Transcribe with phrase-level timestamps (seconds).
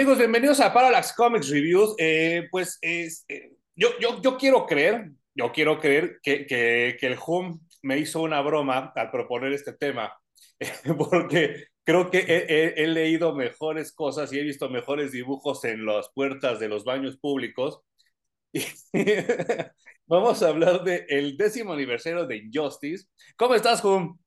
[0.00, 1.94] Amigos, bienvenidos a Parallax Comics Reviews.
[1.98, 7.06] Eh, pues es, eh, yo, yo, yo quiero creer, yo quiero creer que, que, que
[7.06, 10.10] el Hum me hizo una broma al proponer este tema,
[10.96, 15.84] porque creo que he, he, he, leído mejores cosas y he visto mejores dibujos en
[15.84, 17.82] las puertas de los baños públicos.
[20.06, 23.06] Vamos a hablar del el décimo aniversario de Injustice.
[23.36, 24.18] ¿Cómo estás, Hum?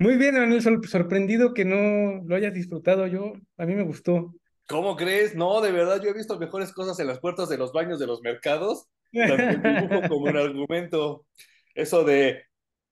[0.00, 3.32] Muy bien, Manuel, sorprendido que no lo hayas disfrutado yo.
[3.56, 4.32] A mí me gustó.
[4.68, 5.34] ¿Cómo crees?
[5.34, 8.06] No, de verdad, yo he visto mejores cosas en las puertas de los baños de
[8.06, 8.86] los mercados.
[9.12, 11.26] También dibujo como un argumento.
[11.74, 12.44] Eso de,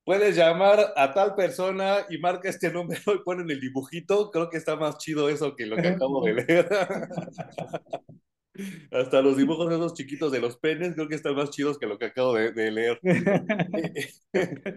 [0.04, 4.32] puedes llamar a tal persona y marca este número y ponen el dibujito.
[4.32, 6.68] Creo que está más chido eso que lo que acabo de leer.
[8.90, 11.98] Hasta los dibujos esos chiquitos de los penes creo que están más chidos que lo
[11.98, 13.00] que acabo de, de leer.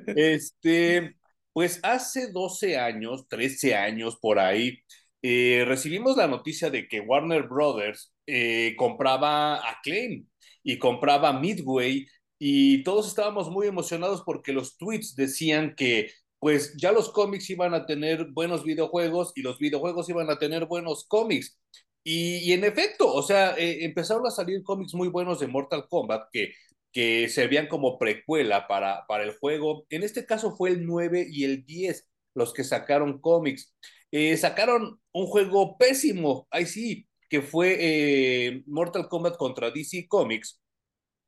[0.07, 1.15] este,
[1.59, 4.79] pues hace 12 años, 13 años por ahí,
[5.21, 10.25] eh, recibimos la noticia de que Warner Brothers eh, compraba Acclaim
[10.63, 12.07] y compraba Midway
[12.39, 17.73] y todos estábamos muy emocionados porque los tweets decían que pues ya los cómics iban
[17.73, 21.59] a tener buenos videojuegos y los videojuegos iban a tener buenos cómics.
[22.05, 26.29] Y, en efecto, o sea, eh, empezaron a salir cómics muy buenos de Mortal Kombat
[26.31, 26.53] que
[26.91, 29.85] que servían como precuela para, para el juego.
[29.89, 33.75] En este caso fue el 9 y el 10 los que sacaron cómics.
[34.11, 40.59] Eh, sacaron un juego pésimo, ahí sí, que fue eh, Mortal Kombat contra DC Comics,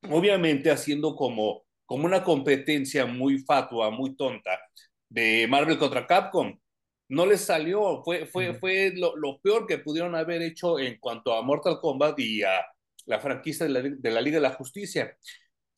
[0.09, 4.59] obviamente haciendo como, como una competencia muy fatua, muy tonta
[5.09, 6.57] de Marvel contra Capcom.
[7.09, 11.33] No les salió, fue, fue, fue lo, lo peor que pudieron haber hecho en cuanto
[11.33, 12.65] a Mortal Kombat y a
[13.05, 15.15] la franquicia de la, de la Liga de la Justicia.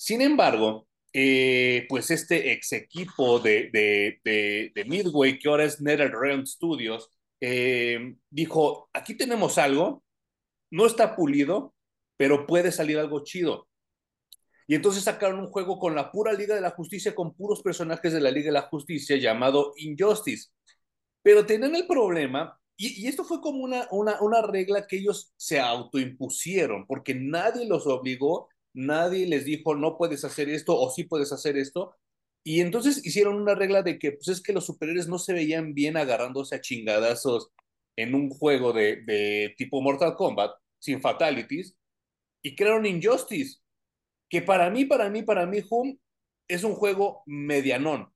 [0.04, 6.46] Sin embargo, eh, pues este ex equipo de, de, de, Midway, que ahora es NetherRealm
[6.46, 7.10] Studios,
[7.40, 10.04] eh, dijo, aquí tenemos algo,
[10.72, 11.74] no está pulido,
[12.18, 13.70] pero puede salir algo chido.
[14.68, 18.12] Y entonces sacaron un juego con la pura Liga de la Justicia, con puros personajes
[18.12, 20.50] de la Liga de la Justicia, llamado Injustice.
[21.22, 25.32] Pero tenían el problema, y, y esto fue como una, una, una regla que ellos
[25.38, 31.04] se autoimpusieron, porque nadie los obligó nadie les dijo no puedes hacer esto o sí
[31.04, 31.96] puedes hacer esto.
[32.46, 35.74] Y entonces hicieron una regla de que pues es que los superiores no se veían
[35.74, 37.52] bien agarrándose a chingadazos
[37.96, 41.76] en un juego de, de tipo Mortal Kombat sin fatalities
[42.42, 43.60] y crearon Injustice,
[44.30, 45.98] que para mí, para mí, para mí, Hum
[46.48, 48.14] es un juego medianón.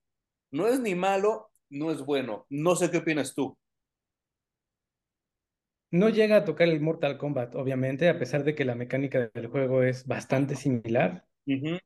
[0.51, 2.45] No es ni malo, no es bueno.
[2.49, 3.57] No sé qué opinas tú.
[5.91, 9.47] No llega a tocar el Mortal Kombat, obviamente, a pesar de que la mecánica del
[9.47, 11.25] juego es bastante similar.
[11.45, 11.79] Uh -huh.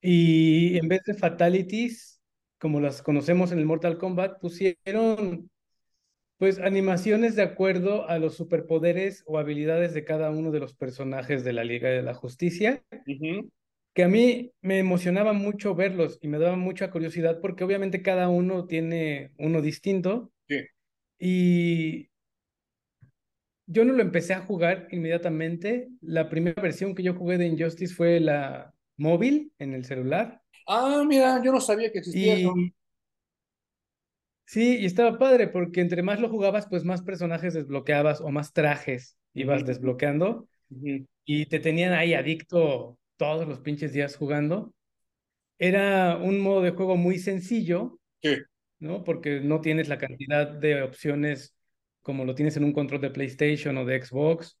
[0.00, 2.22] Y en vez de fatalities,
[2.58, 5.50] como las conocemos en el Mortal Kombat, pusieron
[6.38, 11.44] pues animaciones de acuerdo a los superpoderes o habilidades de cada uno de los personajes
[11.44, 13.50] de la Liga de la Justicia, uh -huh.
[13.94, 18.28] que a mí me emocionaba mucho verlos y me daba mucha curiosidad porque obviamente cada
[18.28, 20.30] uno tiene uno distinto.
[20.48, 20.60] Sí.
[21.18, 22.08] Y
[23.66, 25.88] yo no lo empecé a jugar inmediatamente.
[26.00, 30.40] La primera versión que yo jugué de Injustice fue la móvil en el celular.
[30.66, 32.74] Ah, mira, yo no sabía que existía y...
[34.48, 38.52] Sí, y estaba padre porque entre más lo jugabas, pues más personajes desbloqueabas o más
[38.52, 39.66] trajes ibas uh -huh.
[39.66, 41.06] desbloqueando uh -huh.
[41.24, 44.72] y te tenían ahí adicto todos los pinches días jugando.
[45.58, 48.36] Era un modo de juego muy sencillo, sí.
[48.78, 49.02] ¿no?
[49.02, 51.55] Porque no tienes la cantidad de opciones
[52.06, 54.60] como lo tienes en un control de PlayStation o de Xbox.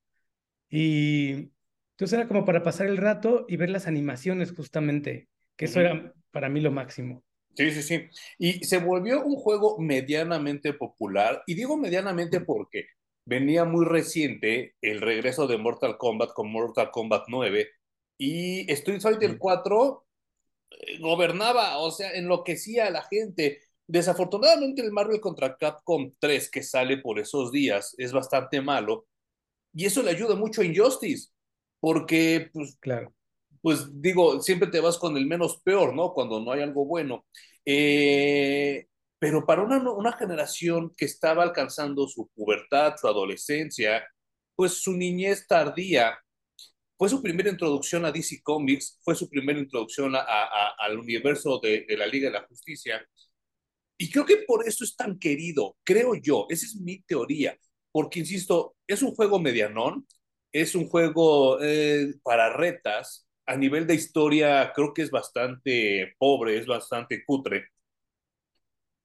[0.68, 1.52] Y
[1.92, 5.82] entonces era como para pasar el rato y ver las animaciones justamente, que eso uh
[5.82, 5.86] -huh.
[5.86, 7.22] era para mí lo máximo.
[7.54, 8.08] Sí, sí, sí.
[8.36, 11.44] Y se volvió un juego medianamente popular.
[11.46, 12.86] Y digo medianamente porque
[13.24, 17.68] venía muy reciente el regreso de Mortal Kombat con Mortal Kombat 9
[18.18, 19.38] y Street Fighter uh -huh.
[19.38, 20.06] 4
[20.70, 23.60] eh, gobernaba, o sea, enloquecía a la gente.
[23.88, 29.06] Desafortunadamente el Marvel contra Capcom 3 que sale por esos días es bastante malo
[29.72, 31.30] y eso le ayuda mucho a Injustice
[31.78, 33.14] porque pues claro.
[33.62, 37.26] pues digo siempre te vas con el menos peor no cuando no hay algo bueno.
[37.64, 38.86] Eh,
[39.18, 44.04] pero para una, una generación que estaba alcanzando su pubertad su adolescencia
[44.56, 46.18] pues su niñez tardía
[46.98, 51.60] fue su primera introducción a DC Comics fue su primera introducción a, a, al universo
[51.62, 53.06] de, de la Liga de la Justicia
[53.98, 57.58] y creo que por eso es tan querido, creo yo, esa es mi teoría,
[57.92, 60.06] porque, insisto, es un juego medianón,
[60.52, 66.58] es un juego eh, para retas, a nivel de historia creo que es bastante pobre,
[66.58, 67.66] es bastante cutre,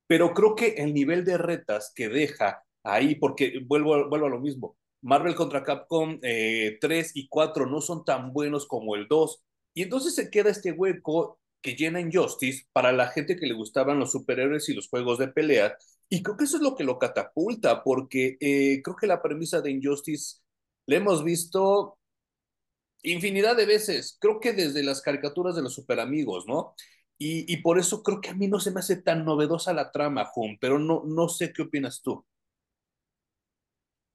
[0.07, 4.77] pero creo que el nivel de retas que deja ahí, porque vuelvo, a lo mismo.
[5.01, 9.43] Marvel contra Capcom eh, 3 y 4 no son tan buenos como el 2.
[9.73, 13.99] Y entonces se queda este hueco que llena Injustice para la gente que le gustaban
[13.99, 15.77] los superhéroes y los juegos de pelea.
[16.09, 19.61] Y creo que eso es lo que lo catapulta, porque eh, creo que la premisa
[19.61, 20.41] de Injustice
[20.87, 21.97] la hemos visto
[23.03, 24.17] infinidad de veces.
[24.19, 26.75] Creo que desde las caricaturas de los superamigos, ¿no?
[27.17, 29.91] Y, y, por eso creo que a mí no se me hace tan novedosa la
[29.91, 32.25] trama, Jun, pero no, no sé qué opinas tú.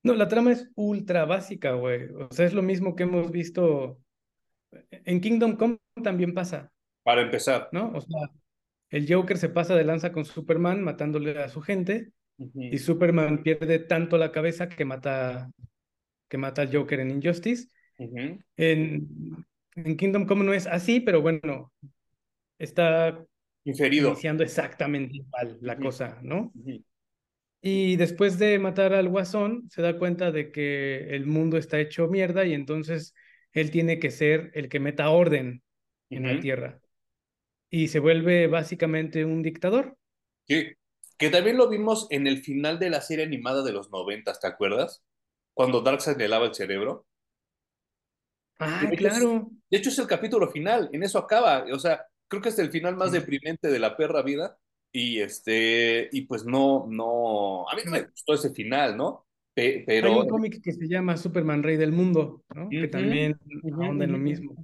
[0.02, 2.08] No, la trama es ultra básica, güey.
[2.12, 3.99] O sea, es lo mismo que hemos visto.
[4.90, 6.72] En Kingdom Come también pasa.
[7.06, 7.68] Para empezar.
[7.70, 7.92] ¿No?
[7.94, 8.32] O sea,
[8.90, 12.74] el Joker se pasa de lanza con Superman matándole a su gente uh -huh.
[12.74, 15.48] y Superman pierde tanto la cabeza que mata,
[16.28, 17.68] que mata al Joker en Injustice.
[17.98, 18.44] Uh -huh.
[18.56, 21.72] en, en, Kingdom Come no es así, pero bueno,
[22.58, 23.24] está
[23.62, 24.08] Inferido.
[24.08, 25.82] iniciando exactamente igual la uh -huh.
[25.84, 26.52] cosa, ¿no?
[27.62, 32.08] Y después de matar al Guasón, se da cuenta de que el mundo está hecho
[32.08, 33.14] mierda y entonces
[33.52, 35.62] él tiene que ser el que meta orden
[36.10, 36.80] en la Tierra
[37.70, 39.96] y se vuelve básicamente un dictador.
[40.46, 40.72] Sí,
[41.18, 44.46] que también lo vimos en el final de la serie animada de los 90, ¿te
[44.46, 45.02] acuerdas?
[45.54, 47.06] Cuando Darkseid le lava el cerebro.
[48.58, 49.48] Ah, de claro.
[49.50, 51.64] Es, de hecho, es el capítulo final, en eso acaba.
[51.72, 54.58] O sea, creo que es el final más deprimente de la perra vida.
[54.92, 59.26] Y este, y pues no, no, a mí no me gustó ese final, ¿no?
[59.52, 60.08] Pe pero.
[60.08, 62.64] Hay un cómic que se llama Superman Rey del Mundo, ¿no?
[62.64, 63.38] Uh -huh, que también
[63.72, 64.54] ahonda en lo mismo.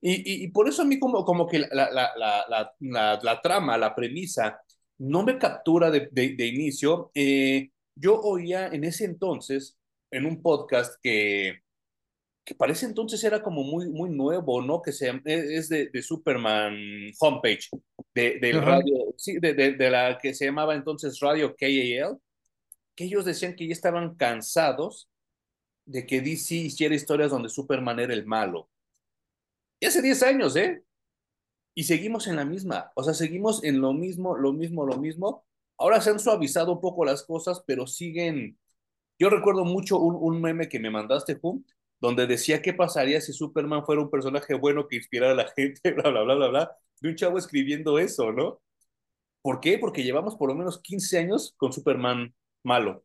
[0.00, 3.76] Y, y, y, por eso a mí como, como que la, la, la, la, trama,
[3.76, 4.60] la premisa,
[4.98, 7.10] no me captura de, de, de inicio.
[7.14, 9.78] Eh, yo oía en ese entonces,
[10.10, 11.60] en un podcast que,
[12.44, 14.80] que parece entonces era como muy, muy nuevo, ¿no?
[14.80, 16.74] Que se, es de, de Superman
[17.20, 17.68] Homepage,
[18.14, 18.64] de, del uh -huh.
[18.64, 22.18] radio, sí, de, de, de, la que se llamaba entonces Radio KAL,
[22.96, 25.10] que ellos decían que ya estaban cansados
[25.84, 28.70] de que DC hiciera historias donde Superman era el malo
[29.80, 30.84] y hace 10 años, ¿eh?
[31.74, 35.46] Y seguimos en la misma, o sea, seguimos en lo mismo, lo mismo, lo mismo.
[35.78, 38.58] Ahora se han suavizado un poco las cosas, pero siguen.
[39.18, 41.64] Yo recuerdo mucho un, meme que me mandaste, Pum,
[42.00, 45.92] donde decía qué pasaría si Superman fuera un personaje bueno que inspirara a la gente,
[45.92, 48.60] bla, bla, bla, bla, bla, de un chavo escribiendo eso, ¿no?
[49.42, 49.78] ¿Por qué?
[49.78, 53.04] Porque llevamos por lo menos 15 años con Superman malo.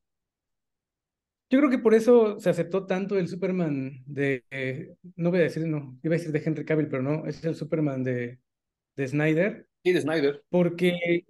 [1.50, 5.44] Yo creo que por eso se aceptó tanto el Superman de, eh, no voy a
[5.44, 8.40] decir, no, iba a decir de Henry Cavill, pero no, es el Superman de,
[8.96, 9.68] de Snyder.
[9.84, 10.44] Sí, de Snyder.
[10.50, 11.26] Porque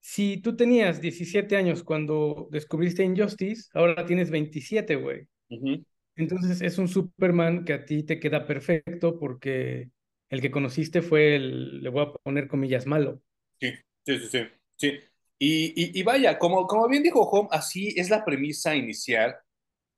[0.00, 5.28] si tú tenías 17 años cuando descubriste Injustice, ahora tienes 27, güey.
[5.50, 5.84] Uh -huh.
[6.16, 9.90] Entonces es un Superman que a ti te queda perfecto porque
[10.30, 13.20] el que conociste fue el, le voy a poner comillas, malo.
[13.60, 13.72] Sí,
[14.06, 14.38] sí, sí, sí.
[14.76, 14.92] sí.
[15.38, 19.36] Y, y, y, vaya, como, como bien dijo Home, así es la premisa inicial.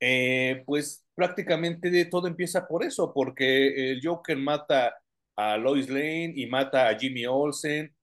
[0.01, 4.95] Eh, pues prácticamente de todo empieza por eso, porque el Joker mata
[5.37, 7.95] a Lois Lane y mata a Jimmy Olsen,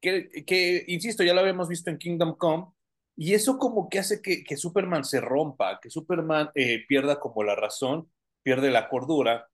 [0.00, 2.66] que, que insisto, ya lo habíamos visto en Kingdom Come,
[3.16, 7.44] y eso como que hace que, que Superman se rompa, que Superman eh, pierda como
[7.44, 8.10] la razón,
[8.42, 9.48] pierde la cordura,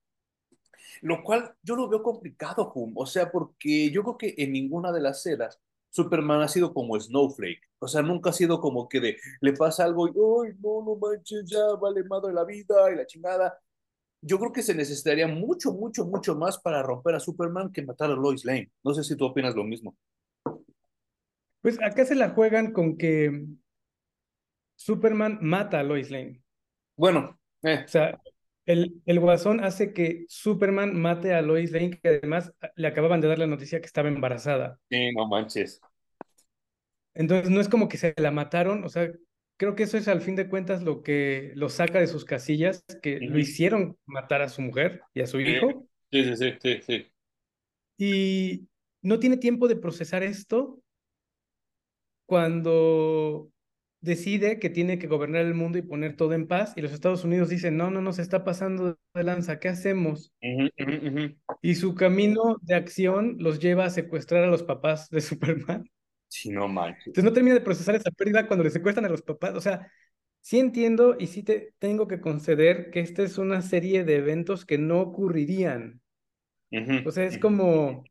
[1.01, 4.91] lo cual yo lo veo complicado, Hum, o sea, porque yo creo que en ninguna
[4.91, 7.61] de las eras Superman ha sido como Snowflake.
[7.79, 10.95] O sea, nunca ha sido como que de, le pasa algo y, ay, no, no
[10.95, 13.57] manches, ya vale madre la vida y la chingada.
[14.21, 18.11] Yo creo que se necesitaría mucho, mucho, mucho más para romper a Superman que matar
[18.11, 18.69] a Lois Lane.
[18.83, 19.95] No sé si tú opinas lo mismo.
[21.61, 23.45] Pues acá se la juegan con que
[24.75, 26.41] Superman mata a Lois Lane.
[26.95, 27.83] Bueno, eh.
[27.85, 28.19] O sea,
[28.69, 33.27] el, el guasón hace que Superman mate a Lois Lane, que además le acababan de
[33.27, 34.79] dar la noticia que estaba embarazada.
[34.91, 35.81] Sí, no manches.
[37.15, 39.11] Entonces no es como que se la mataron, o sea,
[39.57, 42.85] creo que eso es al fin de cuentas lo que lo saca de sus casillas,
[43.01, 43.29] que uh -huh.
[43.29, 45.87] lo hicieron matar a su mujer y a su hijo.
[46.11, 47.07] Sí, sí, sí, sí, sí.
[47.97, 48.67] Y
[49.01, 50.79] no tiene tiempo de procesar esto
[52.27, 53.49] cuando
[54.01, 57.23] decide que tiene que gobernar el mundo y poner todo en paz, y los Estados
[57.23, 60.33] Unidos dicen, no, no, no, se está pasando de lanza, ¿qué hacemos?
[60.41, 61.37] Uh -huh, uh -huh.
[61.61, 65.21] Y su camino de acción los lleva a secuestrar a los papás de
[65.71, 65.89] Superman.
[66.27, 67.07] Sí, no manches.
[67.07, 69.91] Entonces no termina de procesar esa pérdida cuando le secuestran a los papás, o sea,
[70.41, 74.65] sí entiendo y sí te tengo que conceder que esta es una serie de eventos
[74.65, 76.01] que no ocurrirían.
[76.71, 77.07] Uh -huh.
[77.07, 78.03] O sea, es como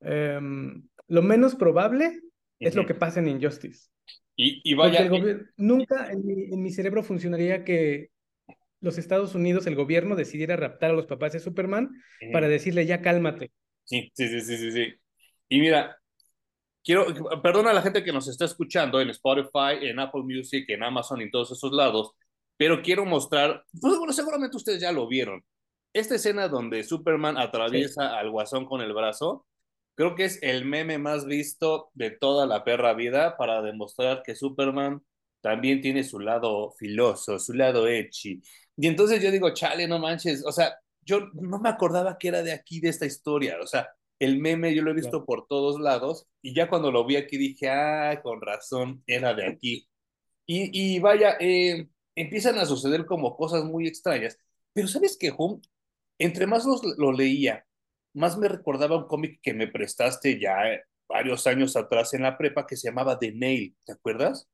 [0.00, 2.20] um, lo menos probable
[2.58, 3.88] es lo que pasa en Injustice.
[4.36, 5.08] Y, y vaya.
[5.56, 8.10] Nunca en mi, en mi, cerebro funcionaría que
[8.80, 12.32] los Estados Unidos, el gobierno, decidiera raptar a los papás de Superman uh -huh.
[12.32, 13.50] para decirle ya cálmate.
[13.84, 14.94] Sí, sí, sí, sí, sí.
[15.48, 15.96] Y mira,
[16.84, 17.06] quiero,
[17.42, 21.20] perdona a la gente que nos está escuchando en Spotify, en Apple Music, en Amazon
[21.20, 22.12] y en todos esos lados,
[22.56, 25.44] pero quiero mostrar, pues bueno, seguramente ustedes ya lo vieron.
[25.92, 28.16] Esta escena donde Superman atraviesa sí.
[28.16, 29.46] al guasón con el brazo,
[29.96, 34.36] creo que es el meme más visto de toda la perra vida para demostrar que
[34.36, 35.02] Superman
[35.40, 38.42] también tiene su lado filoso, su lado echi.
[38.76, 42.42] Y entonces yo digo, chale, no manches, o sea, yo no me acordaba que era
[42.42, 43.88] de aquí, de esta historia, o sea,
[44.18, 47.36] el meme yo lo he visto por todos lados y ya cuando lo vi aquí
[47.38, 49.88] dije, ah, con razón, era de aquí.
[50.46, 54.38] Y, y vaya, eh, empiezan a suceder como cosas muy extrañas,
[54.72, 55.60] pero ¿sabes qué, Hum?
[56.18, 57.65] Entre más los, lo leía,
[58.16, 60.56] más me recordaba un cómic que me prestaste ya
[61.08, 64.48] varios años atrás en la prepa que se llamaba The Nail, ¿te acuerdas?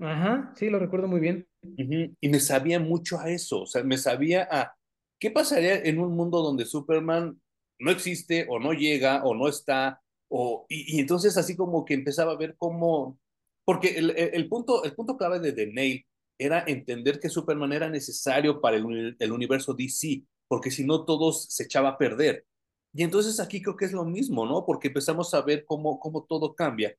[0.00, 1.46] Ajá, sí, lo recuerdo muy bien.
[1.62, 2.16] Uh -huh.
[2.20, 4.74] Y me sabía mucho a eso, o sea, me sabía a
[5.18, 7.40] qué pasaría en un mundo donde Superman
[7.78, 11.94] no existe o no llega o no está, o, y, y entonces así como que
[11.94, 13.18] empezaba a ver cómo,
[13.64, 16.06] porque el, el, el, punto, el punto clave de The Nail
[16.38, 21.44] era entender que Superman era necesario para el, el universo DC, porque si no todos
[21.44, 22.44] se echaba a perder.
[22.92, 24.66] Y entonces aquí creo que es lo mismo, ¿no?
[24.66, 26.92] Porque empezamos a ver cómo, cómo todo cambia.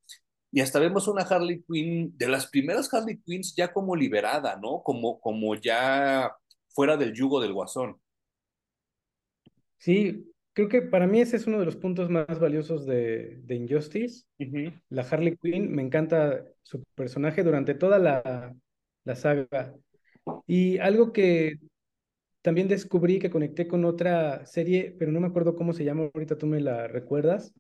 [0.54, 4.82] Y hasta vemos una Harley Quinn, de las primeras Harley Quinns ya como liberada, ¿no?
[4.84, 6.34] Como, como ya
[6.70, 8.00] fuera del yugo del guasón.
[9.80, 13.56] Sí, creo que para mí ese es uno de los puntos más valiosos de, de
[13.56, 14.28] Injustice.
[14.40, 14.82] Uh -huh.
[14.88, 18.56] La Harley Quinn, me encanta su personaje durante toda la,
[19.04, 19.76] la saga.
[20.48, 21.60] Y algo que
[22.42, 26.38] también descubrí que conecté con otra serie, pero no me acuerdo cómo se llama, ahorita
[26.38, 27.54] tú me la recuerdas,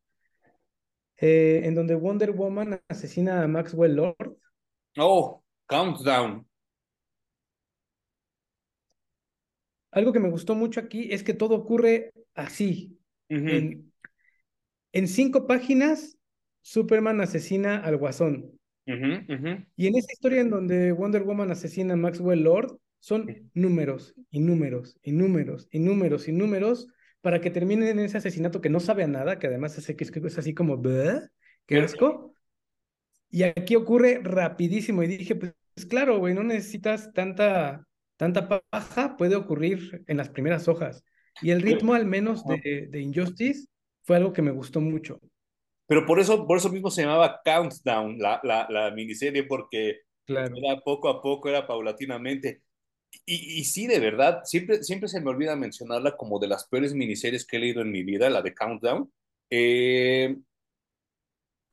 [1.17, 4.37] eh, en donde Wonder Woman asesina a Maxwell Lord.
[4.97, 6.47] Oh, Countdown.
[9.91, 12.97] Algo que me gustó mucho aquí es que todo ocurre así.
[13.29, 13.49] Uh -huh.
[13.51, 13.93] en,
[14.93, 16.17] en, cinco páginas,
[16.61, 18.57] Superman asesina al Guasón.
[18.87, 19.67] Uh -huh, uh -huh.
[19.75, 24.39] Y en esa historia en donde Wonder Woman asesina a Maxwell Lord, son números y
[24.39, 26.87] números y números y números y números
[27.19, 30.03] para que terminen en ese asesinato que no sabe a nada, que además hace que
[30.03, 30.81] es así como,
[31.65, 32.33] qué asco.
[33.29, 35.03] Y aquí ocurre rapidísimo.
[35.03, 35.53] Y dije, pues
[35.89, 37.85] claro, güey, no necesitas tanta,
[38.17, 41.03] tanta paja, puede ocurrir en las primeras hojas.
[41.41, 43.67] Y el ritmo, al menos, de, de Injustice
[44.03, 45.19] fue algo que me gustó mucho.
[45.87, 50.55] Pero por eso, por eso mismo se llamaba Countdown, la, la, la miniserie, porque claro.
[50.55, 52.61] era poco a poco, era paulatinamente.
[53.25, 56.93] Y, y, sí, de verdad, siempre, siempre se me olvida mencionarla como de las peores
[56.93, 59.11] miniseries que he leído en mi vida, la de Countdown.
[59.49, 60.37] Eh,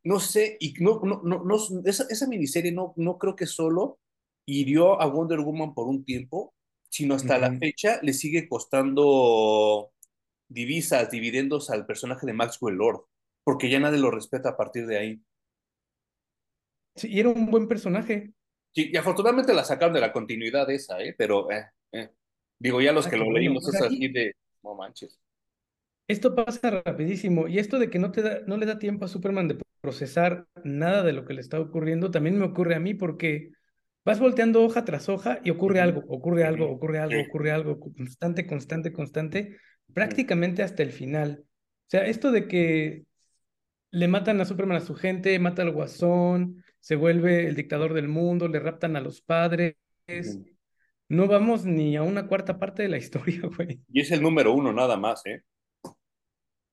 [0.04, 3.98] no sé, y no, no, no, no esa, esa, miniserie no, no creo que solo
[4.46, 6.54] hirió a Wonder Woman por un tiempo,
[6.88, 7.40] sino hasta uh -huh.
[7.40, 9.92] la fecha le sigue costando
[10.48, 13.04] divisas, dividendos al personaje de Maxwell Lord,
[13.44, 15.22] porque ya nadie lo respeta a partir de ahí.
[16.96, 18.32] Sí, y era un buen personaje.
[18.82, 21.14] Y afortunadamente la sacaron de la continuidad esa, ¿eh?
[21.16, 22.10] Pero, eh, eh.
[22.58, 25.18] digo, ya los ah, que lo bueno, leímos es así de, no manches.
[26.06, 29.08] Esto pasa rapidísimo, y esto de que no, te da, no le da tiempo a
[29.08, 32.94] Superman de procesar nada de lo que le está ocurriendo, también me ocurre a mí,
[32.94, 33.50] porque
[34.04, 38.46] vas volteando hoja tras hoja y ocurre algo, ocurre algo, ocurre algo, ocurre algo, constante,
[38.46, 39.56] constante, constante,
[39.92, 41.42] prácticamente hasta el final.
[41.42, 43.04] O sea, esto de que
[43.90, 48.08] le matan a Superman a su gente, mata al guasón, se vuelve el dictador del
[48.08, 49.76] mundo, le raptan a los padres.
[51.08, 53.80] No vamos ni a una cuarta parte de la historia, güey.
[53.92, 55.42] Y es el número uno nada más, ¿eh?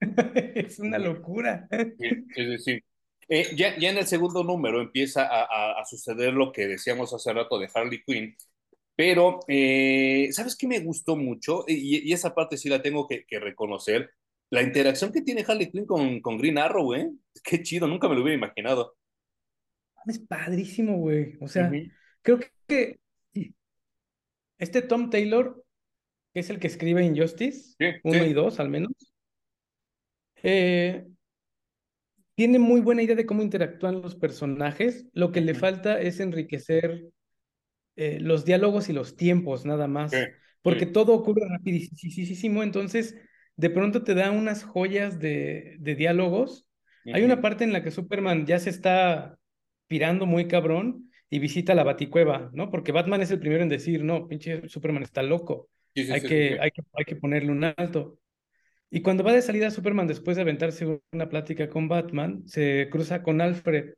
[0.55, 1.67] es una locura.
[1.71, 2.83] Sí, es decir,
[3.29, 7.13] eh, ya, ya, en el segundo número empieza a, a, a, suceder lo que decíamos
[7.13, 8.35] hace rato de Harley Quinn,
[8.95, 11.63] pero eh, ¿sabes qué me gustó mucho?
[11.67, 14.11] Y, y, esa parte sí la tengo que, que, reconocer.
[14.51, 17.09] La interacción que tiene Harley Quinn con, con Green Arrow, ¿eh?
[17.43, 18.95] Qué chido, nunca me lo hubiera imaginado
[20.07, 21.37] es padrísimo, güey.
[21.41, 21.91] O sea, uh -huh.
[22.21, 22.99] creo que
[24.57, 25.63] este Tom Taylor,
[26.33, 28.29] que es el que escribe Injustice, sí, uno sí.
[28.29, 28.91] y dos al menos,
[30.43, 31.05] eh,
[32.35, 35.07] tiene muy buena idea de cómo interactúan los personajes.
[35.13, 35.45] Lo que uh -huh.
[35.47, 37.05] le falta es enriquecer
[37.95, 40.11] eh, los diálogos y los tiempos, nada más.
[40.11, 40.17] Sí,
[40.61, 43.15] porque todo ocurre rapidísimo, entonces
[43.55, 46.65] de pronto te da unas joyas de, de diálogos.
[47.05, 47.15] Uh -huh.
[47.15, 49.37] Hay una parte en la que Superman ya se está
[49.87, 52.69] pirando muy cabrón y visita la baticueva, ¿no?
[52.69, 56.21] Porque Batman es el primero en decir, no, pinche Superman está loco, sí, sí, hay,
[56.21, 58.19] sí, que, Hay, que, hay que ponerle un alto.
[58.89, 63.23] Y cuando va de salida Superman, después de aventarse una plática con Batman, se cruza
[63.23, 63.93] con Alfred.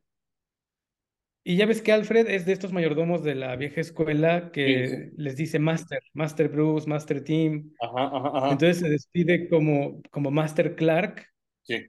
[1.44, 5.36] Y ya ves que Alfred es de estos mayordomos de la vieja escuela que les
[5.36, 7.72] dice Master, Master Bruce, Master Team.
[7.80, 8.50] Ajá, ajá, ajá.
[8.52, 11.26] Entonces se despide como, como Master Clark.
[11.62, 11.88] Sí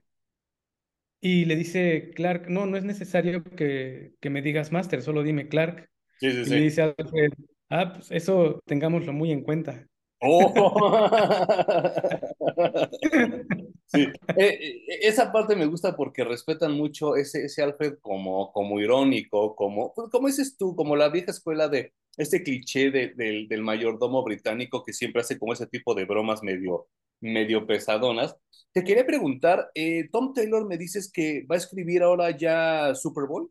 [1.20, 5.48] Y le dice Clark, no, no es necesario que, que me digas Master, solo dime
[5.48, 5.90] Clark.
[6.20, 6.50] Sí, sí, Y sí.
[6.50, 7.32] le dice Alfred,
[7.70, 9.86] ah, pues eso tengámoslo muy en cuenta.
[10.22, 10.52] Oh.
[13.86, 14.58] Sí, Eh,
[14.88, 19.92] eh, esa parte me gusta porque respetan mucho ese, ese Alfred como, como irónico, como,
[19.94, 24.22] pues, como dices tú, como la vieja escuela de este cliché de, del, del mayordomo
[24.22, 26.88] británico que siempre hace como ese tipo de bromas medio,
[27.20, 28.36] medio pesadonas.
[28.72, 33.24] Te quería preguntar, eh, Tom Taylor me dices que va a escribir ahora ya Super
[33.26, 33.50] Bowl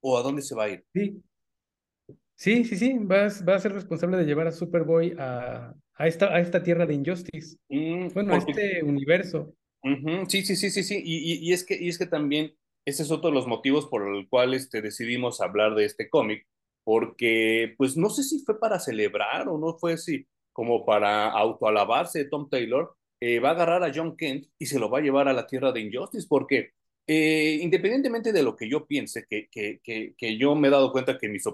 [0.00, 0.84] o a dónde se va a ir?
[0.94, 1.22] Sí,
[2.34, 6.06] sí, sí, sí, va, a- va a ser responsable de llevar a Superboy a, a,
[6.06, 7.56] esta, a esta tierra de Injustice.
[7.68, 9.52] Mm, Bueno, a este universo.
[10.28, 11.02] Sí, sí, sí, sí, sí.
[11.04, 13.86] Y, y- y es que, y es que también ese es otro de los motivos
[13.86, 16.46] por el cual este, decidimos hablar de este cómic,
[16.84, 22.20] porque pues no sé si fue para celebrar o no fue si como para autoalabarse
[22.20, 25.02] de Tom Taylor, eh, va a agarrar a John Kent y se lo va a
[25.02, 26.72] llevar a la tierra de Injustice, porque
[27.06, 30.92] eh, independientemente de lo que yo piense, que, que, que, que yo me he dado
[30.92, 31.44] cuenta que mis,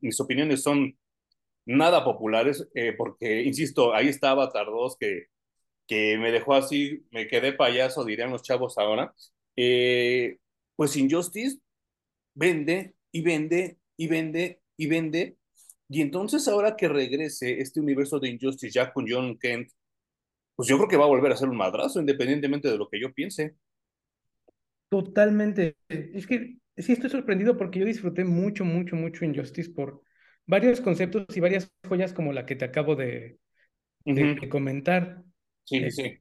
[0.00, 0.96] mis opiniones son
[1.66, 5.26] nada populares, eh, porque, insisto, ahí está Avatar 2 que
[5.86, 9.14] que me dejó así, me quedé payaso, dirían los chavos ahora,
[9.56, 10.38] eh,
[10.76, 11.58] pues Injustice
[12.34, 15.36] vende y vende y vende y vende.
[15.88, 19.70] Y entonces ahora que regrese este universo de Injustice ya con John Kent,
[20.56, 23.00] pues yo creo que va a volver a ser un madrazo, independientemente de lo que
[23.00, 23.56] yo piense.
[24.88, 25.76] Totalmente.
[25.88, 30.02] Es que sí estoy sorprendido porque yo disfruté mucho, mucho, mucho Injustice por
[30.46, 33.38] varios conceptos y varias joyas como la que te acabo de,
[34.06, 35.24] Uh comentar.
[35.64, 36.18] Sí, Eh, sí.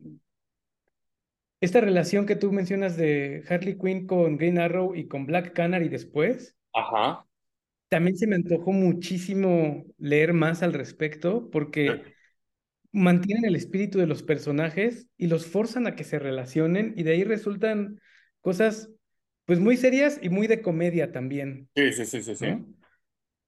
[1.62, 5.88] esta relación que tú mencionas de Harley Quinn con Green Arrow y con Black Canary
[5.90, 7.26] después, Ajá.
[7.90, 12.16] también se me antojó muchísimo leer más al respecto porque
[12.92, 17.12] mantienen el espíritu de los personajes y los forzan a que se relacionen y de
[17.14, 18.00] ahí resultan
[18.42, 18.90] cosas
[19.46, 22.36] pues muy serias y muy de comedia también, sí, sí, sí, sí.
[22.36, 22.46] sí.
[22.48, 22.66] ¿no?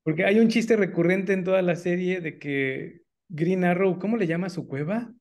[0.04, 4.28] Porque hay un chiste recurrente en toda la serie de que Green Arrow, ¿cómo le
[4.28, 5.14] llama a su cueva?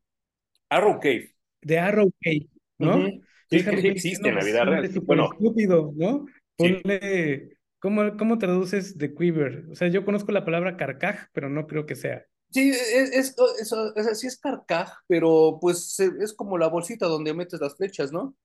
[0.70, 1.34] Arrow Cave.
[1.62, 2.98] De Arrow Cave, Uh ¿no?
[2.98, 3.22] -huh.
[3.50, 4.88] Sí, Entonces que sí existe en la es vida real.
[5.04, 6.26] Bueno, estúpido, ¿no?
[6.58, 6.82] sí.
[6.82, 9.66] Ponle, ¿cómo, cómo traduces de Quiver?
[9.70, 12.24] O sea, yo conozco la palabra carcaj, pero no creo que sea.
[12.52, 13.36] Sí, es, es,
[13.96, 18.36] es, sí es carcaj, pero pues es como la bolsita donde metes las flechas, ¿no?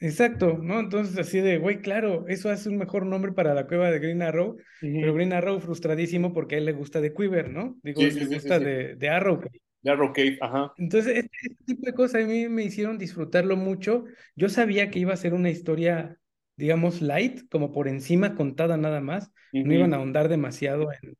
[0.00, 0.80] Exacto, ¿no?
[0.80, 4.22] Entonces así de, güey, claro, eso hace un mejor nombre para la cueva de Green
[4.22, 5.14] Arrow, pero.
[5.14, 7.78] Green Arrow frustradísimo porque a él le gusta de Quiver, ¿no?
[7.82, 8.64] Digo, Sí, le sí, gusta sí.
[8.64, 9.40] de, de Arrow.
[9.82, 10.72] De Arrow Cave, ajá.
[10.76, 14.04] Entonces, este, este tipo de cosas a mí me hicieron disfrutarlo mucho.
[14.34, 16.18] Yo sabía que iba a ser una historia,
[16.56, 19.30] digamos, light, como por encima contada nada más.
[19.62, 21.16] No iban a ahondar demasiado en,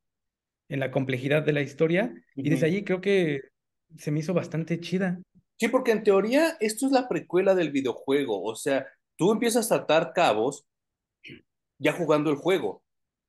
[0.69, 2.15] en la complejidad de la historia.
[2.35, 3.43] Y desde allí creo que
[3.99, 5.21] se me hizo bastante chida.
[5.57, 9.77] Sí, porque en teoría esto es la precuela del videojuego, o sea, tú empiezas a
[9.77, 10.67] atar cabos
[11.79, 12.83] ya jugando el juego.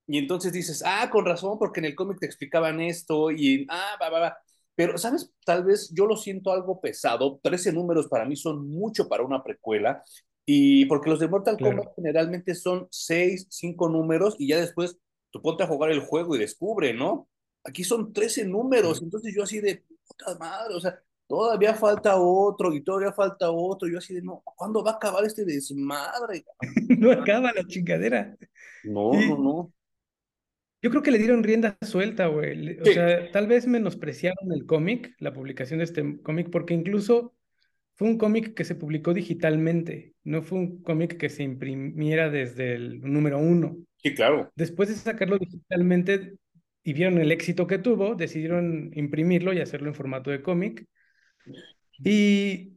[0.08, 3.98] Y entonces dices, ah, con razón, porque en el cómic te explicaban esto y, ah,
[4.02, 4.38] va, va, va.
[4.76, 5.32] Pero, ¿sabes?
[5.46, 7.40] Tal vez yo lo siento algo pesado.
[7.42, 10.04] 13 números para mí son mucho para una precuela.
[10.46, 15.00] Y porque los de Mortal Kombat generalmente son 6, 5 números y ya después
[15.36, 17.28] tú ponte a jugar el juego y descubre, ¿no?
[17.66, 19.02] Aquí son 13 números.
[19.02, 23.90] Entonces yo así de, puta madre, o sea, todavía falta otro y todavía falta otro.
[23.90, 26.46] Yo así de, no, ¿cuándo va a acabar este desmadre?
[27.00, 28.38] No acaba la chingadera.
[28.86, 29.74] No, no, no.
[30.82, 32.80] yo creo que le dieron rienda suelta, güey.
[32.80, 32.94] O Sí.
[32.94, 37.36] sea, tal vez menospreciaron el cómic, la publicación de este cómic, porque incluso
[37.96, 42.76] fue un cómic que se publicó digitalmente, no fue un cómic que se imprimiera desde
[42.76, 43.78] el número uno.
[43.98, 44.52] Sí, claro.
[44.56, 46.36] Después de sacarlo digitalmente
[46.84, 50.86] y vieron el éxito que tuvo, decidieron imprimirlo y hacerlo en formato de cómic.
[52.04, 52.74] Y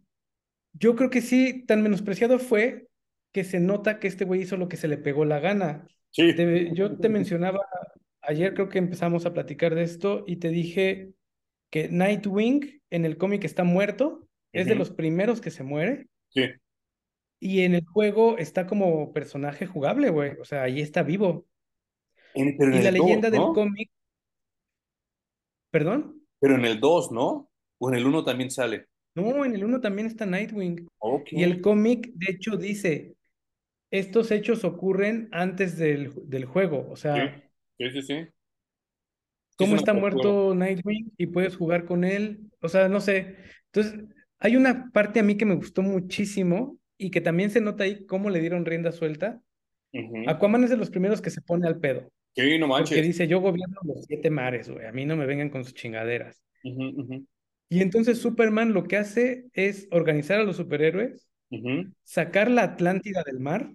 [0.72, 2.86] yo creo que sí, tan menospreciado fue
[3.32, 5.86] que se nota que este güey hizo lo que se le pegó la gana.
[6.10, 6.34] Sí.
[6.34, 7.60] Te- yo te mencionaba,
[8.22, 11.10] ayer creo que empezamos a platicar de esto y te dije
[11.70, 16.42] que Nightwing en el cómic está muerto, es de los primeros que se muere, Sí.
[17.40, 21.46] y en el juego está como personaje jugable, güey, o sea, ahí está vivo.
[22.34, 23.52] En- pero en Y la el 2, leyenda del ¿no?
[23.54, 23.90] cómic,
[25.70, 27.50] perdón, Pero en el 2, ¿no?
[27.78, 28.86] O en el 1 también sale.
[29.14, 30.86] no, en el uno también está Nightwing.
[30.98, 31.32] Ok.
[31.32, 33.16] Y el cómic, de hecho, dice,
[33.90, 37.42] estos hechos ocurren antes del, del juego, o sea,
[37.78, 38.14] sí, sí, sí.
[38.24, 38.30] Sí,
[39.56, 43.36] cómo está muerto Nightwing y puedes jugar con él, o sea, no sé.
[43.72, 44.04] Entonces,
[44.40, 48.04] hay una parte a mí que me gustó muchísimo y que también se nota ahí
[48.06, 49.40] cómo le dieron rienda suelta.
[49.92, 50.28] Ujú.
[50.28, 53.02] Aquaman es de los primeros que se pone al pedo, Sí, no porque manches.
[53.02, 56.42] dice, yo gobierno los siete mares, güey, a mí no me vengan con sus chingaderas.
[57.70, 61.28] Y entonces Superman lo que hace es organizar a los superhéroes
[62.04, 63.72] sacar la Atlántida del mar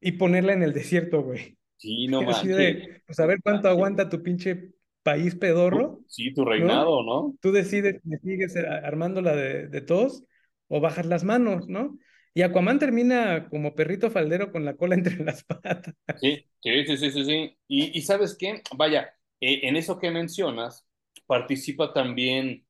[0.00, 1.56] y ponerla en el desierto, güey.
[1.76, 2.56] Sí, no manches.
[2.56, 4.72] de, pues a ver cuánto aguanta tu pinche
[5.04, 6.86] país pedorro, Sí, tu ¿no?
[6.86, 7.36] reinado, ¿no?
[7.40, 10.24] Tú decides si sigues a- armándola de, de tos
[10.68, 11.98] o bajas las manos, ¿no?
[12.34, 15.94] Y Aquaman termina como perrito faldero con la cola entre las patas.
[16.14, 17.58] Sí, sí, sí, sí, sí, sí.
[17.68, 18.62] Y, y ¿sabes qué?
[18.76, 20.86] Vaya, eh, en eso que mencionas,
[21.26, 22.66] participa también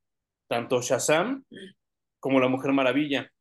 [0.49, 1.45] tanto Shazam
[2.21, 3.33] como la Mujer Maravilla.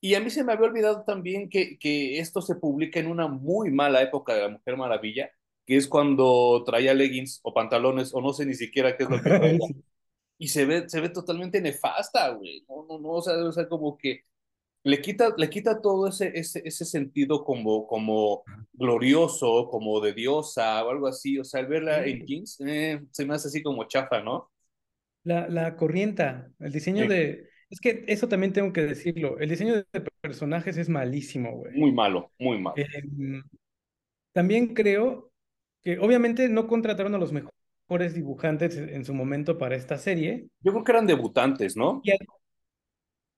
[0.00, 3.28] Y a mí se me había olvidado también que, que esto se publica en una
[3.28, 5.30] muy mala época de la Mujer Maravilla,
[5.72, 9.22] que es cuando traía leggings o pantalones, o no sé ni siquiera qué es lo
[9.22, 9.64] que traía.
[10.38, 12.64] Y se ve, se ve totalmente nefasta, güey.
[12.68, 14.22] No, no, no, o sea, o sea, como que
[14.84, 20.84] le quita, le quita todo ese, ese, ese sentido como, como glorioso, como de diosa
[20.86, 21.38] o algo así.
[21.38, 24.50] O sea, al verla en jeans, eh, se me hace así como chafa, ¿no?
[25.24, 27.48] La, la corrienta, el diseño Sí, de...
[27.70, 29.38] Es que eso también tengo que decirlo.
[29.38, 31.72] El diseño de personajes es malísimo, güey.
[31.74, 32.88] muy malo, muy malo.
[32.94, 33.42] Em,
[34.32, 35.31] también creo
[35.82, 40.46] que obviamente no contrataron a los mejores dibujantes en su momento para esta serie.
[40.60, 42.00] Yo creo que eran debutantes, ¿no?
[42.04, 42.12] Y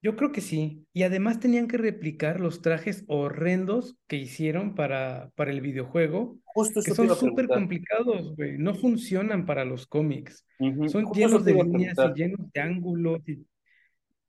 [0.02, 0.86] yo creo que sí.
[0.92, 6.82] Y además tenían que replicar los trajes horrendos que hicieron para, para el videojuego, Justo
[6.82, 8.58] que son súper complicados, güey.
[8.58, 10.46] No funcionan para los cómics.
[10.84, 13.20] Son Justo llenos de líneas y llenos de ángulos.
[13.26, 13.46] y-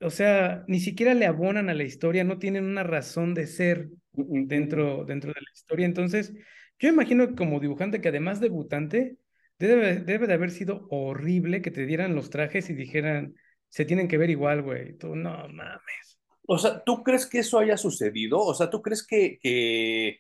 [0.02, 3.90] o sea, ni siquiera le abonan a la historia, no tienen una razón de ser
[4.14, 5.86] dentro, dentro de la historia.
[5.86, 6.34] Entonces,
[6.80, 9.18] yo imagino que como dibujante, que además debutante,
[9.60, 13.36] debe, debe de haber sido horrible que te dieran los trajes y dijeran,
[13.70, 14.98] se tienen que ver igual, güey.
[14.98, 16.20] Tú, no mames.
[16.48, 18.40] O sea, ¿tú crees que eso haya sucedido?
[18.40, 20.20] O sea, ¿tú crees que, que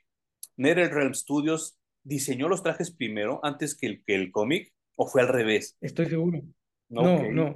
[0.57, 4.73] NetherRealm Studios diseñó los trajes primero antes que el, que el cómic?
[4.95, 5.77] ¿O fue al revés?
[5.81, 6.41] Estoy seguro.
[6.89, 7.55] No, no.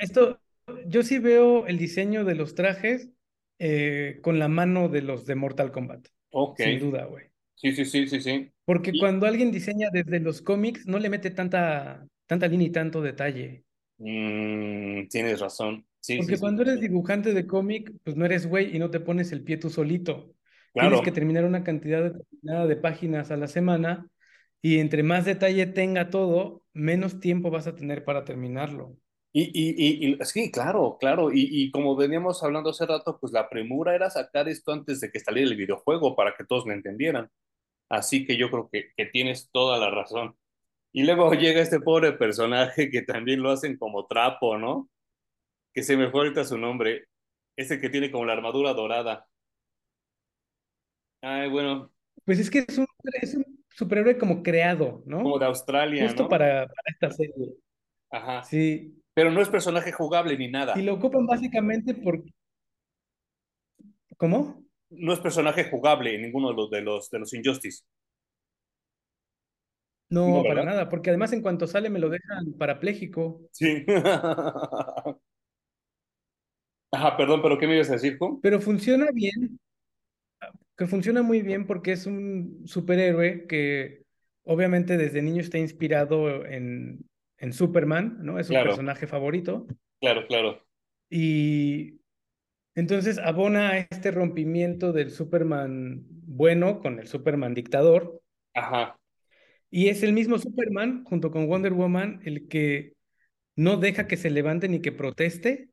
[0.00, 0.40] Esto,
[0.86, 3.10] yo sí veo el diseño de los trajes
[3.58, 6.60] eh, con la mano de los de Mortal Kombat, ok.
[6.60, 7.31] sin duda, güey.
[7.62, 8.52] Sí, sí, sí, sí, sí.
[8.64, 12.72] Porque Y, cuando alguien diseña desde los cómics, no le mete tanta, tanta línea y
[12.72, 13.64] tanto detalle.
[13.98, 15.86] mm, tienes razón.
[16.00, 18.90] Sí, Porque sí, cuando sí, eres dibujante de cómic, pues no eres güey y no
[18.90, 20.34] te pones el pie tú solito.
[20.76, 24.08] Tienes que terminar una cantidad determinada de páginas a la semana
[24.60, 28.96] y entre más detalle tenga todo, menos tiempo vas a tener para terminarlo.
[29.34, 31.32] Y, y, y, y- sí, claro, claro.
[31.32, 35.10] Y, y como veníamos hablando hace rato, pues la premura era sacar esto antes de
[35.10, 37.30] que saliera el videojuego para que todos lo entendieran.
[37.92, 40.36] Así que yo creo que, que tienes toda la razón.
[40.92, 44.90] Y luego llega este pobre personaje que también lo hacen como trapo, ¿no?
[45.74, 47.06] Que se me fue ahorita su nombre.
[47.56, 49.28] Ese que tiene como la armadura dorada.
[51.20, 51.92] Ay, bueno,
[52.24, 52.86] Pues es que es un,
[53.20, 55.38] es un superhéroe como creado, como ¿no?
[55.38, 56.28] de Australia, Justo ¿no?
[56.28, 57.54] para, para esta serie.
[58.10, 58.42] Ajá.
[58.42, 58.98] Sí.
[59.14, 60.76] Pero no es personaje jugable ni Y nada.
[60.76, 62.22] lo ocupan básicamente por...
[64.16, 64.61] ¿Cómo?
[64.92, 67.84] No es personaje jugable en ninguno de los de los, de los Injustice.
[70.10, 73.48] No, No, para nada, porque además en cuanto sale me lo dejan parapléjico.
[73.50, 73.84] Sí.
[76.90, 78.42] Ajá, perdón, pero ¿qué me ibas a decir, Juan?
[78.42, 79.58] Pero funciona bien,
[80.76, 84.04] que funciona muy bien porque es un superhéroe que
[84.44, 87.06] obviamente desde niño está inspirado en,
[87.38, 88.38] en Superman, ¿no?
[88.38, 89.66] Es su Claro, personaje favorito.
[90.00, 90.62] claro, claro.
[91.10, 92.00] Y
[92.74, 98.20] entonces abona a este rompimiento del Superman bueno con el Superman dictador.
[98.54, 98.98] Ajá.
[99.70, 102.94] Y es el mismo Superman, junto con Wonder Woman, el que
[103.56, 105.70] no deja que se levante ni que proteste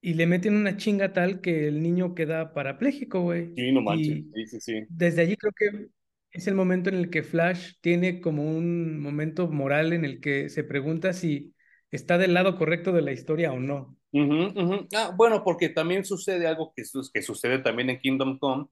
[0.00, 3.52] y le meten una chinga tal que el niño queda parapléjico, güey.
[3.56, 4.24] Sí, no manches.
[4.32, 4.86] Sí, sí, sí.
[4.88, 5.88] desde allí creo que
[6.30, 10.48] es el momento en el que Flash tiene como un momento moral en el que
[10.48, 11.54] se pregunta si
[11.90, 13.97] está del lado correcto de la historia o no.
[14.94, 18.66] Ah, bueno, porque también sucede algo que, que sucede también en Kingdom Come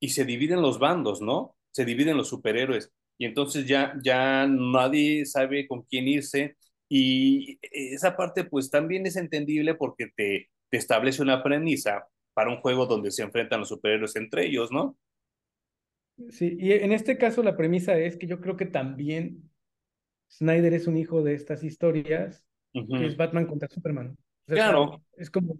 [0.00, 1.56] y se dividen los bandos, ¿no?
[1.72, 6.56] Se dividen los superhéroes y entonces ya, ya nadie sabe con quién irse
[6.88, 12.60] y esa parte pues también es entendible porque te, te establece una premisa para un
[12.60, 14.96] juego donde se enfrentan los superhéroes entre ellos, ¿no?
[16.30, 19.50] Sí, y en este caso la premisa es que yo creo que también
[20.30, 23.16] Snyder es un hijo de estas historias, que es.
[23.16, 24.16] Batman contra Superman.
[24.52, 25.56] O sea, Claro, es como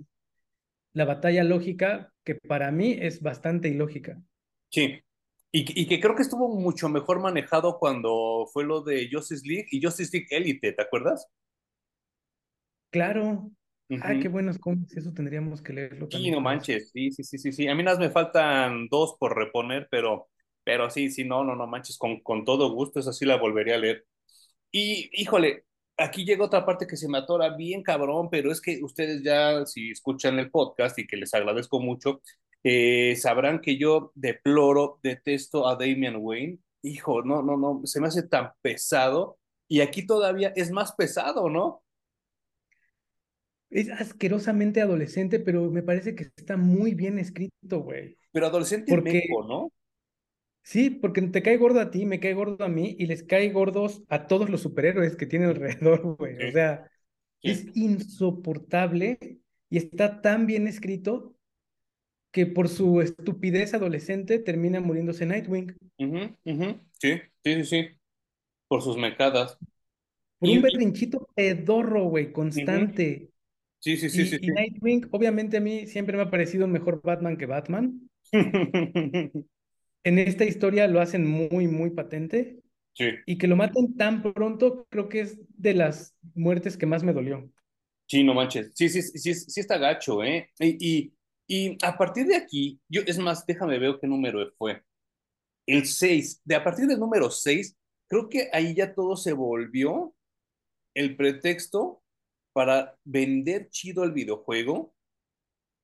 [0.92, 4.22] la batalla lógica que para mí es bastante ilógica.
[4.70, 5.00] sí.
[5.52, 9.46] Y, que- y que creo que estuvo mucho mejor manejado cuando fue lo de Justice
[9.46, 11.26] League y Justice League Elite, ¿te acuerdas?
[12.90, 13.50] Claro.
[13.98, 17.38] Ah, qué buenos cómics, eso tendríamos que leerlo Sí, también no manches, sí, sí, sí,
[17.38, 17.68] sí, sí.
[17.68, 20.28] A mí nada más me faltan dos por reponer, pero,
[20.64, 23.76] pero sí, sí, no, no, no manches, con, con todo gusto, esa sí la volvería
[23.76, 24.04] a leer.
[24.72, 25.64] Y, híjole,
[26.00, 29.64] aquí llega otra parte que se me atora bien cabrón, pero es que ustedes ya,
[29.66, 32.22] si escuchan el podcast y que les agradezco mucho,
[32.62, 36.58] eh, sabrán que yo deploro, detesto a Damian Wayne.
[36.82, 39.38] Hijo, no, no, no, se me hace tan pesado.
[39.68, 41.82] Y aquí todavía es más pesado, ¿no?
[43.70, 48.16] Es asquerosamente adolescente, pero me parece que está muy bien escrito, güey.
[48.32, 49.70] Pero adolescente Porque- ¿no?
[50.62, 53.50] Sí, porque te cae gordo a ti, me cae gordo a mí y les cae
[53.50, 56.36] gordos a todos los superhéroes que tiene alrededor, güey.
[56.36, 56.90] Sí, O sea,
[57.42, 57.50] sí.
[57.50, 59.18] es insoportable
[59.70, 61.34] y está tan bien escrito
[62.32, 65.76] que por su estupidez adolescente termina muriéndose Nightwing.
[65.98, 66.36] Sí,
[67.00, 67.88] sí, sí, sí.
[68.68, 69.58] Por sus mecadas.
[70.38, 73.30] Por Y- un berrinchito pedorro, güey, constante.
[73.80, 74.52] Sí, sí, sí, Y, sí, y sí.
[74.52, 78.10] Nightwing, obviamente a mí siempre me ha parecido un mejor Batman que Batman.
[80.04, 82.62] En esta historia lo hacen muy, muy patente.
[82.94, 83.10] Sí.
[83.26, 87.12] Y que lo maten tan pronto, creo que es de las muertes que más me
[87.12, 87.50] dolió.
[88.06, 88.72] Sí, no manches.
[88.74, 90.50] Sí, sí, sí, sí está gacho, ¿eh?
[90.58, 91.12] Y, y,
[91.46, 94.82] y a partir de aquí, yo, es más, déjame ver qué número fue.
[95.66, 96.42] El 6.
[96.44, 97.76] De a partir del número 6,
[98.08, 100.14] creo que ahí ya todo se volvió
[100.94, 102.02] el pretexto
[102.52, 104.92] para vender chido el videojuego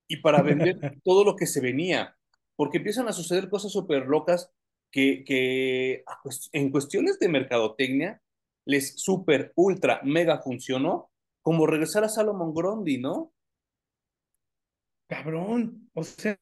[0.09, 2.15] y para vender todo lo que se venía.
[2.57, 4.51] Porque empiezan a suceder cosas súper locas
[4.90, 6.05] que, que
[6.53, 8.23] en cuestiones de mercadotecnia
[8.64, 11.11] les súper, ultra, mega funcionó,
[11.42, 13.33] como regresar a Salomon Grundy, ¿no?
[15.07, 15.88] Cabrón.
[15.95, 16.38] O sea,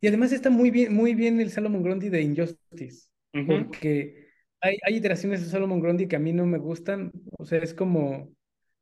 [0.00, 3.08] y además está muy bien, muy bien el Salomon Grundy de Injustice.
[3.46, 4.28] Porque
[4.60, 7.12] hay, hay iteraciones de Salomon Grundy que a mí no me gustan.
[7.38, 8.34] O sea, es como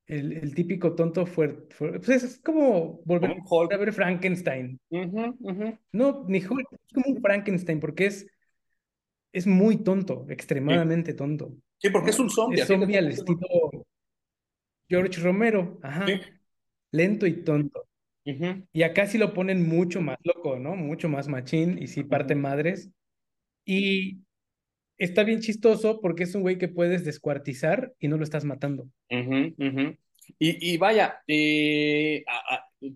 [0.06, 1.74] el, el típico tonto fuerte.
[1.78, 3.32] Pues es como volver
[3.72, 4.80] a ver Frankenstein.
[4.90, 5.78] Ujú, ujú.
[5.92, 8.26] No, ni Hulk, es como un Frankenstein, porque es,
[9.32, 11.54] es muy tonto, extremadamente tonto.
[11.78, 12.60] Sí, porque es un zombie.
[12.60, 13.46] Es zombie al estilo
[14.88, 16.20] George Romero, ajá, Sí.
[16.92, 17.88] lento y tonto.
[18.26, 20.76] Ujú, Y acá sí lo ponen mucho más loco, ¿no?
[20.76, 22.90] Mucho más machín y sí parte madres.
[23.64, 24.20] Y
[24.98, 28.88] está bien chistoso porque es un güey que puedes descuartizar y no lo estás matando.
[29.10, 29.96] ujú, ujú.
[30.38, 32.24] Y, y vaya, eh,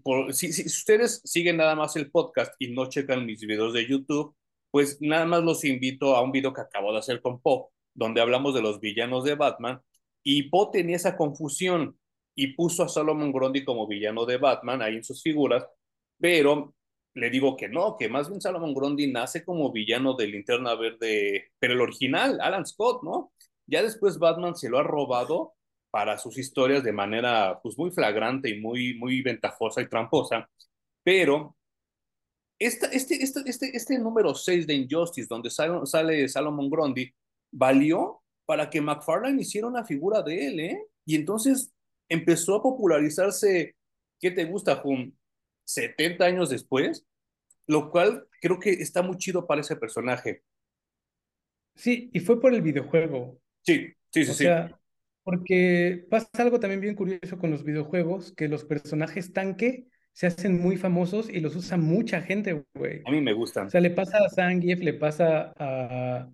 [0.02, 3.86] por- si, si ustedes siguen nada más el podcast y no checan mis videos de
[3.86, 4.34] YouTube,
[4.70, 8.20] pues nada más los invito a un video que acabo de hacer con Poe, donde
[8.20, 9.80] hablamos de los villanos de Batman,
[10.22, 11.98] y Poe tenía esa confusión
[12.34, 15.66] y puso a Solomon Grundy como villano de Batman ahí en sus figuras,
[16.18, 16.74] pero
[17.16, 21.50] le digo que no, que más bien Solomon Grundy nace como villano de Linterna Verde,
[21.58, 23.32] pero el original, Alan Scott, ¿no?
[23.66, 25.54] Ya después Batman se lo ha robado
[25.90, 30.46] para sus historias de manera pues muy flagrante y muy, muy ventajosa y tramposa,
[31.02, 31.56] pero
[32.58, 37.10] esta, este, este, este, este número 6 de Injustice, donde sale, sale Salomon Grundy,
[37.50, 40.86] valió para que McFarlane hiciera una figura de él, ¿eh?
[41.06, 41.72] Y entonces
[42.10, 43.74] empezó a popularizarse,
[44.20, 45.16] ¿qué te gusta, Jun?
[45.66, 47.06] 70 años después,
[47.66, 50.42] lo cual creo que está muy chido para ese personaje.
[51.74, 53.38] Sí, y fue por el videojuego.
[53.62, 54.44] Sí, sí, sí, O sí.
[54.44, 54.78] sea,
[55.24, 60.60] porque pasa algo también bien curioso con los videojuegos, que los personajes tanque se hacen
[60.60, 63.02] muy famosos y los usa mucha gente, güey.
[63.04, 63.66] A mí me gustan.
[63.66, 66.30] O sea, le pasa a Zangief, le pasa a,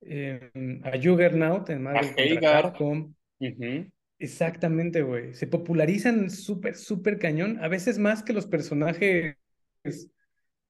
[0.00, 2.40] em, a Juggernaut en Marvel.
[2.40, 3.14] Capcom.
[3.38, 3.90] Ujú.
[4.20, 5.34] Exactamente, güey.
[5.34, 9.36] Se popularizan súper, súper cañón, a veces más que los personajes,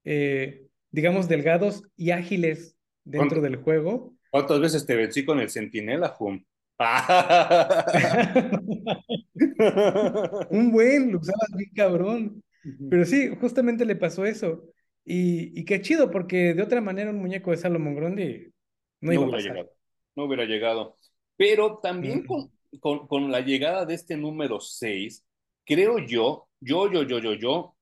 [0.05, 4.15] eh, digamos, delgados y ágiles dentro ¿Cuánto- del juego.
[4.31, 6.47] ¿Cuántas veces te vencí con el Centinela, Jun?
[10.51, 12.43] Un buen, lo usabas bien cabrón.
[12.91, 14.65] Pero sí, justamente le pasó eso.
[15.05, 18.53] Y, y qué chido, porque de otra manera un muñeco de Salomon Grundy
[19.01, 19.53] no no iba a hubiera pasar.
[19.57, 19.73] llegado.
[20.15, 20.97] No hubiera llegado.
[21.37, 22.27] Pero también Mm.
[22.27, 25.25] con, con, con la llegada de este número 6,
[25.67, 27.77] creo yo, yo, yo, yo, yo, yo,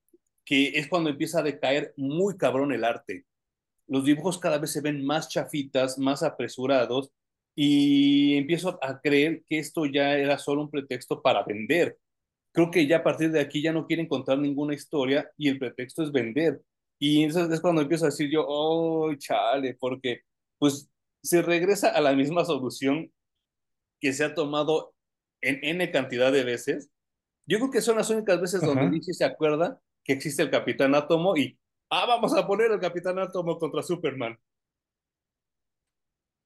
[0.44, 3.26] que es cuando empieza a decaer muy cabrón el arte.
[3.86, 7.10] Los dibujos cada vez se ven más chafitas, más apresurados,
[7.54, 11.98] y empiezo a creer que esto ya era solo un pretexto para vender.
[12.52, 15.58] Creo que ya a partir de aquí ya no quieren contar ninguna historia y el
[15.58, 16.62] pretexto es vender.
[16.98, 20.22] Y entonces es cuando empiezo a decir yo, oh, chale, porque
[20.58, 20.88] pues
[21.22, 23.12] se regresa a la misma solución
[24.00, 24.94] que se ha tomado
[25.40, 26.90] en N cantidad de veces.
[27.46, 29.12] Yo creo que son las únicas veces donde Ajá.
[29.12, 31.58] Se acuerda que existe el Capitán Átomo y,
[31.90, 34.38] ah, vamos a poner el Capitán Átomo contra Superman.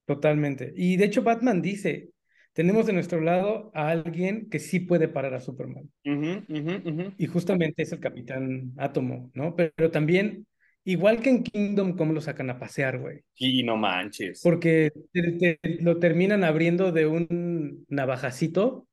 [0.04, 0.72] Totalmente.
[0.76, 2.10] Y de hecho Batman dice,
[2.52, 5.90] tenemos de nuestro lado a alguien que sí puede parar a Superman.
[6.04, 9.56] Y justamente es el Capitán Átomo, ¿no?
[9.56, 10.46] Pero, pero también,
[10.84, 13.22] igual que en Kingdom, cómo lo sacan a pasear, güey.
[13.36, 14.40] Y no manches.
[14.42, 18.86] Porque te- te- lo terminan abriendo de un navajacito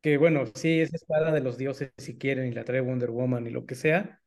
[0.00, 3.46] que bueno, sí es espada de los dioses si quieren y la trae Wonder Woman
[3.46, 4.20] y lo que sea,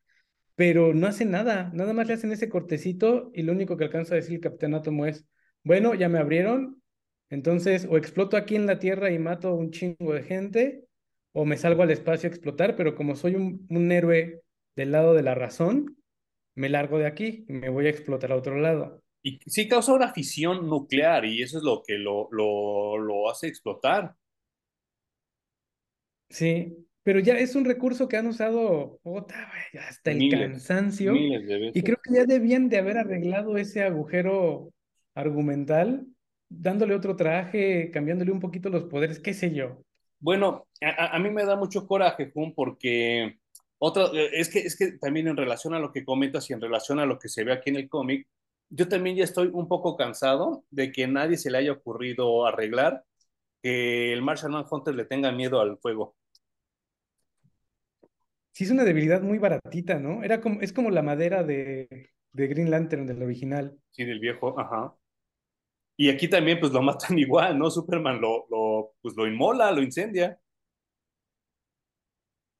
[0.55, 4.13] pero no hace nada, nada más le hacen ese cortecito y lo único que alcanza
[4.13, 5.25] a decir el Capitán Átomo es,
[5.63, 6.81] bueno, ya me abrieron,
[7.29, 10.85] entonces o exploto aquí en la Tierra y mato un chingo de gente,
[11.33, 14.41] o me salgo al espacio a explotar, pero como soy un, un héroe
[14.75, 15.97] del lado de la razón,
[16.55, 19.03] me largo de aquí y me voy a explotar a otro lado.
[19.23, 23.47] Y sí causa una fisión nuclear y eso es lo que lo, lo, lo hace
[23.47, 24.15] explotar.
[26.29, 28.99] Sí, pero ya es un recurso que han usado
[29.79, 31.29] hasta el Miles, cansancio.
[31.29, 32.03] miles de Y creo veces.
[32.03, 34.73] que ya debían de haber arreglado ese agujero
[35.13, 36.07] argumental,
[36.49, 39.81] dándole otro traje, cambiándole un poquito los poderes, qué sé yo.
[40.19, 43.37] Bueno, a, a mí me da mucho coraje, Jun, porque
[43.77, 46.99] otra, es que, es que también en relación a lo que comentas y en relación
[46.99, 48.27] a lo que se ve aquí en el cómic,
[48.69, 53.03] yo también ya estoy un poco cansado de que nadie se le haya ocurrido arreglar
[53.61, 56.15] que el Martian Manhunter le tenga miedo al fuego.
[58.51, 60.23] Sí es una debilidad muy baratita, ¿no?
[60.23, 63.77] Era como, es como la madera de, de Green Lantern del original.
[63.91, 64.95] Sí, del viejo, ajá.
[65.97, 67.69] Y aquí también pues lo matan igual, ¿no?
[67.69, 70.39] Superman lo, lo, pues, lo inmola, lo incendia.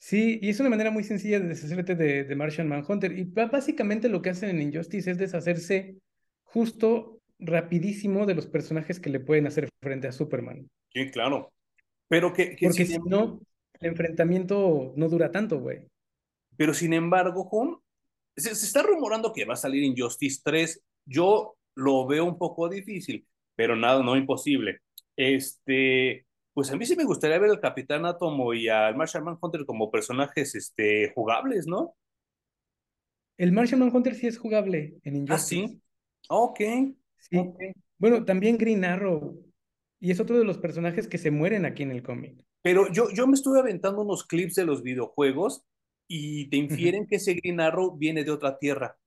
[0.05, 3.17] Sí, y es una manera muy sencilla de deshacerte de, de Martian Manhunter.
[3.17, 5.95] Y básicamente lo que hacen en Injustice es deshacerse
[6.43, 10.69] justo rapidísimo de los personajes que le pueden hacer frente a Superman.
[10.93, 11.51] Sí, claro.
[12.07, 13.41] Pero que, que Porque si no,
[13.79, 15.79] el enfrentamiento no dura tanto, güey.
[16.55, 17.79] pero sin embargo, Jun,
[18.37, 20.83] se, se está rumorando que va a salir Injustice 3.
[21.07, 24.81] Yo lo veo un poco difícil, pero nada, no imposible.
[25.17, 26.24] Este,
[26.55, 29.91] pues a mí sí me gustaría ver al Capitán Átomo y al Martian Manhunter como
[29.91, 31.95] personajes este, jugables, ¿no?
[33.37, 35.67] El Martian Manhunter sí es jugable en Ah, Injustice.
[35.67, 35.81] sí.
[36.29, 36.59] Ok,
[37.17, 37.37] Sí.
[37.97, 39.41] Bueno, también Green Arrow.
[39.99, 42.45] Y es otro de los personajes que se mueren aquí en el cómic.
[42.61, 45.65] Pero yo, yo me estuve aventando unos clips de los videojuegos
[46.07, 48.97] y te infieren que ese Green Arrow viene de otra tierra.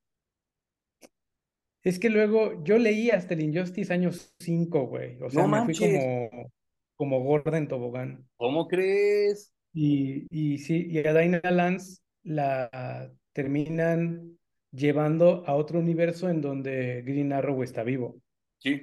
[1.83, 5.21] Es que luego yo leí hasta el Injustice año 5, güey.
[5.23, 6.53] O No sea, me fui manches, como,
[6.99, 8.27] como gorda en tobogán.
[8.37, 9.55] ¿cómo crees?
[9.73, 14.37] Y, y sí, y a Dinah Lance la terminan
[14.73, 18.21] llevando a otro universo en donde Green Arrow está vivo.
[18.59, 18.83] Sí.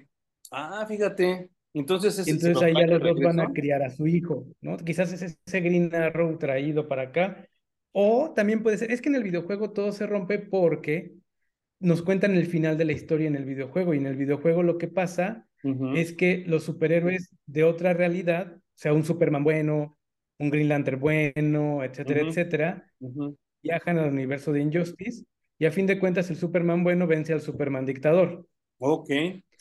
[0.50, 1.50] Ah, fíjate.
[1.74, 4.78] Entonces ese se entonces ahí ya los dos van a criar a su hijo, ¿no?
[4.78, 7.46] Quizás es ese Green Arrow traído para acá.
[7.92, 11.12] O también puede ser, es que en el videojuego todo se rompe porque
[11.82, 13.94] nos cuentan el final de la historia en el videojuego.
[13.94, 15.50] Y en el videojuego lo que pasa
[15.96, 19.98] Es que los superhéroes de otra realidad, o sea, un Superman bueno,
[20.38, 22.92] un Green Lantern bueno, etcétera, etcétera,
[23.64, 25.26] viajan al universo de Injustice
[25.58, 28.46] y a fin de cuentas el Superman bueno vence al Superman dictador.
[28.78, 29.10] Ok,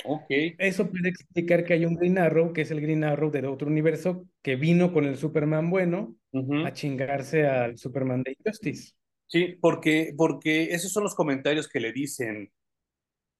[0.04, 0.26] ok.
[0.58, 3.68] Eso puede explicar que hay un Green Arrow, que es el Green Arrow de otro
[3.68, 6.16] universo, que vino con el Superman bueno
[6.64, 8.92] a chingarse al Superman de Injustice.
[9.26, 12.50] Sí, porque, porque esos son los comentarios que le dicen.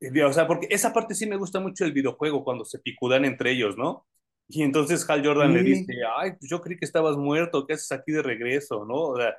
[0.00, 3.52] O sea, porque esa parte sí me gusta mucho del videojuego, cuando se picudan entre
[3.52, 4.07] ellos, ¿no?
[4.48, 7.92] Y entonces Hal Jordan le dice, ay, pues yo creí que estabas muerto, ¿qué haces
[7.92, 8.94] aquí de regreso, no?
[8.94, 9.35] O sea,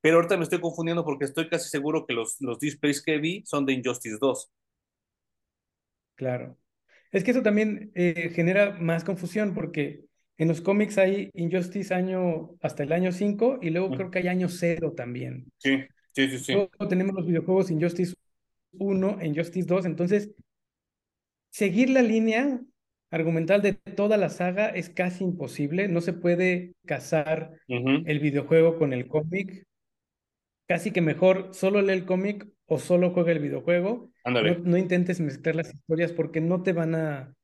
[0.00, 3.42] pero ahorita me estoy confundiendo porque estoy casi seguro que los, los displays que vi
[3.46, 4.50] son de Injustice 2.
[6.14, 6.56] claro.
[7.10, 10.04] Es que eso también eh, genera más confusión porque
[10.36, 14.28] en los cómics hay Injustice año hasta el año 5 y luego creo que hay
[14.28, 15.50] año cero también.
[15.56, 15.78] Sí,
[16.12, 16.52] sí, sí, sí.
[16.52, 18.14] Luego tenemos los videojuegos Injustice
[18.72, 20.30] 1, Injustice 2, entonces
[21.50, 22.60] seguir la línea
[23.10, 28.92] argumental de toda la saga es casi imposible, no se puede casar el videojuego con
[28.92, 29.66] el cómic,
[30.68, 35.20] casi que mejor solo lee el cómic o solo juega el videojuego, no, no intentes
[35.20, 37.34] mezclar las historias porque no te van a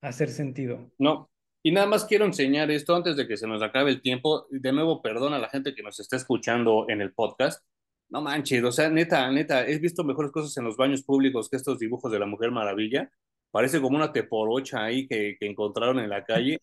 [0.00, 0.90] hacer sentido.
[0.98, 1.30] No.
[1.62, 4.46] Y nada más quiero enseñar esto antes de que se nos acabe el tiempo.
[4.50, 7.64] De nuevo, perdón a la gente que nos está escuchando en el podcast.
[8.10, 11.56] No manches, o sea, neta, neta, he visto mejores cosas en los baños públicos que
[11.56, 13.10] estos dibujos de la Mujer Maravilla.
[13.50, 16.58] Parece como una teporocha ahí que, que encontraron en la calle.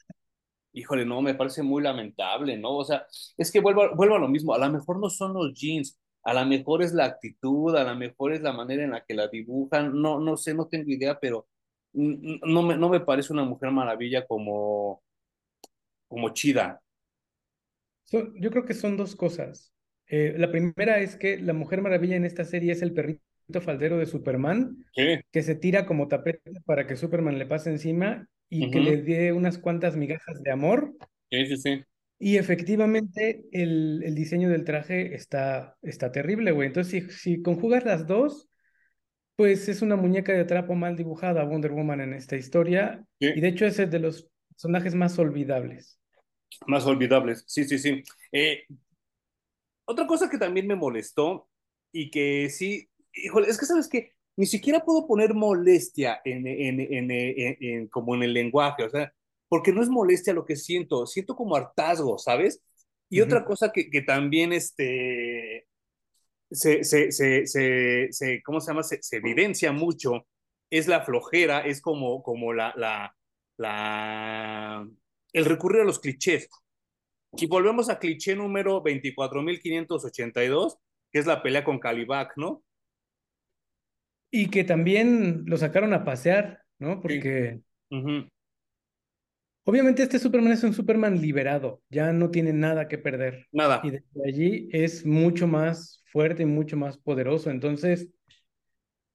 [0.73, 2.77] Híjole, no, me parece muy lamentable, ¿no?
[2.77, 3.05] O sea,
[3.37, 4.53] es que vuelvo, vuelvo a lo mismo.
[4.55, 7.95] A lo mejor no son los jeans, a lo mejor es la actitud, a lo
[7.95, 9.99] mejor es la manera en la que la dibujan.
[10.01, 11.47] No, no sé, no tengo idea, pero
[11.93, 15.03] no me, no me parece una Mujer Maravilla como
[16.07, 16.81] como chida.
[18.05, 19.71] So- yo creo que son dos cosas.
[20.07, 23.21] Eh, la primera es que la Mujer Maravilla en esta serie es el perrito
[23.61, 28.27] faldero de Superman, Sí, que se tira como tapete para que Superman le pase encima
[28.49, 30.93] y que le dé unas cuantas migajas de amor.
[31.29, 31.85] sí, sí, sí.
[32.17, 36.67] Y efectivamente el, el diseño del traje está, está terrible, güey.
[36.67, 38.49] Entonces, si, si conjugas las dos,
[39.35, 43.05] pues es una muñeca de trapo mal dibujada, Wonder Woman en esta historia.
[43.33, 43.41] Y sí.
[43.41, 45.99] de hecho es el de los personajes más olvidables.
[46.67, 48.03] Más olvidables, sí, sí, sí.
[48.31, 48.63] Eh,
[49.85, 51.47] otra cosa que también me molestó
[51.91, 56.79] y que sí, híjole, es que sabes que ni siquiera puedo poner molestia en, en,
[56.81, 59.13] en, en, como en el lenguaje, o sea,
[59.47, 62.61] porque no es molestia lo que siento, siento como hartazgo, ¿sabes?
[63.09, 63.27] Y uh -huh.
[63.27, 65.67] otra cosa que, que también este,
[66.51, 67.45] se, se, se,
[68.11, 68.83] se, ¿cómo se llama?
[68.83, 70.27] Se, evidencia mucho
[70.69, 73.15] es la flojera, es como, como la, la,
[73.57, 74.87] la,
[75.33, 76.49] el recurrir a los clichés.
[77.37, 80.77] Y volvemos a cliché número 24.582,
[81.11, 82.63] que es la pelea con Calibac, ¿no?
[84.31, 87.01] Y que también lo sacaron a pasear, ¿no?
[87.01, 87.95] Porque sí.
[87.95, 88.29] uh -huh.
[89.65, 93.47] obviamente este Superman es un Superman liberado, ya no tiene nada que perder.
[93.51, 93.81] Nada.
[93.83, 97.49] Y desde allí es mucho más fuerte y mucho más poderoso.
[97.49, 98.09] Entonces,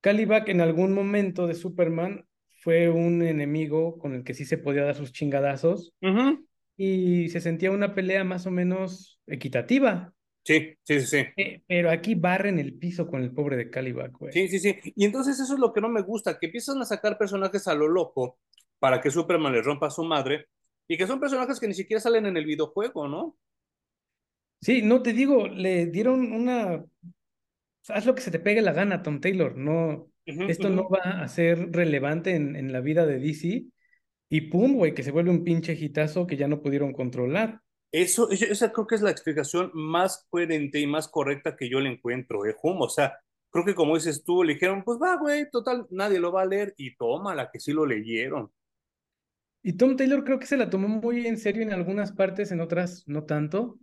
[0.00, 2.26] Calibac en algún momento de Superman
[2.62, 5.92] fue un enemigo con el que sí se podía dar sus chingadazos.
[6.02, 6.46] Uh -huh.
[6.82, 10.14] Y se sentía una pelea más o menos equitativa.
[10.42, 11.16] Sí, sí, sí, sí.
[11.36, 14.32] Eh, pero aquí barren el piso con el pobre de Calibac, güey.
[14.32, 14.76] Sí, sí, sí.
[14.96, 17.74] Y entonces eso es lo que no me gusta, que empiezan a sacar personajes a
[17.74, 18.38] lo loco
[18.78, 20.46] para que Superman le rompa a su madre
[20.88, 23.36] y que son personajes que ni siquiera salen en el videojuego, ¿no?
[24.62, 26.82] Sí, no te digo, le dieron una...
[27.88, 29.54] Haz lo que se te pegue la gana, Tom Taylor.
[29.54, 30.76] No, uh -huh, esto uh -huh.
[30.76, 33.66] no va a ser relevante en, en la vida de DC.
[34.30, 37.60] Y pum, güey, que se vuelve un pinche hitazo que ya no pudieron controlar.
[37.92, 41.90] Eso, esa creo que es la explicación más coherente y más correcta que yo le
[41.90, 42.80] encuentro, ¿eh, Hum?
[42.80, 43.18] O sea,
[43.50, 46.46] creo que como dices tú, le dijeron, pues va, güey, total, nadie lo va a
[46.46, 48.52] leer y toma la que sí lo leyeron.
[49.62, 52.60] Y Tom Taylor creo que se la tomó muy en serio en algunas partes, en
[52.60, 53.78] otras no tanto.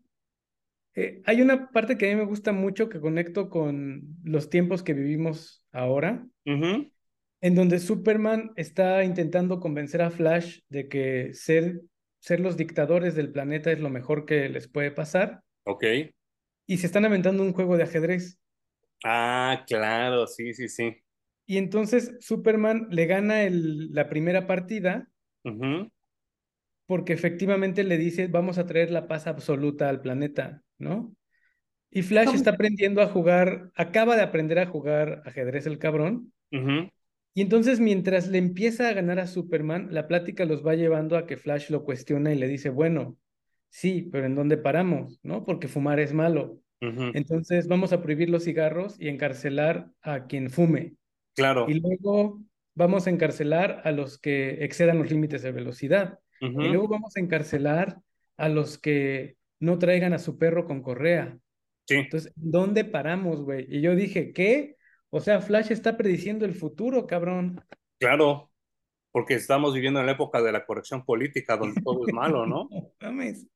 [0.95, 4.81] Eh, hay una parte que a mí me gusta mucho que conecto con los tiempos
[4.81, 6.91] que vivimos ahora, uh -huh.
[7.41, 11.81] En donde Superman está intentando convencer a Flash de que ser
[12.19, 15.41] ser los dictadores del planeta es lo mejor que les puede pasar.
[15.63, 15.83] Ok.
[16.65, 18.37] Y se están aventando un juego de ajedrez.
[19.03, 20.97] Ah, claro, sí, sí, sí.
[21.45, 25.07] Y entonces Superman le gana el, la primera partida
[25.45, 25.91] uh -huh.
[26.85, 31.15] porque efectivamente le dice, vamos a traer la paz absoluta al planeta, ¿no?
[31.89, 36.33] Y Flash está aprendiendo a jugar, acaba de aprender a jugar ajedrez el cabrón.
[36.51, 36.91] Uh -huh.
[37.37, 41.27] Y entonces, mientras le empieza a ganar a Superman, la plática los va llevando a
[41.27, 43.15] que Flash lo cuestiona y le dice, bueno,
[43.69, 45.19] sí, pero ¿en dónde paramos?
[45.21, 45.45] ¿No?
[45.45, 46.59] Porque fumar es malo.
[46.81, 47.11] Uh -huh.
[47.13, 50.95] Entonces, vamos a prohibir los cigarros y encarcelar a quien fume.
[51.35, 51.67] Claro.
[51.69, 52.41] Y luego
[52.73, 56.17] vamos a encarcelar a los que excedan los límites de velocidad.
[56.41, 56.65] Uh -huh.
[56.65, 57.99] Y luego vamos a encarcelar
[58.35, 61.37] a los que no traigan a su perro con correa.
[61.85, 61.97] Sí.
[61.97, 63.67] Entonces, ¿dónde paramos, güey?
[63.69, 64.76] Y yo dije, ¿qué?
[65.09, 67.63] O sea, Flash está prediciendo el futuro, cabrón.
[67.99, 68.51] Claro,
[69.11, 72.67] porque estamos viviendo en la época de la corrección política, donde todo es malo, ¿no?
[72.71, 73.47] no mames.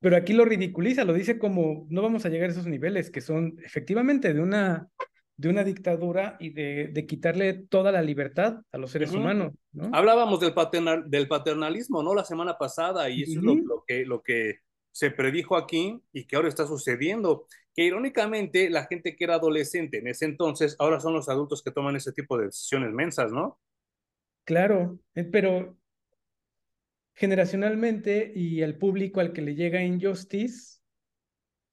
[0.00, 3.20] Pero aquí lo ridiculiza, lo dice como no vamos a llegar a esos niveles que
[3.20, 4.88] son efectivamente de una,
[5.36, 9.20] de una dictadura y de, de quitarle toda la libertad a los seres uh -huh.
[9.20, 9.52] humanos.
[9.72, 9.90] ¿no?
[9.92, 12.14] Hablábamos del, paternal, del paternalismo, ¿no?
[12.14, 13.58] La semana pasada, y eso uh -huh.
[13.58, 14.58] es lo, lo, que, lo que
[14.90, 17.46] se predijo aquí y que ahora está sucediendo
[17.80, 21.70] que irónicamente la gente que era adolescente en ese entonces, ahora son los adultos que
[21.70, 23.58] toman ese tipo de decisiones mensas, ¿no?
[24.44, 25.78] Claro, eh, pero
[27.14, 30.82] generacionalmente y al público al que le llega Injustice,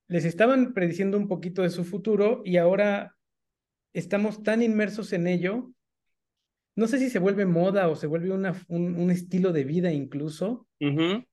[0.08, 3.18] les estaban prediciendo un poquito de su futuro y ahora
[3.92, 5.74] estamos tan inmersos en ello,
[6.78, 9.92] no sé si se vuelve moda o se vuelve una, un, un, estilo de vida
[9.92, 11.28] incluso, uh -huh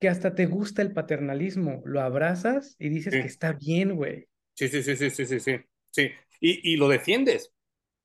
[0.00, 3.20] que hasta te gusta el paternalismo, lo abrazas y dices sí.
[3.20, 4.26] que está bien, güey.
[4.54, 5.56] Sí, sí, sí, sí, sí, sí, sí,
[5.90, 6.10] sí.
[6.40, 7.52] Y, y lo defiendes.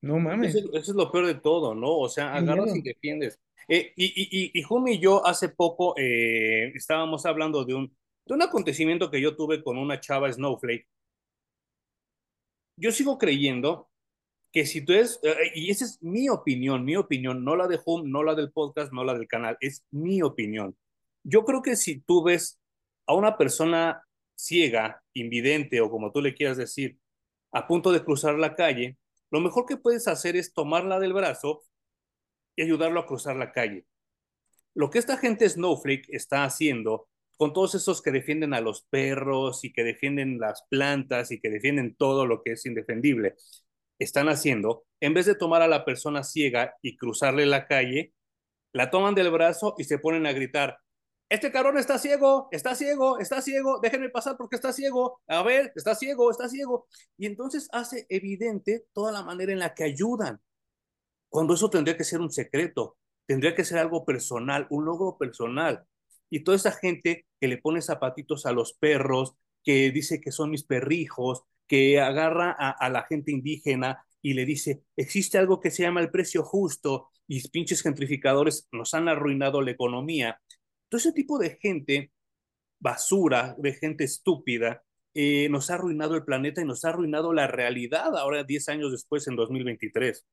[0.02, 0.56] No mames.
[0.56, 1.98] Eso, eso, es lo peor de todo, ¿no?
[1.98, 3.40] O sea, agarras y defiendes.
[3.68, 7.96] Eh, y, y, y, y Jumi y yo hace poco eh, estábamos hablando de un,
[8.26, 10.88] de un acontecimiento que yo tuve con una chava Snowflake.
[12.76, 13.90] Yo sigo creyendo
[14.52, 17.80] que si tú es, eh, y esa es mi opinión, mi opinión, no la de
[17.86, 20.76] Home, no la del podcast, no la del canal, es mi opinión
[21.24, 22.60] yo creo que si tú ves
[23.08, 24.04] a una persona
[24.36, 26.98] ciega, invidente o como tú le quieras decir,
[27.52, 28.98] a punto de cruzar la calle,
[29.32, 31.64] lo mejor que puedes hacer es tomarla del brazo
[32.56, 33.86] y ayudarlo a cruzar la calle.
[34.76, 37.08] Lo que esta gente Snowflake está haciendo
[37.38, 41.50] con todos esos que defienden a los perros y que defienden las plantas y que
[41.50, 43.36] defienden todo lo que es indefendible,
[44.00, 48.14] están haciendo, en vez de tomar a la persona ciega y cruzarle la calle,
[48.72, 50.80] la toman del brazo y se ponen a gritar,
[51.30, 55.72] este cabrón está ciego, está ciego, está ciego, déjenme pasar porque está ciego, a ver,
[55.76, 56.88] está ciego, está ciego.
[57.18, 60.40] Y entonces hace evidente toda la manera en la que ayudan,
[61.30, 65.86] cuando eso tendría que ser un secreto, tendría que ser algo personal, un logro personal.
[66.30, 70.50] y toda esa gente que le pone zapatitos a los perros, que dice que son
[70.52, 75.72] mis perrijos, que agarra a, a la gente indígena y le dice, existe algo que
[75.72, 80.40] se llama el precio justo y pinches gentrificadores nos han arruinado la economía.
[80.94, 82.12] Todo ese tipo de gente
[82.80, 84.84] basura, de gente estúpida,
[85.16, 88.92] eh, nos ha arruinado el planeta y nos ha arruinado la realidad ahora 10 años
[88.92, 90.24] después, en 2023.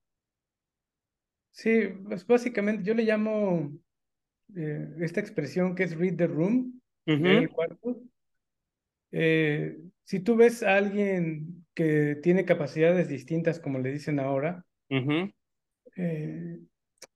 [1.50, 3.72] Sí, pues básicamente yo le llamo
[4.54, 7.38] eh, esta expresión que es read the room, uh -huh.
[7.38, 8.02] el cuarto.
[9.12, 14.96] Eh, si tú ves a alguien que tiene capacidades distintas, como le dicen ahora, uh
[14.96, 15.34] -huh.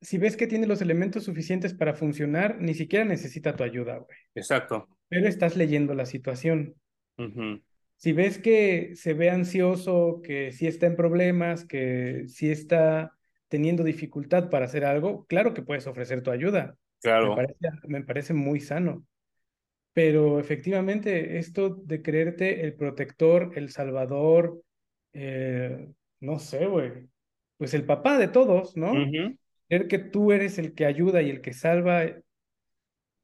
[0.01, 4.19] Si ves que tiene los elementos suficientes para funcionar, ni siquiera necesita tu ayuda, güey.
[4.35, 4.89] Exacto.
[5.09, 6.75] Pero estás leyendo la situación.
[7.17, 7.63] Uh -huh.
[7.97, 13.13] Si ves que se ve ansioso, que sí está en problemas, que sí está
[13.49, 16.77] teniendo dificultad para hacer algo, claro que puedes ofrecer tu ayuda.
[17.01, 17.31] Claro.
[17.31, 17.57] Me parece,
[17.87, 19.05] me parece muy sano.
[19.93, 24.61] Pero efectivamente, esto de creerte el protector, el salvador,
[25.13, 25.89] eh,
[26.21, 27.09] no sé, güey,
[27.57, 28.93] pues el papá de todos, ¿no?
[28.93, 29.39] Uh -huh.
[29.75, 32.05] Creer que tú eres el que ayuda y el que salva,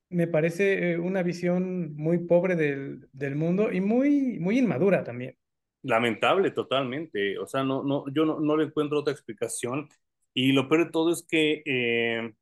[0.09, 5.37] me parece eh, una visión muy pobre del, del mundo y muy, muy inmadura también.
[5.85, 9.89] Lamentable totalmente, o sea, no, no, yo no, no le encuentro otra explicación
[10.35, 12.33] y lo peor de todo es que, eh,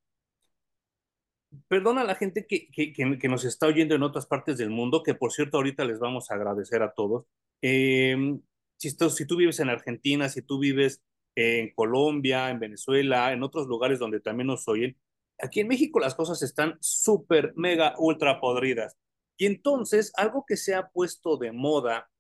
[1.69, 5.03] perdona a la gente que, que, que, nos está oyendo en otras partes del mundo,
[5.03, 7.27] que por cierto ahorita les vamos a agradecer a todos.
[7.61, 8.39] Eh,
[8.79, 11.03] si, esto, si tú vives en Argentina, si tú vives
[11.39, 14.97] en Colombia, en Venezuela, en otros lugares donde también nos oyen,
[15.41, 18.97] aquí en México las cosas están súper, mega, ultra podridas.
[19.37, 22.11] Y entonces, algo que se ha puesto de moda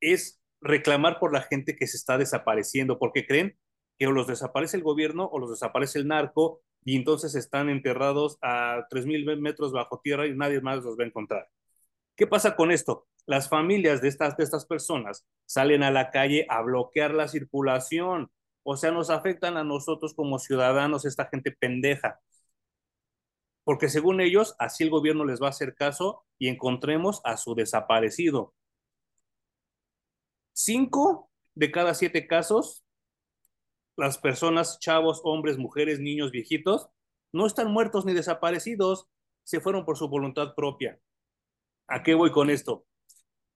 [0.00, 3.56] es reclamar por la gente que se está desapareciendo, porque creen
[3.96, 8.38] que o los desaparece el gobierno o los desaparece el narco y entonces están enterrados
[8.42, 11.48] a 3.000 metros bajo tierra y nadie más los va a encontrar.
[12.16, 13.06] ¿Qué pasa con esto?
[13.26, 18.30] Las familias de estas, de estas personas salen a la calle a bloquear la circulación,
[18.62, 22.20] o sea, nos afectan a nosotros como ciudadanos esta gente pendeja.
[23.64, 27.54] Porque según ellos, así el gobierno les va a hacer caso y encontremos a su
[27.54, 28.54] desaparecido.
[30.52, 32.86] Cinco de cada siete casos
[33.96, 36.88] las personas, chavos, hombres, mujeres, niños, viejitos,
[37.32, 39.08] no están muertos ni desaparecidos,
[39.42, 41.00] se fueron por su voluntad propia.
[41.88, 42.84] ¿A qué voy con esto?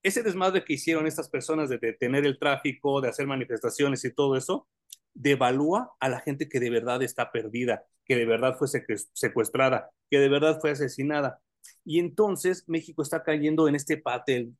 [0.02, 4.36] Ese desmadre que hicieron estas personas de detener el tráfico, de hacer manifestaciones y todo
[4.36, 4.66] eso,
[5.12, 8.68] devalúa a la gente que de verdad está perdida, que de verdad fue
[9.12, 11.40] secuestrada, que de verdad fue asesinada.
[11.84, 14.02] Y entonces México está cayendo en este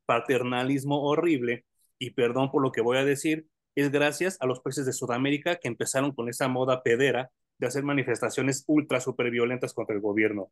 [0.05, 1.65] paternalismo horrible,
[1.97, 5.55] y perdón por lo que voy a decir, es gracias a los países de Sudamérica
[5.55, 10.51] que empezaron con esa moda pedera de hacer manifestaciones ultra super violentas contra el gobierno.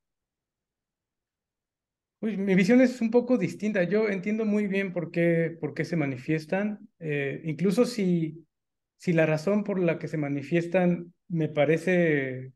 [2.21, 3.83] Uy, mi visión es un poco distinta.
[3.83, 6.79] Yo entiendo muy bien por qué, por qué se manifiestan.
[6.99, 8.45] Eh, incluso si,
[8.97, 12.51] si la razón por la que se manifiestan me parece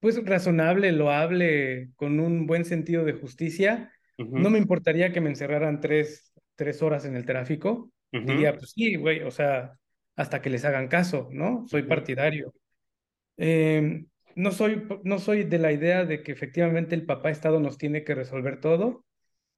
[0.00, 4.42] pues razonable, loable, con un buen sentido de justicia, uh -huh.
[4.42, 7.92] no me importaría que me encerraran tres, tres horas en el tráfico.
[8.12, 8.26] Uh -huh.
[8.26, 9.78] Diría, pues sí, güey, o sea,
[10.16, 11.64] hasta que les hagan caso, ¿no?
[11.68, 12.52] Soy partidario.
[13.36, 14.04] Eh,
[14.36, 18.04] no, soy, no soy de la idea de que efectivamente el papá Estado nos tiene
[18.04, 19.04] que resolver todo.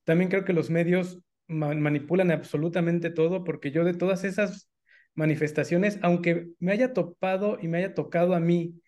[0.05, 4.71] También creo que los medios ma manipulan absolutamente todo, porque yo de todas esas
[5.15, 8.81] manifestaciones, aunque me haya topado y me haya tocado a mí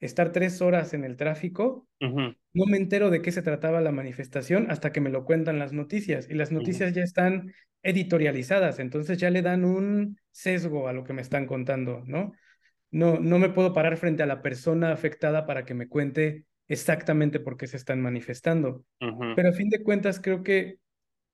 [0.00, 2.36] estar tres horas en el tráfico, uh -huh.
[2.52, 5.72] no me entero de qué se trataba la manifestación hasta que me lo cuentan las
[5.72, 6.28] noticias.
[6.30, 6.96] Y las noticias uh -huh.
[6.96, 12.02] ya están editorializadas, entonces ya le dan un sesgo a lo que me están contando,
[12.06, 12.32] ¿no?
[12.90, 17.40] No, no me puedo parar frente a la persona afectada para que me cuente exactamente
[17.40, 18.84] por qué se están manifestando.
[19.00, 19.34] Uh -huh.
[19.36, 20.78] Pero a fin de cuentas, creo que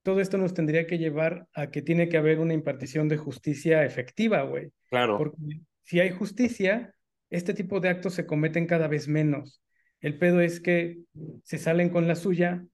[0.02, 3.84] todo esto nos tendría que llevar a que tiene que haber una impartición de justicia
[3.84, 4.70] efectiva, güey.
[4.90, 5.16] Claro.
[5.16, 5.36] Porque
[5.82, 6.94] si hay justicia,
[7.30, 9.62] este tipo de actos se cometen cada vez menos.
[10.00, 10.98] El pedo es que
[11.42, 12.64] se salen con la suya,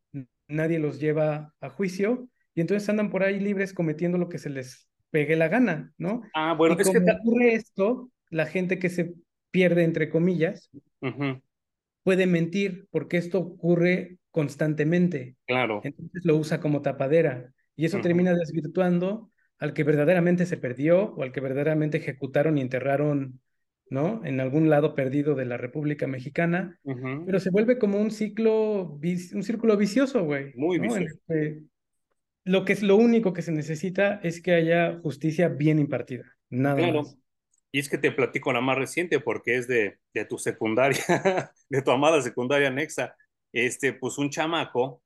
[0.48, 4.50] nadie los lleva a juicio y entonces andan por ahí libres cometiendo lo que se
[4.50, 6.22] les pegue la gana, ¿no?
[6.34, 7.12] Ah, bueno, y es como que...
[7.12, 9.14] ocurre esto, la gente que se
[9.50, 10.70] pierde, entre comillas,
[11.00, 11.42] uh -huh.
[12.02, 15.36] puede mentir porque esto ocurre constantemente.
[15.46, 15.80] Claro.
[15.82, 18.02] Entonces lo usa como tapadera y eso uh -huh.
[18.04, 23.40] termina desvirtuando al que verdaderamente se perdió o al que verdaderamente ejecutaron y enterraron,
[23.90, 24.24] ¿no?
[24.24, 27.26] En algún lado perdido de la República Mexicana, uh -huh.
[27.26, 28.98] pero se vuelve como un ciclo,
[29.34, 30.52] un círculo vicioso, güey.
[30.56, 30.84] Muy ¿no?
[30.84, 31.04] vicioso.
[31.28, 31.62] Este,
[32.44, 36.76] lo que es lo único que se necesita es que haya justicia bien impartida, nada
[36.76, 37.02] claro.
[37.02, 37.19] más.
[37.72, 41.02] Y es que te platico la más reciente porque es de, de tu secundaria,
[41.68, 43.16] de tu amada secundaria anexa.
[43.52, 45.02] este, pues un chamaco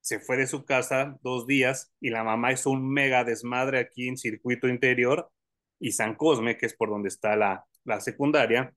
[0.00, 4.08] se fue de su casa dos días y la mamá hizo un mega desmadre aquí
[4.08, 5.30] en circuito interior
[5.78, 8.74] y San Cosme, que es por donde está la, la secundaria,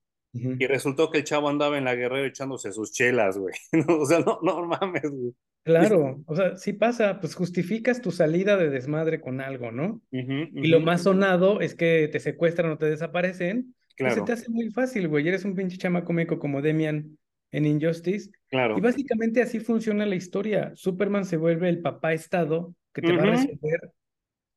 [0.58, 3.54] Y resultó que el chavo andaba en la guerrera echándose sus chelas, güey.
[3.88, 5.34] o sea, no, no mames, güey.
[5.64, 10.00] Claro, o sea, sí pasa, pues justificas tu salida de desmadre con algo, ¿no?
[10.12, 14.40] Y lo más sonado es que te secuestran o te desaparecen, pues se te Claro,
[14.40, 15.26] hace muy fácil, güey.
[15.26, 17.18] Eres un pinche chamaco meco como Demian
[17.50, 18.28] en Injustice.
[18.28, 18.80] Y claro.
[18.80, 20.72] básicamente así funciona la historia.
[20.76, 23.92] Superman se vuelve el papá estado que te va a resolver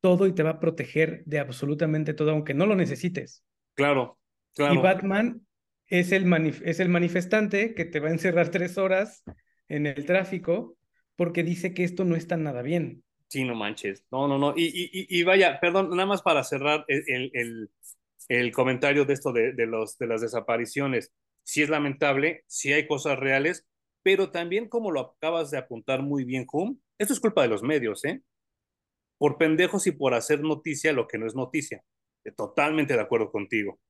[0.00, 3.42] todo y te va a proteger de absolutamente todo, aunque no lo necesites.
[3.74, 4.18] Claro,
[4.52, 4.82] Y claro.
[4.82, 5.40] Batman
[5.90, 6.32] es el,
[6.64, 9.22] es el manifestante que te va a encerrar tres horas
[9.68, 10.76] en el tráfico
[11.16, 13.04] porque dice que esto no está nada bien.
[13.28, 14.04] Sí, no manches.
[14.10, 14.54] No, no, no.
[14.56, 17.70] Y, y, y vaya, perdón, nada más para cerrar el, el, el,
[18.28, 21.12] el comentario de esto de, de, los, de las desapariciones.
[21.44, 23.66] Sí es lamentable, sí hay cosas reales,
[24.02, 27.62] pero también como lo acabas de apuntar muy bien, Hum, esto es culpa de los
[27.62, 28.22] medios, ¿eh?
[29.18, 31.84] Por pendejos y por hacer noticia lo que no es noticia.
[32.36, 33.80] Totalmente de acuerdo contigo.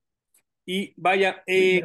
[0.66, 1.84] Y vaya, eh.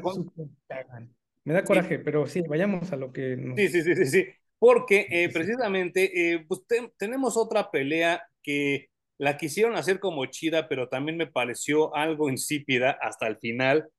[1.43, 3.83] Me da sí, coraje, pero sí, vayamos a lo que sí, sí, nos...
[3.83, 4.25] sí, sí, sí.
[4.59, 5.33] porque eh, Sí.
[5.33, 11.17] precisamente eh, pues te, tenemos otra pelea que la quisieron hacer como chida, pero también
[11.17, 13.89] me pareció algo insípida hasta el final,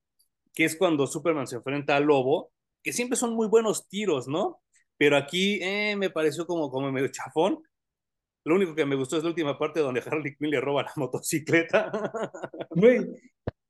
[0.55, 2.53] que es cuando Superman se enfrenta al lobo,
[2.83, 4.63] que siempre son muy buenos tiros, ¿no?
[4.99, 7.63] Pero aquí eh, me pareció como, como medio chafón.
[8.45, 10.93] Lo único que me gustó es la última parte donde Harley Quinn le roba la
[10.97, 11.91] motocicleta.
[12.71, 13.01] Güey,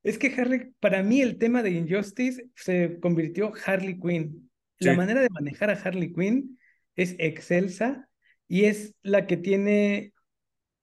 [0.07, 4.51] es que Harley, para mí el tema de Injustice se convirtió Harley Quinn.
[4.79, 6.59] La manera de manejar a Harley Quinn
[6.95, 8.09] es excelsa
[8.47, 10.13] y es la que tiene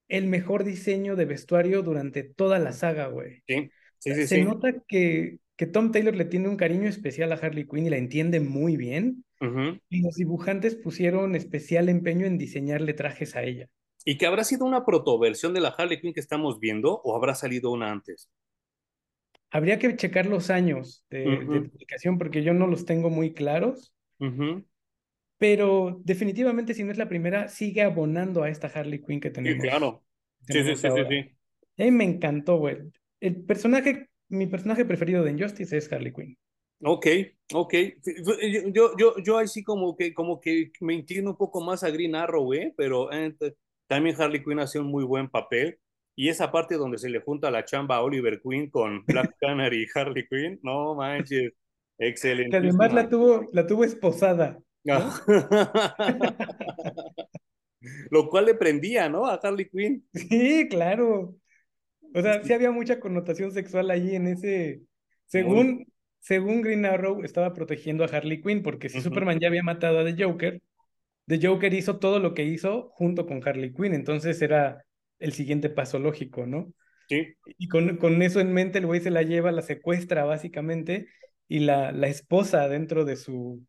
[0.10, 3.44] el mejor diseño de vestuario durante toda la saga, güey.
[3.48, 3.70] sí,
[4.00, 4.44] sí, sí, Se sí.
[4.44, 7.98] nota que, que Tom Taylor le tiene un cariño especial a Harley Quinn y la
[7.98, 9.24] entiende muy bien.
[9.40, 9.82] Uh -huh.
[9.90, 13.70] Y los dibujantes pusieron especial empeño en diseñarle trajes a ella.
[14.06, 17.36] ¿Y que habrá sido una protoversión de la Harley Quinn que estamos viendo o habrá
[17.36, 18.30] salido una antes?
[19.54, 21.72] Habría que checar los años de, Uh de -huh.
[21.72, 24.66] publicación porque yo no los tengo muy claros, Uh -huh.
[25.38, 29.58] pero definitivamente si no es la primera, sigue abonando a esta Harley Quinn que Sí,
[29.58, 30.04] tenemos, claro.
[30.48, 31.38] que Sí, sí, tenemos sí, sí, sí.
[31.78, 32.78] A mí me encantó, güey.
[33.20, 36.38] El personaje, mi personaje preferido de Injustice es Harley Quinn.
[36.86, 37.08] Ok,
[37.54, 37.74] ok.
[38.74, 41.90] Yo, yo, yo ahí sí como que, como que me inclino un poco más a
[41.92, 42.74] Green Arrow, ¿eh?
[42.76, 43.34] Pero eh,
[43.88, 45.80] también Harley Quinn hace un muy buen papel.
[46.16, 49.84] Y esa parte donde se le junta la chamba a Oliver Queen con Black Canary
[49.84, 51.54] y Harley Quinn, no manches,
[51.98, 52.14] Que
[52.54, 55.12] además la tuvo, la tuvo esposada, ¿no?
[58.12, 59.26] Lo cual le prendía, ¿no?
[59.26, 60.08] A Harley Quinn.
[60.14, 61.36] Sí, claro.
[62.14, 64.78] O sea, sí había mucha connotación sexual ahí en ese.
[64.78, 64.88] Muy.
[65.26, 65.88] Según,
[66.20, 69.02] según Green Arrow, estaba protegiendo a Harley Quinn, porque si.
[69.02, 70.62] Superman ya había matado a The Joker,
[71.28, 74.86] The Joker hizo todo lo que hizo junto con Harley Quinn, entonces era
[75.24, 76.74] el siguiente paso lógico, ¿no?
[77.10, 81.08] Sí, Y con, con eso en mente, el güey se la lleva, la secuestra básicamente,
[81.48, 83.66] y la, la esposa dentro de su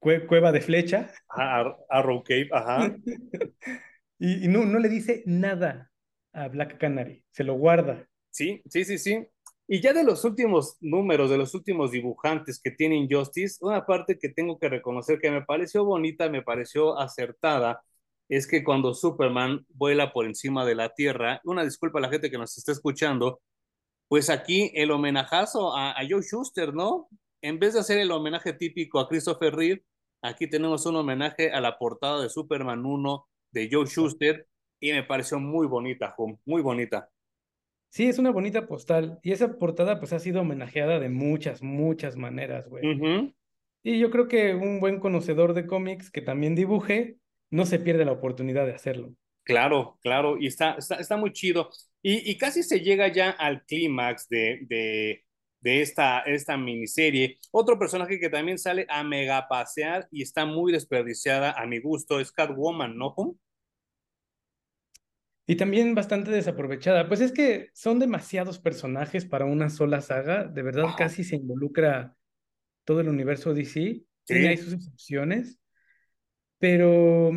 [0.00, 2.96] cue- cueva de flecha, a, Arrow Cave, ajá.
[4.18, 5.90] y, y no, no le dice nada
[6.32, 8.08] a Black Canary, se lo guarda.
[8.30, 9.26] Sí, sí, sí, sí.
[9.66, 14.18] Y ya de los últimos números, de los últimos dibujantes que tienen Justice, una parte
[14.18, 17.82] que tengo que reconocer que me pareció bonita, me pareció acertada,
[18.28, 22.30] es que cuando Superman vuela por encima de la Tierra, una disculpa a la gente
[22.30, 23.40] que nos está escuchando,
[24.08, 27.08] pues aquí el homenajazo a, a Joe Schuster, ¿no?
[27.42, 29.84] En vez de hacer el homenaje típico a Christopher Reeve,
[30.22, 34.46] aquí tenemos un homenaje a la portada de Superman 1 de Joe Schuster
[34.80, 37.10] y me pareció muy bonita, Hum, muy bonita.
[37.90, 42.16] Sí, es una bonita postal, y esa portada pues ha sido homenajeada de muchas, muchas
[42.16, 42.86] maneras, güey.
[42.86, 43.34] Uh -huh.
[43.82, 47.16] Y yo creo que un buen conocedor de cómics que también dibuje,
[47.50, 49.14] no se pierde la oportunidad de hacerlo.
[49.44, 51.70] Claro, claro, y está, está, está muy chido.
[52.02, 55.24] Y, y, casi se llega ya al clímax de, de,
[55.60, 57.38] de, esta, esta miniserie.
[57.50, 62.20] Otro personaje que también sale a mega pasear y está muy desperdiciada a mi gusto
[62.20, 63.14] es Catwoman, ¿no?
[65.46, 67.08] Y también bastante desaprovechada.
[67.08, 70.44] Pues es que son demasiados personajes para una sola saga.
[70.44, 72.14] De verdad, casi se involucra
[72.84, 74.04] todo el universo DC.
[74.26, 74.46] Tiene Sí.
[74.46, 75.58] ahí sus excepciones.
[76.58, 77.30] Pero,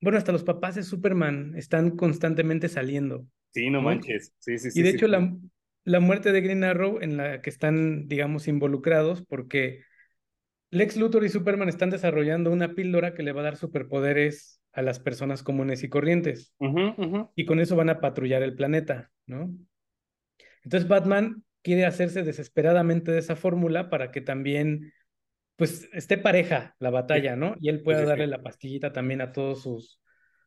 [0.00, 3.26] bueno, hasta los papás de Superman están constantemente saliendo.
[3.52, 3.82] Sí, no, ¿no?
[3.82, 4.34] manches.
[4.38, 4.80] Sí, sí, sí.
[4.80, 5.12] Y de sí, hecho, sí.
[5.12, 5.36] La,
[5.84, 9.82] la muerte de Green Arrow, en la que están, digamos, involucrados, porque
[10.70, 14.82] Lex Luthor y Superman están desarrollando una píldora que le va a dar superpoderes a
[14.82, 16.52] las personas comunes y corrientes.
[16.58, 17.30] Uh -huh, uh -huh.
[17.36, 19.54] Y con eso van a patrullar el planeta, ¿no?
[20.64, 24.92] Entonces Batman quiere hacerse desesperadamente de esa fórmula para que también
[25.56, 27.54] pues esté pareja la batalla, ¿no?
[27.60, 28.30] Y él sí, pueda sí, darle sí.
[28.30, 30.00] la pastillita también a todos sus,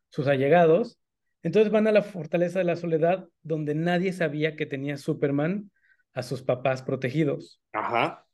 [0.10, 1.00] sus allegados.
[1.44, 5.72] Entonces van a la fortaleza de la soledad donde nadie sabía que tenía Superman
[6.14, 7.62] a sus papás protegidos.
[7.74, 8.26] Ajá.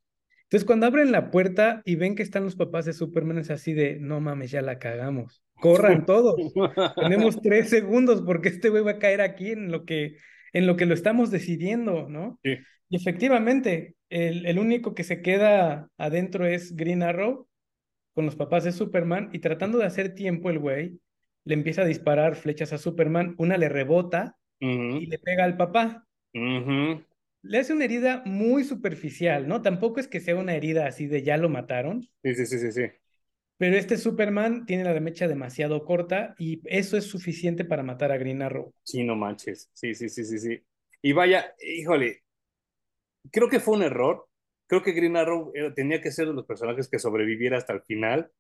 [0.44, 3.74] Entonces cuando abren la puerta y ven que están los papás de Superman es así
[3.74, 5.44] de, no mames, ya la cagamos.
[5.56, 6.36] Corran todos.
[6.96, 10.18] Tenemos tres segundos porque este güey va a caer aquí en lo que,
[10.54, 12.40] en lo que lo estamos decidiendo, ¿no?
[12.44, 12.58] Sí.
[12.90, 17.48] Y efectivamente, el, el único que se queda adentro es Green Arrow
[18.14, 21.00] con los papás de Superman y tratando de hacer tiempo el güey
[21.46, 26.08] le empieza a disparar flechas a Superman, una le rebota y le pega al papá.
[27.42, 29.62] Le hace una herida muy superficial, ¿no?
[29.62, 32.72] Tampoco es que sea una herida así de ya lo mataron, Sí, sí, sí, sí,
[32.72, 32.82] sí.
[33.58, 38.18] pero este Superman tiene la mecha demasiado corta y eso es suficiente para matar a
[38.18, 38.74] Green Arrow.
[38.84, 39.70] Sí, no manches.
[39.74, 40.64] Sí, sí, sí, sí, sí.
[41.02, 42.24] Y vaya, híjole,
[43.32, 44.28] creo que fue un error.
[44.68, 47.82] Creo que Green Arrow era- tenía que ser de los personajes que sobreviviera hasta el
[47.84, 48.32] final,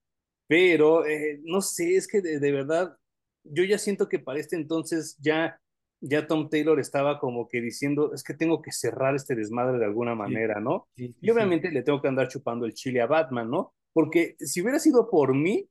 [0.47, 2.97] pero eh, no sé, es que de, de verdad,
[3.43, 5.59] yo ya siento que para este entonces ya,
[6.01, 9.85] ya Tom Taylor estaba como que diciendo, es que tengo que cerrar este desmadre de
[9.85, 10.87] alguna manera, ¿no?
[10.95, 11.31] sí, sí, Y sí.
[11.31, 13.73] obviamente le tengo que andar chupando el chile a Batman, ¿no?
[13.93, 15.69] Porque si hubiera sido por mí,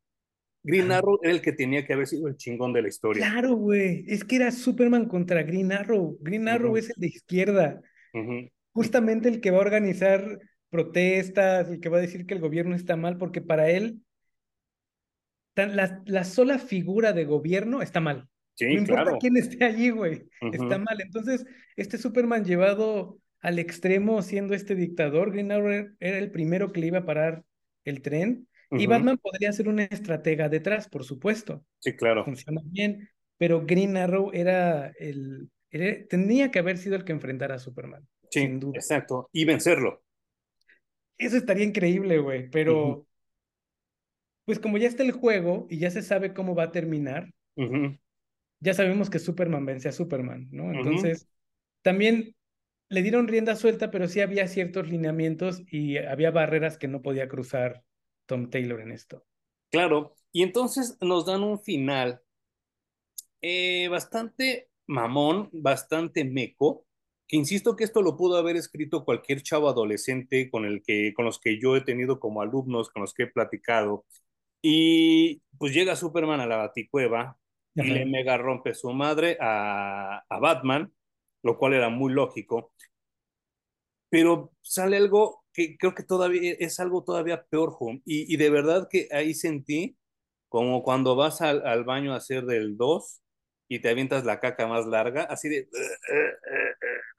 [0.65, 0.91] Green.
[0.93, 3.25] Arrow era el que tenía que haber sido el chingón de la historia.
[3.25, 4.05] Claro, güey.
[4.09, 6.17] Es que era Superman contra Green Arrow.
[6.21, 7.81] Green Arrow Ujú, es el de izquierda.
[8.15, 8.49] ujú.
[8.73, 10.39] Justamente el que va a organizar
[10.71, 14.01] protestas, el que va a decir que el gobierno está mal, porque para él
[15.55, 18.19] tan- la, la sola figura de gobierno está mal.
[18.19, 19.19] No Sí, importa claro.
[19.19, 21.01] quién esté allí, güey, está mal.
[21.01, 21.45] Entonces,
[21.77, 26.89] este Superman llevado al extremo siendo este dictador, Green Arrow era el primero que le
[26.89, 27.45] iba a parar
[27.85, 28.87] el tren y.
[28.87, 31.65] Batman podría ser una estratega detrás, por supuesto.
[31.81, 32.25] Sí, claro.
[32.25, 33.09] Funciona bien,
[33.39, 38.07] pero Green Arrow era el, era- tenía que haber sido el que enfrentara a Superman,
[38.33, 38.79] Sí, sin duda.
[38.79, 39.29] exacto.
[39.33, 40.03] Y vencerlo.
[41.19, 43.07] Eso estaría increíble, güey, pero
[44.45, 47.31] pues como ya está el juego y ya se sabe cómo va a terminar,
[48.61, 50.73] ya sabemos que Superman vence a Superman, ¿no?
[50.73, 51.29] Entonces,
[51.83, 52.35] también
[52.89, 57.29] le dieron rienda suelta, pero sí había ciertos lineamientos y había barreras que no podía
[57.29, 57.85] cruzar
[58.27, 59.25] Tom Taylor en esto.
[59.71, 60.15] Claro.
[60.33, 62.21] Y entonces nos dan un final
[63.41, 66.85] eh, bastante mamón, bastante meco,
[67.33, 71.25] que insisto que esto lo pudo haber escrito cualquier chavo adolescente con el que, con
[71.25, 74.05] los que yo he tenido como alumnos, con los que he platicado.
[74.63, 77.39] Y pues llega Superman a la Baticueva
[77.79, 78.07] y le Ajá.
[78.07, 80.93] mega rompe su madre a, a Batman,
[81.43, 82.73] lo cual era muy lógico.
[84.09, 88.01] Pero sale algo que creo que todavía es algo todavía peor, Hum.
[88.05, 89.97] Y, y de verdad que ahí sentí
[90.49, 93.23] como cuando vas al, al baño a hacer del 2
[93.69, 95.69] y te avientas la caca más larga, así de...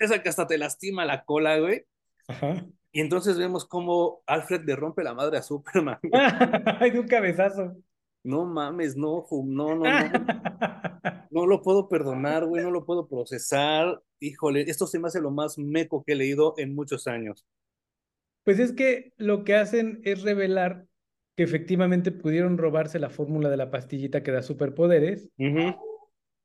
[0.03, 1.85] Esa que hasta te lastima la cola, güey.
[2.27, 2.65] Ajá.
[2.91, 5.99] Y entonces vemos cómo Alfred le rompe la madre a Superman.
[6.79, 7.75] Ay, de un cabezazo.
[8.23, 9.89] No mames, no, no, no, no.
[11.31, 13.99] No lo puedo perdonar, güey, no lo puedo procesar.
[14.19, 17.43] Híjole, esto se me hace lo más meco que he leído en muchos años.
[18.43, 20.85] Pues es que lo que hacen es revelar
[21.35, 25.27] que efectivamente pudieron robarse la fórmula de la pastillita que da superpoderes.
[25.39, 25.75] Ujú,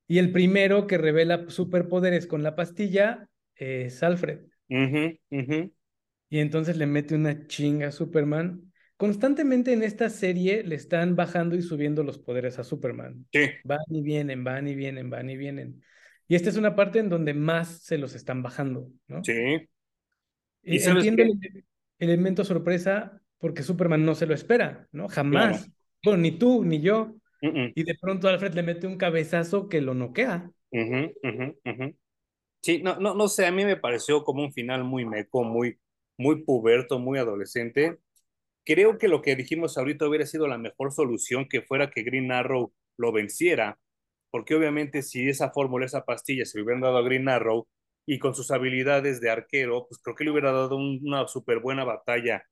[0.08, 3.27] Y el primero que revela superpoderes con la pastilla
[3.58, 4.40] es Alfred.
[4.70, 5.58] ujú, ujú.
[6.30, 8.72] Y entonces le mete una chinga a Superman.
[8.96, 13.26] Constantemente en esta serie le están bajando y subiendo los poderes a Superman.
[13.32, 15.82] Sí, Van y vienen, van y vienen, van y vienen.
[16.26, 19.22] Y esta es una parte en donde más se los están bajando, ¿no?
[19.22, 19.68] sí.
[20.62, 21.64] ¿Y Entiendo el
[21.98, 25.08] elemento sorpresa porque Superman no se lo espera, ¿no?
[25.08, 25.14] Claro.
[25.14, 25.70] Jamás.
[26.04, 27.16] Bueno, ni tú, ni yo.
[27.74, 30.50] Y de pronto Alfred le mete un cabezazo que lo noquea.
[30.72, 31.94] ujú.
[32.60, 35.78] Sí, no, no, no sé, a mí me pareció como un final muy meco, muy,
[36.18, 37.98] muy puberto, muy adolescente.
[38.64, 42.32] Creo que lo que dijimos ahorita hubiera sido la mejor solución que fuera que Green
[42.32, 43.78] Arrow lo venciera,
[44.30, 47.68] porque obviamente si esa fórmula, esa pastilla se le hubieran dado a Green Arrow
[48.06, 51.60] y con sus habilidades de arquero, pues creo que le hubiera dado un- una súper
[51.60, 52.44] buena batalla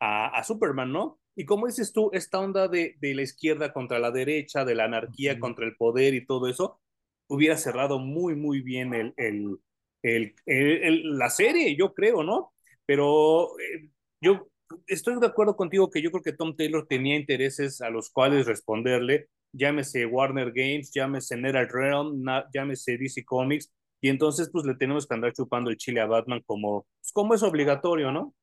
[0.00, 1.20] a, a Superman, ¿no?
[1.36, 4.84] Y como dices tú, esta onda de, de la izquierda contra la derecha, de la
[4.84, 6.80] anarquía contra el poder y todo eso,
[7.28, 9.58] hubiera cerrado muy, muy bien el, el,
[10.02, 12.52] el, el- la serie, yo creo, ¿no?
[12.86, 14.48] Pero eh, yo
[14.86, 18.46] estoy de acuerdo contigo que yo creo que Tom Taylor tenía intereses a los cuales
[18.46, 25.06] responderle, llámese Warner Games, llámese NetherRealm, na- llámese DC Comics, y entonces pues le tenemos
[25.06, 28.34] que andar chupando el chile a Batman como, pues, como es obligatorio, ¿no?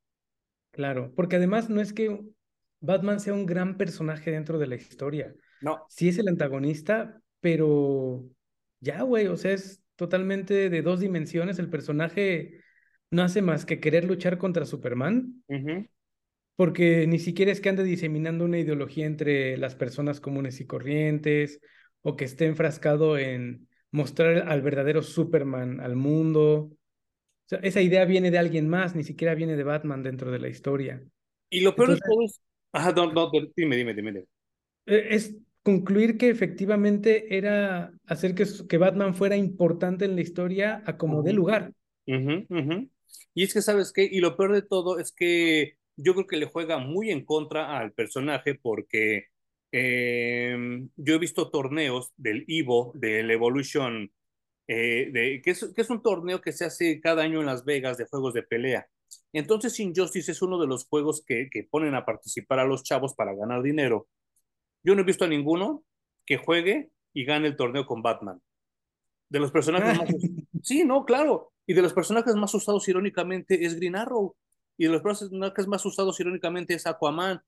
[0.71, 2.21] Claro, porque además no es que
[2.79, 5.35] Batman sea un gran personaje dentro de la historia.
[5.61, 5.87] No.
[5.87, 8.23] Sí es el antagonista, pero
[8.81, 11.59] ya, güey, o sea, es totalmente de dos dimensiones.
[11.59, 12.59] El personaje
[13.11, 15.87] no hace más que querer luchar contra Superman Ujú.
[16.55, 21.61] porque ni siquiera es que ande diseminando una ideología entre las personas comunes y corrientes,
[22.01, 26.71] o que esté enfrascado en mostrar al verdadero Superman al mundo.
[26.71, 26.77] O
[27.45, 30.47] sea, esa idea viene de alguien más, ni siquiera viene de Batman dentro de la
[30.47, 31.03] historia.
[31.49, 32.41] Y lo peor de todo es...
[32.71, 34.25] Ajá, no, no, dime, dime, dime.
[34.85, 40.83] Eh, es concluir que efectivamente era hacer que, que Batman fuera importante en la historia
[40.85, 41.73] a como de lugar.
[43.33, 44.07] Y es que, ¿sabes qué?
[44.11, 47.77] Y lo peor de todo es que yo creo que le juega muy en contra
[47.77, 49.27] al personaje porque
[49.71, 50.57] eh,
[50.95, 54.11] yo he visto torneos del Evo, del Evolution,
[54.67, 57.65] eh, de, que, es, que es un torneo que se hace cada año en Las
[57.65, 58.87] Vegas de juegos de pelea.
[59.33, 63.13] Entonces Injustice es uno de los juegos que, que ponen a participar a los chavos
[63.13, 64.07] para ganar dinero.
[64.83, 65.83] Yo no he visto a ninguno
[66.25, 68.41] que juegue y gane el torneo con Batman.
[69.29, 70.09] De los personajes más...
[70.63, 71.51] Sí, no, claro.
[71.65, 74.35] Y de los personajes más usados irónicamente es Green Arrow.
[74.77, 77.41] Y de los personajes más usados irónicamente es Aquaman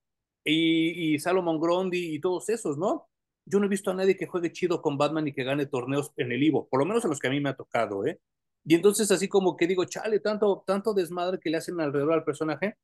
[0.44, 3.08] y, y Salomon Grundy y todos esos, ¿no?
[3.46, 6.12] Yo no he visto a nadie que juegue chido con Batman y que gane torneos
[6.18, 8.20] en el Ivo, por lo menos a los que a mí me ha tocado, ¿eh?
[8.66, 12.24] Y entonces así como que digo, chale, tanto, tanto desmadre que le hacen alrededor al
[12.24, 12.78] personaje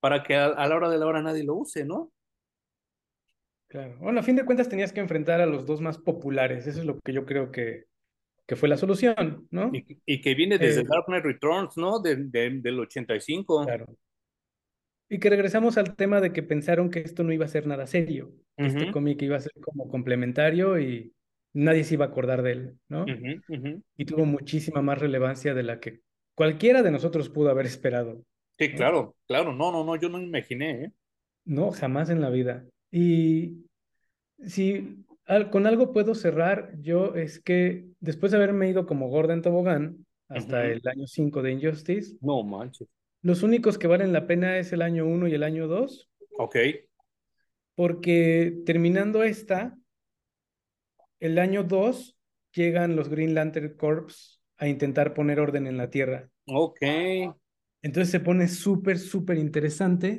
[0.00, 2.12] para que a, a la hora de la hora nadie lo use, ¿no?
[3.74, 3.96] Claro.
[3.98, 6.64] Bueno, a fin de cuentas tenías que enfrentar a los dos más populares.
[6.68, 7.86] Eso es lo que yo creo que,
[8.46, 9.72] que fue la solución, ¿no?
[9.74, 11.98] Y, que viene desde eh, Dark Knight Returns, ¿no?
[11.98, 13.64] De, del 85.
[13.64, 13.86] Claro.
[15.08, 17.88] Y que regresamos al tema de que pensaron que esto no iba a ser nada
[17.88, 18.30] serio.
[18.56, 21.12] Este cómic iba a ser como complementario y
[21.52, 23.06] nadie se iba a acordar de él, ¿no?
[23.96, 26.00] Y tuvo muchísima más relevancia de la que
[26.36, 28.22] cualquiera de nosotros pudo haber esperado.
[28.56, 29.52] Sí, claro, claro.
[29.52, 30.92] No, no, no, yo no me imaginé, ¿eh?
[31.44, 32.64] No, jamás en la vida.
[32.96, 33.63] Y
[34.38, 35.04] si
[35.50, 40.66] con algo puedo cerrar, yo es que después de haberme ido como Gordon Tobogán hasta
[40.66, 42.16] el año 5 de Injustice.
[42.20, 42.88] No manches.
[43.22, 46.10] Los únicos que valen la pena es el año 1 y el año 2.
[46.38, 46.56] Ok.
[47.74, 49.76] Porque terminando esta,
[51.20, 52.18] el año 2
[52.52, 56.28] llegan los Green Lantern Corps a intentar poner orden en la Tierra.
[56.46, 56.80] Ok.
[57.82, 60.18] Entonces se pone súper, súper interesante.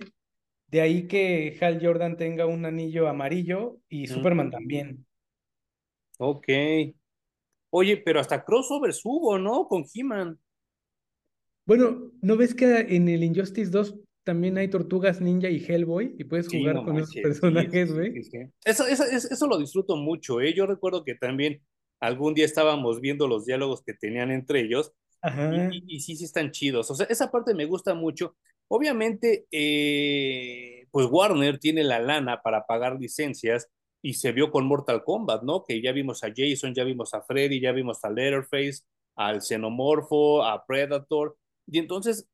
[0.68, 5.06] De ahí que Hal Jordan tenga un anillo amarillo y Superman también.
[6.18, 6.48] Ok.
[7.70, 9.68] Oye, pero hasta crossover hubo, ¿no?
[9.68, 10.40] Con He-Man.
[11.66, 16.24] Bueno, ¿no ves que en el Injustice 2 también hay Tortugas Ninja y Hellboy y
[16.24, 18.14] puedes jugar con esos personajes, güey?
[18.66, 20.54] eso, eso, eso, lo disfruto mucho, ¿eh?
[20.54, 21.62] Yo recuerdo que también
[22.00, 24.94] algún día estábamos viendo los diálogos que tenían entre ellos
[25.88, 26.90] y, sí, sí están chidos.
[26.92, 28.36] O sea, esa parte me gusta mucho.
[28.68, 33.70] Obviamente, eh, pues Warner tiene la lana para pagar licencias
[34.02, 35.64] y se vio con Mortal Kombat, ¿no?
[35.64, 38.84] Que ya vimos a Jason, ya vimos a Freddy, ya vimos a Letterface,
[39.16, 41.38] al Xenomorfo, a Predator.
[41.68, 42.28] Y entonces,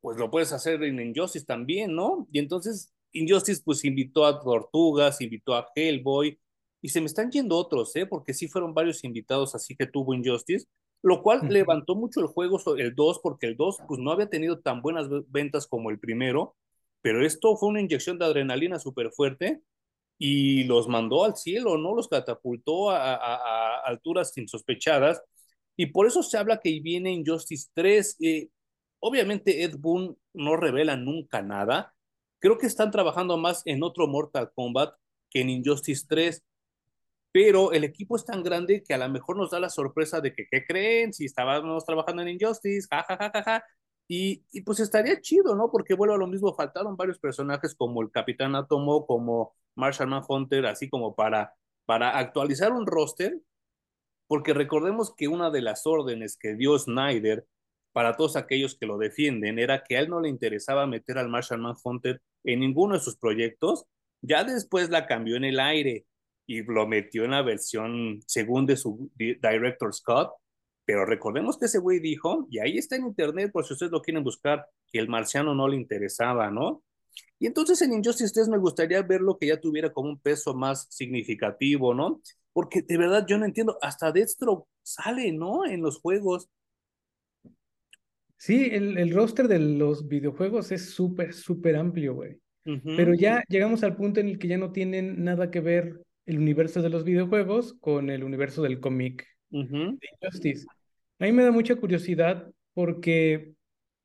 [0.00, 2.26] pues lo puedes hacer en Injustice también, ¿no?
[2.32, 6.38] Y entonces Injustice pues invitó a Tortugas, invitó a Hellboy,
[6.84, 8.04] y se me están yendo otros, ¿eh?
[8.04, 10.66] Porque sí fueron varios invitados así que tuvo Injustice,
[11.04, 14.60] lo cual levantó mucho el juego, el 2, porque el 2 pues no había tenido
[14.60, 16.56] tan buenas ventas como el primero,
[17.02, 19.60] pero esto fue una inyección de adrenalina súper fuerte
[20.16, 21.94] y los mandó al cielo, ¿no?
[21.94, 25.22] Los catapultó a, a, alturas insospechadas
[25.76, 28.16] y por eso se habla que viene Injustice 3.
[28.20, 28.48] Eh,
[28.98, 31.92] obviamente Ed Boon no revela nunca nada.
[32.38, 34.94] Creo que están trabajando más en otro Mortal Kombat
[35.28, 36.42] que en Injustice 3
[37.34, 40.32] pero el equipo es tan grande que a lo mejor nos da la sorpresa de
[40.32, 41.12] que, ¿qué creen?
[41.12, 43.64] Si estábamos trabajando en Injustice, jajajaja, ja, ja, ja,
[44.06, 45.68] y, y, pues estaría chido, ¿no?
[45.72, 50.64] Porque vuelvo a lo mismo, faltaron varios personajes como el Capitán Atomo, como Marshall Manhunter,
[50.66, 51.54] así como para,
[51.86, 53.40] para actualizar un roster,
[54.28, 57.46] porque recordemos que una de las órdenes que dio Snyder
[57.90, 61.28] para todos aquellos que lo defienden era que a él no le interesaba meter al
[61.28, 63.86] Marshall Manhunter en ninguno de sus proyectos,
[64.22, 66.06] ya después la cambió en el aire,
[66.46, 70.32] y lo metió en la versión según de su director Scott.
[70.84, 74.02] Pero recordemos que ese güey dijo, y ahí está en internet por si ustedes lo
[74.02, 76.82] quieren buscar, que el marciano no le interesaba, ¿no?
[77.38, 80.86] Y entonces en Injustice 3 me gustaría verlo que ya tuviera como un peso más
[80.90, 82.20] significativo, ¿no?
[82.52, 85.64] Porque de verdad yo no entiendo, hasta Deathstroke sale, ¿no?
[85.64, 86.48] En los juegos.
[88.36, 92.38] Sí, el, el roster de los videojuegos es súper, súper amplio, güey.
[92.64, 96.38] Pero ya llegamos al punto en el que ya no tienen nada que ver el
[96.38, 100.66] universo de los videojuegos con el universo del cómic de Injustice.
[101.18, 103.52] A mí me da mucha curiosidad porque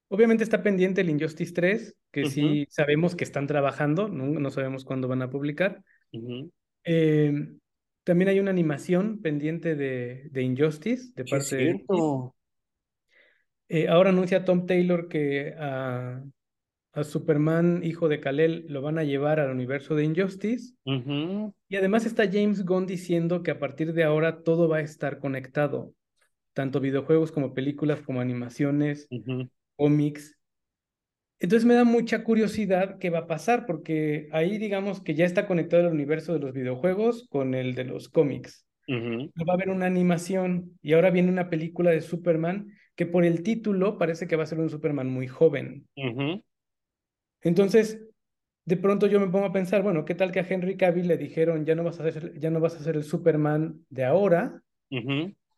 [0.10, 5.08] obviamente está pendiente el Injustice 3, que sí sabemos que están trabajando, no, sabemos cuándo
[5.08, 5.84] van a publicar.
[6.84, 7.60] Em,
[8.04, 11.86] también hay una animación pendiente de, de Injustice de parte de...
[13.72, 16.24] Eh, ahora anuncia Tom Taylor que a,
[17.00, 20.74] a Superman, hijo de Kal-El, lo van a llevar al universo de Injustice.
[21.68, 25.20] Y además está James Gunn diciendo que a partir de ahora todo va a estar
[25.20, 25.94] conectado,
[26.54, 29.08] tanto videojuegos como películas, como animaciones,
[29.76, 30.38] cómics.
[31.40, 35.48] Entonces me da mucha curiosidad qué va a pasar, porque ahí digamos que ya está
[35.48, 38.66] conectado el universo de los videojuegos con el de los cómics.
[38.90, 43.44] Va a haber una animación y ahora viene una película de Superman que por el
[43.44, 45.88] título parece que va a ser un Superman muy joven.
[47.42, 48.02] Entonces,
[48.66, 51.18] de pronto yo me pongo a pensar, bueno, ¿qué tal que a Henry Cavill le
[51.18, 54.64] dijeron, ya no vas a ser, ya no vas a ser el Superman de ahora,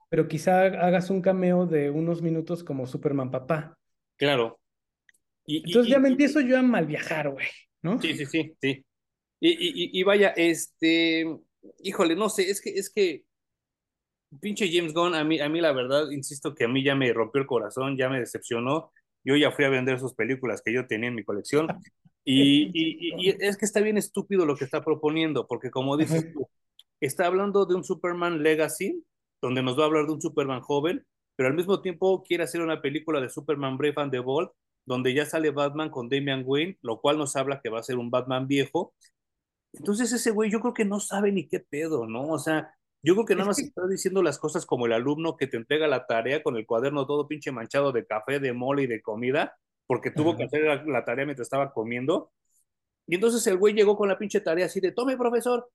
[0.10, 3.78] pero quizá hagas un cameo de unos minutos como Superman papá?
[4.18, 4.60] Claro.
[5.46, 7.48] Y, Entonces y, ya y- me empiezo yo a mal viajar, güey,
[7.82, 8.00] ¿no?
[8.00, 8.86] sí, sí, sí, sí.
[9.40, 11.26] Y, y, y y vaya, este,
[11.80, 13.26] híjole, no sé, es que, es que
[14.40, 17.12] pinche James Gunn, a mí, a mí la verdad, insisto que a mí ya me
[17.14, 18.92] rompió el corazón, ya me decepcionó.
[19.24, 21.68] Yo ya fui a vender sus películas que yo tenía en mi colección.
[22.24, 25.98] Y, y, y y es que está bien estúpido lo que está proponiendo, porque como
[25.98, 26.48] dices tú,
[27.00, 29.04] está hablando de un Superman Legacy,
[29.42, 31.04] donde nos va a hablar de un Superman joven,
[31.36, 34.50] pero al mismo tiempo quiere hacer una película de Superman Brave and the Bold,
[34.86, 37.98] donde ya sale Batman con Damian Wayne, lo cual nos habla que va a ser
[37.98, 38.94] un Batman viejo.
[39.74, 42.28] Entonces ese güey yo creo que no sabe ni qué pedo, ¿no?
[42.28, 45.48] O sea, yo creo que nada más está diciendo las cosas como el alumno que
[45.48, 48.88] te entrega la tarea con el cuaderno todo pinche manchado de café, de mole y
[48.88, 52.32] de comida, porque tuvo que hacer la, la tarea mientras estaba comiendo.
[53.08, 55.70] Y entonces el güey llegó con la pinche tarea así de, tome, profesor,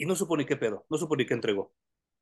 [0.00, 1.72] y no supo ni qué pedo, no supo ni qué entregó.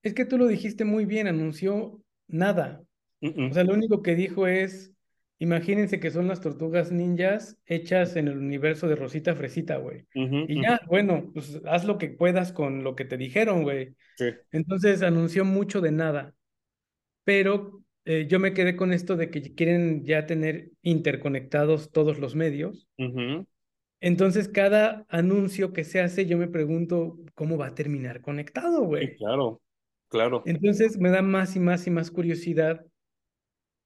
[0.02, 2.82] Es que tú lo dijiste muy bien, anunció nada.
[3.20, 4.92] O sea, lo único que dijo es,
[5.38, 10.06] imagínense que son las tortugas ninjas hechas en el universo de Rosita Fresita, güey.
[10.46, 13.94] Y ya, bueno, pues haz lo que puedas con lo que te dijeron, güey.
[14.16, 16.34] sí, Entonces anunció mucho de nada,
[17.24, 22.34] pero eh, yo me quedé con esto de que quieren ya tener interconectados todos los
[22.36, 22.88] medios.
[22.98, 23.46] ujú,
[24.00, 29.08] Entonces cada anuncio que se hace, yo me pregunto cómo va a terminar conectado, sí,
[29.08, 29.18] güey.
[29.18, 29.60] claro,
[30.08, 30.44] claro.
[30.44, 32.84] Entonces me da más y más y más curiosidad,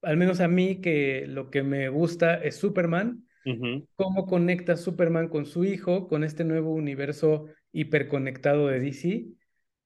[0.03, 3.27] al menos a mí, que lo que me gusta es Superman,
[3.97, 9.27] cómo conecta Superman con su hijo, con este nuevo universo hiperconectado de DC.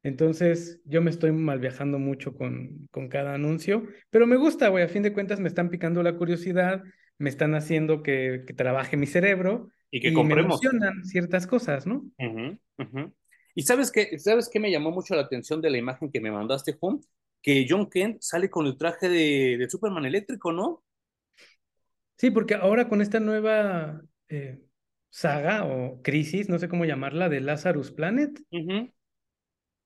[0.03, 4.85] Entonces, yo me estoy mal viajando mucho con, con cada anuncio, pero me gusta, güey,
[4.85, 6.83] a fin de cuentas me están picando la curiosidad,
[7.19, 11.87] me están haciendo que, que trabaje mi cerebro Y que y me emocionan ciertas cosas,
[11.87, 12.05] ¿no?
[13.55, 14.19] ¿Y sabes qué?
[14.19, 17.01] ¿Sabes qué me llamó mucho la atención de la imagen que me mandaste, Juan?
[17.43, 20.85] Que John Kent sale con el traje de, de Superman eléctrico, ¿no?
[22.19, 24.63] Sí, porque ahora con esta nueva eh,
[25.11, 28.31] saga o crisis, no sé cómo llamarla, de Lazarus Planet,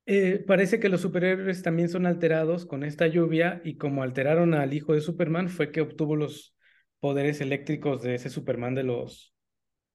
[0.07, 4.72] eh, parece que los superhéroes también son alterados con esta lluvia y como alteraron al
[4.74, 6.57] hijo de Superman fue que obtuvo los
[7.01, 9.34] poderes eléctricos de ese Superman de los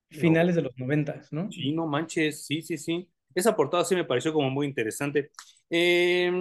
[0.10, 1.58] No, finales de los noventas, ¿no?
[1.58, 3.10] sí, no manches, sí, sí, sí.
[3.34, 5.32] Esa portada sí me pareció como muy interesante.
[5.70, 6.32] Eh,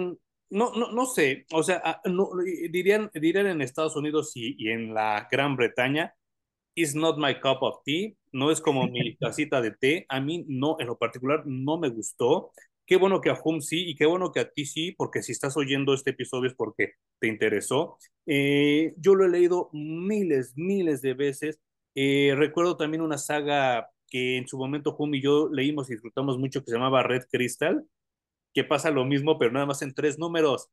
[0.55, 2.29] no, no, no sé, o sea, ah, no,
[2.71, 6.15] dirían, dirían en Estados Unidos y, y en la Gran Bretaña,
[6.75, 10.45] it's not my cup of tea, no es como mi tacita de té, a mí
[10.47, 12.51] no, en lo particular no me gustó.
[12.85, 15.33] Qué bueno que a Hum sí y qué bueno que a ti sí, porque si
[15.33, 17.97] estás oyendo este episodio es porque te interesó.
[18.25, 21.59] Eh, yo lo he leído miles, miles de veces.
[21.95, 26.37] Eh, recuerdo también una saga que en su momento Hum y yo leímos y disfrutamos
[26.37, 27.83] mucho que se llamaba Red Crystal,
[28.55, 30.69] que pasa lo mismo, pero nada más en tres números.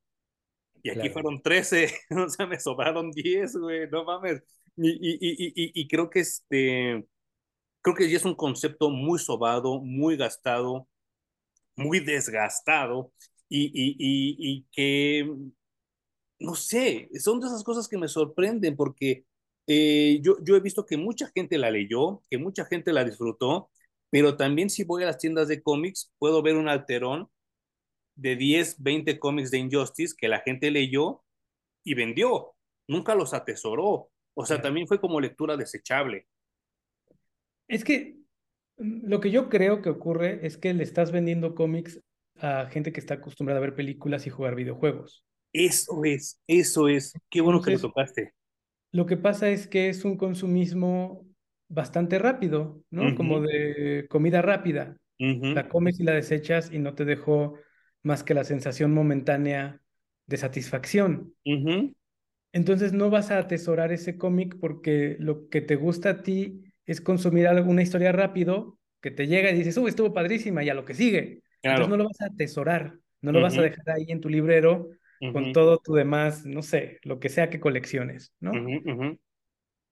[0.82, 1.12] Y aquí Claro.
[1.12, 1.88] fueron 13,
[2.26, 4.42] o sea, me sobraron 10, güey, no mames.
[4.76, 7.06] Y, y, y, y, creo que este,
[7.82, 10.88] creo que ya es un concepto muy sobado, muy gastado,
[11.76, 13.12] muy desgastado
[13.48, 15.30] y, y, y, y que,
[16.38, 19.24] no sé, son de esas cosas que me sorprenden porque
[19.66, 23.70] eh, yo, yo he visto que mucha gente la leyó, que mucha gente la disfrutó,
[24.10, 27.28] pero también si voy a las tiendas de cómics puedo ver un alterón
[28.22, 31.22] de 10, 20 cómics de Injustice que la gente leyó
[31.84, 32.54] y vendió,
[32.88, 34.10] nunca los atesoró.
[34.34, 36.26] O sea, también fue como lectura desechable.
[37.68, 38.16] Es que
[38.78, 42.00] mm, lo que yo creo que ocurre es que le estás vendiendo cómics
[42.36, 45.24] a gente que está acostumbrada a ver películas y jugar videojuegos.
[45.52, 47.12] Eso es, eso es.
[47.28, 48.32] Qué bueno que lo tocaste.
[48.92, 51.26] Lo que pasa es que es un consumismo
[51.68, 53.14] bastante rápido, ¿no?
[53.16, 54.96] Como de comida rápida.
[55.18, 57.54] La comes y la desechas y no te dejó
[58.02, 59.80] más que la sensación momentánea
[60.26, 61.34] de satisfacción.
[62.52, 67.00] Entonces no vas a atesorar ese cómic porque lo que te gusta a ti es
[67.00, 70.84] consumir alguna historia rápido que te llega y dices, uy, estuvo padrísima y a lo
[70.84, 71.42] que sigue.
[71.62, 74.90] Entonces no lo vas a atesorar, no lo vas a dejar ahí en tu librero
[75.32, 78.50] con todo tu demás, no sé, lo que sea que colecciones, ¿no?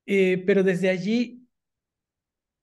[0.07, 1.47] Eh, pero desde allí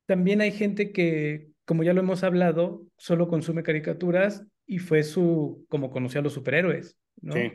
[0.05, 5.65] también hay gente que, como ya lo hemos hablado, solo consume caricaturas y fue su,
[5.69, 7.33] como conoció a los superhéroes, ¿no?
[7.33, 7.53] Sí.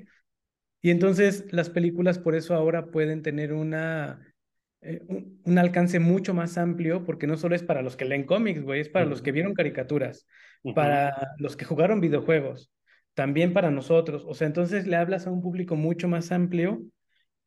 [0.81, 4.35] Y entonces las películas por eso ahora pueden tener una,
[4.81, 8.25] eh, un, un, alcance mucho más amplio, porque no solo es para los que leen
[8.25, 9.11] cómics, güey, es para uh -huh.
[9.11, 10.27] los que vieron caricaturas,
[10.63, 10.75] uh -huh.
[10.75, 12.73] para los que jugaron videojuegos,
[13.15, 14.25] también para nosotros.
[14.27, 16.83] O sea, entonces le hablas a un público mucho más amplio,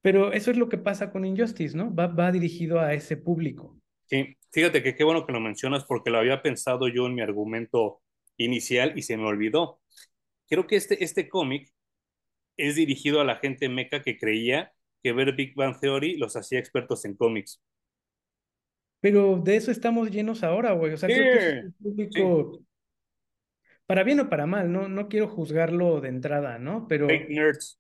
[0.02, 1.94] pero eso es lo que pasa con Injustice, ¿no?
[1.94, 3.78] Va, va dirigido a ese público.
[4.06, 7.22] Sí, fíjate que qué bueno que lo mencionas porque lo había pensado yo en mi
[7.22, 8.02] argumento
[8.38, 9.82] inicial y se me olvidó.
[10.48, 11.72] Creo que este, este cómic
[12.58, 14.74] es dirigido a la gente meca que creía
[15.04, 17.62] que ver Big Bang Theory los hacía expertos en cómics.
[19.02, 20.94] Pero de eso estamos llenos ahora, güey.
[20.94, 22.66] O sea, sí, creo que es un público, sí.
[23.86, 26.88] para bien o para mal, no, no quiero juzgarlo de entrada, ¿no?
[26.88, 27.80] Pero Fake nerds.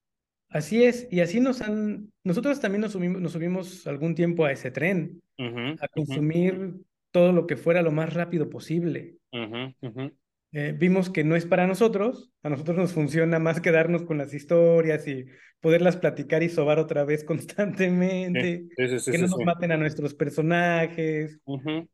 [0.49, 4.51] así es, y así nos han, nosotros también nos subimos, nos subimos algún tiempo a
[4.51, 6.85] ese tren, uh -huh, a consumir uh -huh.
[7.11, 9.15] todo lo que fuera lo más rápido posible.
[9.31, 10.15] Uh -huh,
[10.57, 14.33] eh, vimos que no es para nosotros, a nosotros nos funciona más quedarnos con las
[14.33, 15.25] historias y
[15.59, 19.77] poderlas platicar y sobar otra vez constantemente, sí, sí, sí, que no nos maten a
[19.77, 21.41] nuestros personajes,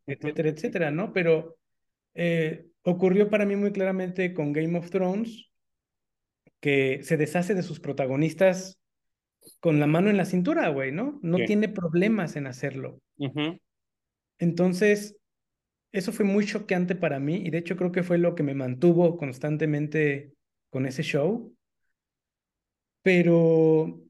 [0.06, 1.12] etcétera, etcétera, ¿no?
[1.12, 1.58] Pero
[2.14, 5.50] eh, ocurrió para mí muy claramente con Game of Thrones,
[6.60, 8.80] que se deshace de sus protagonistas
[9.60, 11.20] con la mano en la cintura, güey, ¿no?
[11.24, 13.02] No tiene problemas en hacerlo.
[14.38, 15.18] Entonces,
[15.92, 18.54] eso fue muy choqueante para mí y de hecho creo que fue lo que me
[18.54, 20.34] mantuvo constantemente
[20.70, 21.54] con ese show.
[23.04, 24.02] Pero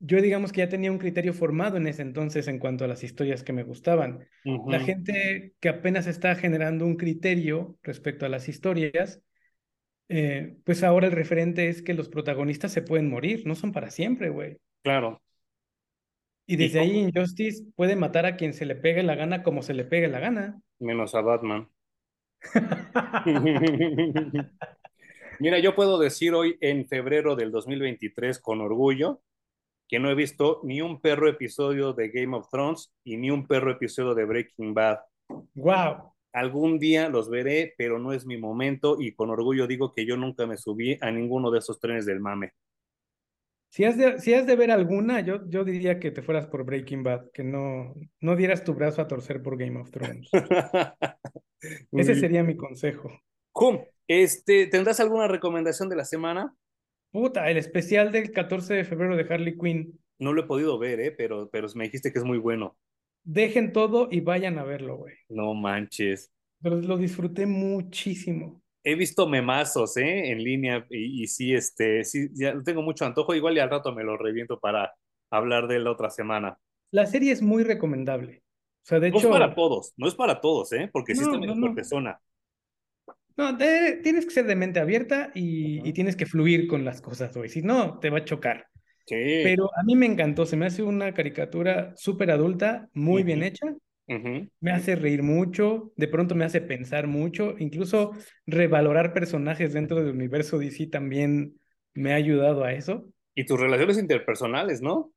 [0.00, 3.02] yo digamos que ya tenía un criterio formado en ese entonces en cuanto a las
[3.02, 4.26] historias que me gustaban.
[4.44, 4.70] Uh -huh.
[4.70, 9.22] La gente que apenas está generando un criterio respecto a las historias,
[10.08, 13.90] eh, pues ahora el referente es que los protagonistas se pueden morir, no son para
[13.90, 14.56] siempre, güey.
[14.82, 15.20] Claro.
[16.46, 19.62] Y desde ¿Y ahí Injustice puede matar a quien se le pegue la gana como
[19.62, 20.60] se le pegue la gana.
[20.80, 21.68] Menos a Batman.
[25.40, 29.22] Mira, yo puedo decir hoy en febrero del 2023 con orgullo
[29.88, 33.46] que no he visto ni un perro episodio de Game of Thrones y ni un
[33.46, 34.98] perro episodio de Breaking Bad.
[35.54, 36.12] Wow.
[36.32, 40.16] Algún día los veré, pero no es mi momento y con orgullo digo que yo
[40.16, 42.52] nunca me subí a ninguno de esos trenes del mame.
[43.70, 46.64] Si has, de, si has de ver alguna, yo, yo diría que te fueras por
[46.64, 50.28] Breaking Bad, que no, no dieras tu brazo a torcer por Game of Thrones.
[51.92, 53.10] Ese sería mi consejo.
[54.06, 56.54] Este, ¿Tendrás alguna recomendación de la semana?
[57.10, 59.98] Puta, el especial del 14 de febrero de Harley Quinn.
[60.18, 61.10] No lo he podido ver, ¿eh?
[61.10, 62.76] pero, pero me dijiste que es muy bueno.
[63.24, 65.14] Dejen todo y vayan a verlo, güey.
[65.28, 66.32] No manches.
[66.62, 70.30] Pero lo disfruté muchísimo he visto memazos ¿eh?
[70.30, 73.94] en línea y, y, sí, este, sí, ya tengo mucho antojo, igual y al rato
[73.94, 74.94] me lo reviento para
[75.30, 76.58] hablar de la otra semana.
[76.90, 78.42] La serie es muy recomendable.
[78.82, 79.28] O sea, de no hecho...
[79.28, 80.88] es para todos, no es para todos, ¿eh?
[80.90, 82.18] porque no, sí está no, persona.
[83.36, 85.88] No, tienes que ser de mente abierta y, uh -huh.
[85.88, 87.50] y, tienes que fluir con las cosas, güey.
[87.50, 88.66] Si no, te va a chocar.
[89.06, 89.40] Sí.
[89.44, 93.26] Pero a mí me encantó, se me hace una caricatura súper adulta, muy uh -huh.
[93.26, 93.66] bien hecha.
[94.08, 94.50] Uh -huh.
[94.60, 98.12] Me hace reír mucho, de pronto me hace pensar mucho, incluso
[98.46, 101.60] revalorar personajes dentro del universo DC también
[101.94, 103.12] me ha ayudado a eso.
[103.34, 105.12] Y tus relaciones interpersonales, ¿no?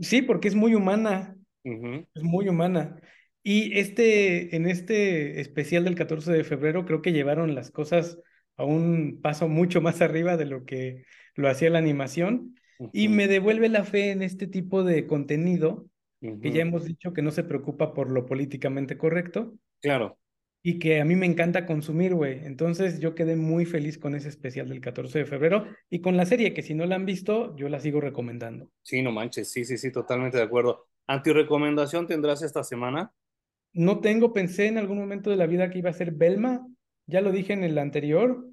[0.00, 1.36] Sí, porque es muy humana.
[1.64, 2.06] Uh -huh.
[2.14, 3.00] Es muy humana.
[3.42, 8.18] Y este, en este especial del 14 de febrero, creo que llevaron las cosas
[8.56, 11.04] a un paso mucho más arriba de lo que
[11.36, 12.56] lo hacía la animación.
[12.78, 12.90] Uh -huh.
[12.92, 15.86] Y me devuelve la fe en este tipo de contenido
[16.20, 16.40] Uh -huh.
[16.40, 19.54] que ya hemos dicho que no se preocupa por lo políticamente correcto.
[19.80, 20.18] Claro.
[20.62, 22.44] Y que a mí me encanta consumir, güey.
[22.44, 26.26] Entonces yo quedé muy feliz con ese especial del 14 de febrero y con la
[26.26, 28.70] serie, que si no la han visto, yo la sigo recomendando.
[28.82, 30.86] Sí, no manches, sí, sí, sí, totalmente de acuerdo.
[31.06, 33.12] ¿Antirecomendación tendrás esta semana?
[33.72, 36.66] No tengo, pensé en algún momento de la vida que iba a ser Belma,
[37.06, 38.44] ya lo dije en el anterior,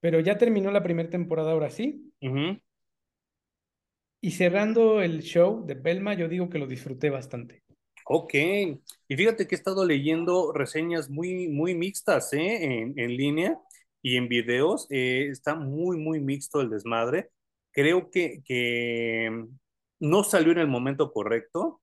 [0.00, 2.10] pero ya terminó la primera temporada ahora sí.
[2.22, 2.62] Uh -huh.
[4.20, 7.62] Y cerrando el show de Belma, yo digo que lo disfruté bastante.
[8.04, 12.64] Ok, y fíjate que he estado leyendo reseñas muy, muy mixtas ¿eh?
[12.64, 13.58] en, en línea
[14.02, 14.86] y en videos.
[14.90, 17.30] Eh, está muy, muy mixto el desmadre.
[17.72, 19.46] Creo que, que
[20.00, 21.80] no salió en el momento correcto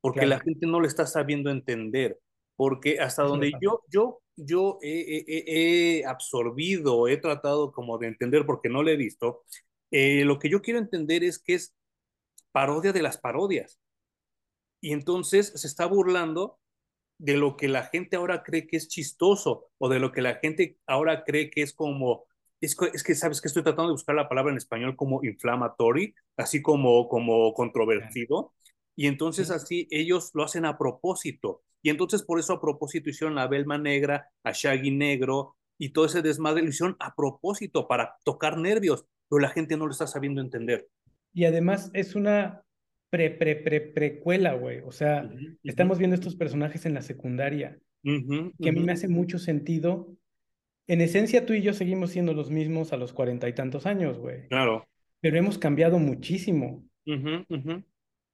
[0.00, 0.30] porque claro.
[0.30, 2.18] la gente no lo está sabiendo entender.
[2.56, 8.44] Porque hasta donde yo, yo, yo he, he, he, absorbido, he tratado como de entender
[8.44, 9.44] porque no lo he visto,
[9.90, 11.74] eh, lo que yo quiero entender es que es
[12.52, 13.80] parodia de las parodias.
[14.80, 16.58] Y entonces se está burlando
[17.18, 20.36] de lo que la gente ahora cree que es chistoso o de lo que la
[20.36, 22.24] gente ahora cree que es como,
[22.62, 26.14] es, es que sabes que estoy tratando de buscar la palabra en español como inflammatory,
[26.38, 28.54] así como, como controvertido.
[28.96, 31.62] Y entonces así ellos lo hacen a propósito.
[31.82, 36.06] Y entonces por eso a propósito hicieron a Belma negra, a Shaggy negro y todo
[36.06, 40.06] ese desmadre lo hicieron a propósito para tocar nervios, pero la gente no lo está
[40.06, 40.88] sabiendo entender.
[41.32, 42.62] Y además es una
[43.10, 44.80] pre, pre, pre, precuela, güey.
[44.80, 48.72] O sea, uh -huh, estamos viendo estos personajes en la secundaria, uh -huh, que a
[48.72, 50.14] mí me hace mucho sentido.
[50.86, 54.18] En esencia, tú y yo seguimos siendo los mismos a los cuarenta y tantos años,
[54.18, 54.48] güey.
[54.48, 54.86] Claro.
[55.20, 56.84] Pero hemos cambiado muchísimo.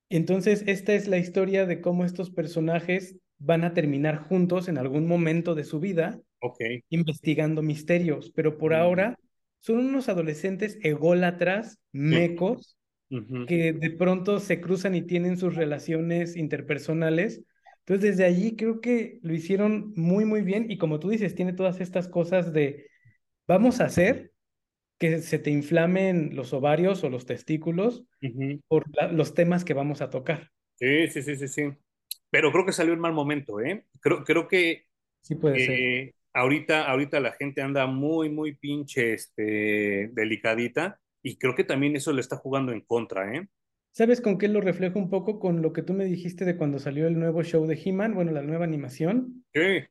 [0.09, 5.07] Entonces, esta es la historia de cómo estos personajes van a terminar juntos en algún
[5.07, 6.83] momento de su vida, okay.
[6.89, 8.31] investigando misterios.
[8.35, 9.19] Pero por ahora
[9.61, 12.76] son unos adolescentes ególatras, mecos,
[13.09, 13.47] Uh -huh.
[13.47, 17.45] que de pronto se cruzan y tienen sus relaciones interpersonales.
[17.81, 20.71] Entonces, desde allí creo que lo hicieron muy, muy bien.
[20.71, 22.89] Y como tú dices, tiene todas estas cosas de,
[23.47, 24.33] vamos a hacer
[24.99, 28.61] que se te inflamen los ovarios o los testículos uh -huh.
[28.67, 30.51] por la, los temas que vamos a tocar.
[30.75, 31.63] Sí, sí, sí, sí, sí.
[32.31, 33.85] Pero creo que salió en mal momento, ¿eh?
[34.01, 34.87] Creo, creo que...
[35.21, 36.15] Sí puede eh, ser.
[36.33, 42.13] Ahorita, ahorita la gente anda muy, muy pinche este, delicadita y creo que también eso
[42.13, 43.49] le está jugando en contra, ¿eh?
[43.91, 45.41] ¿Sabes con qué lo reflejo un poco?
[45.41, 48.31] Con lo que tú me dijiste de cuando salió el nuevo show de He-Man, bueno,
[48.31, 49.45] la nueva animación.
[49.53, 49.83] Sí.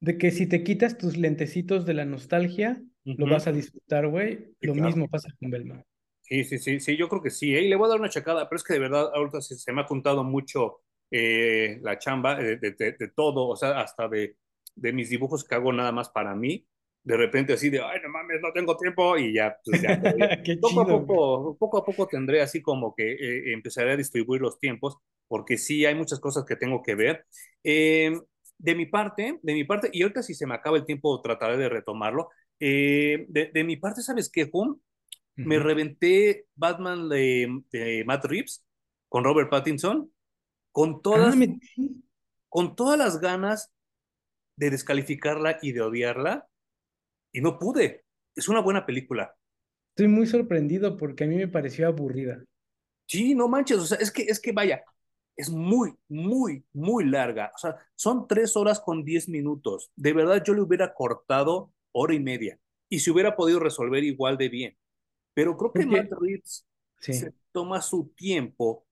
[0.00, 3.18] De que si te quitas tus lentecitos de la nostalgia, uh -huh.
[3.18, 4.36] lo vas a disfrutar, güey.
[4.60, 4.86] Sí, lo claro.
[4.86, 5.84] mismo pasa con Belma.
[6.22, 7.64] Sí, sí, sí, sí, yo creo que sí, ¿eh?
[7.64, 9.72] Y le voy a dar una checada, pero es que de verdad ahorita se, se
[9.74, 14.08] me ha juntado mucho eh, la chamba de, de, de, de, todo, o sea, hasta
[14.08, 14.36] de,
[14.74, 16.66] de mis dibujos que hago nada más para mí
[17.08, 19.98] de repente así de, ay, no mames, no tengo tiempo y ya, pues ya
[20.60, 24.42] poco, chido, a poco, poco a poco tendré así como que eh, empezaré a distribuir
[24.42, 27.24] los tiempos, porque sí hay muchas cosas que tengo que ver.
[27.64, 28.12] Eh,
[28.58, 31.56] de mi parte, de mi parte, y ahorita si se me acaba el tiempo trataré
[31.56, 32.28] de retomarlo,
[32.60, 34.68] eh, de, de, mi parte, ¿sabes qué, Juan?
[34.68, 35.46] Uh -huh.
[35.46, 38.66] Me reventé Batman de, de, Matt Reeves
[39.08, 40.12] con Robert Pattinson,
[40.72, 41.58] con todas, ah, me...
[42.50, 43.72] con todas las ganas
[44.56, 46.48] de descalificarla y de odiarla,
[47.32, 48.04] y no pude.
[48.34, 49.34] Es una buena película.
[49.90, 52.42] Estoy muy sorprendido porque a mí me pareció aburrida.
[53.06, 54.84] Sí, no manches, o sea, es que, es que vaya,
[55.36, 57.52] es muy, muy, muy larga.
[57.54, 59.90] O sea, son tres horas con diez minutos.
[59.96, 64.36] De verdad, yo le hubiera cortado hora y media y se hubiera podido resolver igual
[64.36, 64.78] de bien.
[65.34, 66.66] Pero creo que Matt Reeves
[67.00, 67.14] sí.
[67.14, 68.86] se toma su tiempo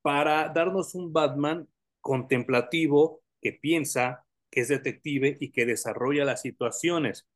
[0.00, 1.68] para darnos un Batman
[2.00, 7.26] contemplativo que piensa, que es detective y que desarrolla las situaciones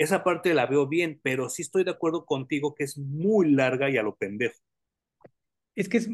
[0.00, 3.90] esa parte la veo bien, pero sí estoy de acuerdo contigo que es muy larga
[3.90, 4.58] y a lo pendejo.
[5.74, 6.08] Es que es,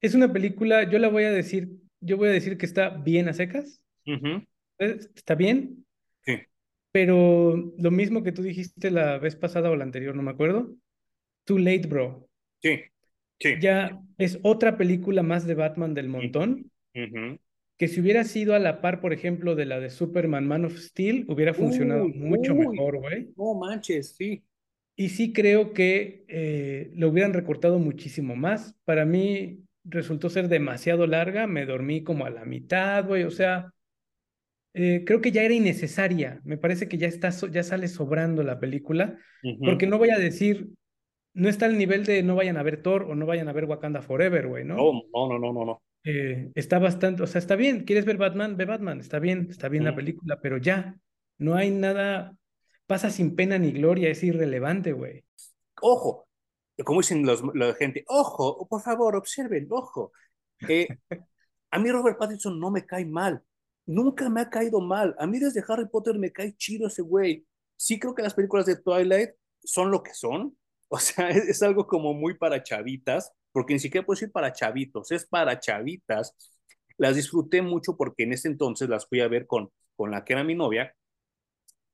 [0.00, 1.68] es una película, yo la voy a decir,
[2.00, 3.82] yo voy a decir que está bien a secas.
[4.06, 4.46] Uh -huh.
[4.78, 5.84] Está bien.
[6.24, 6.38] Sí.
[6.92, 10.74] Pero lo mismo que tú dijiste la vez pasada o la anterior, no me acuerdo.
[11.44, 12.26] Too late, bro.
[12.62, 12.80] Sí.
[13.38, 13.54] Sí.
[13.60, 16.70] Ya es otra película más de Batman del montón.
[16.94, 17.38] Uh -huh
[17.80, 20.76] que si hubiera sido a la par, por ejemplo, de la de Superman Man of
[20.76, 23.30] Steel, hubiera funcionado uy, mucho uy, mejor, güey.
[23.38, 24.44] No manches, sí.
[24.96, 28.76] Y sí creo que eh, lo hubieran recortado muchísimo más.
[28.84, 33.72] Para mí resultó ser demasiado larga, me dormí como a la mitad, güey, o sea,
[34.74, 36.42] eh, creo que ya era innecesaria.
[36.44, 39.58] Me parece que ya, está, ya sale sobrando la película, uh -huh.
[39.64, 40.68] porque no voy a decir,
[41.32, 43.64] no está al nivel de no vayan a ver Thor o no vayan a ver
[43.64, 44.76] Wakanda Forever, güey, ¿no?
[44.76, 45.82] No, no, no, no, no.
[46.04, 48.56] Eh, está bastante, o sea, está bien, ¿quieres ver Batman?
[48.56, 50.98] Ve Batman, está bien, está bien la película, pero ya,
[51.36, 52.36] no hay nada,
[52.86, 55.24] pasa sin pena ni gloria, es irrelevante, güey.
[55.82, 56.26] Ojo,
[56.84, 60.12] como dicen los, la gente, ojo, por favor, observen, ojo.
[60.68, 60.88] Eh,
[61.70, 63.42] a mí Robert Pattinson no me cae mal,
[63.84, 67.46] nunca me ha caído mal, a mí desde Harry Potter me cae chido ese güey.
[67.76, 69.30] Sí creo que las películas de Twilight
[69.64, 70.56] son lo que son,
[70.88, 74.52] o sea, es, es algo como muy para chavitas, porque ni siquiera puedo decir para
[74.52, 76.34] chavitos, es para chavitas.
[76.98, 80.34] Las disfruté mucho porque en ese entonces las fui a ver con, con la que
[80.34, 80.94] era mi novia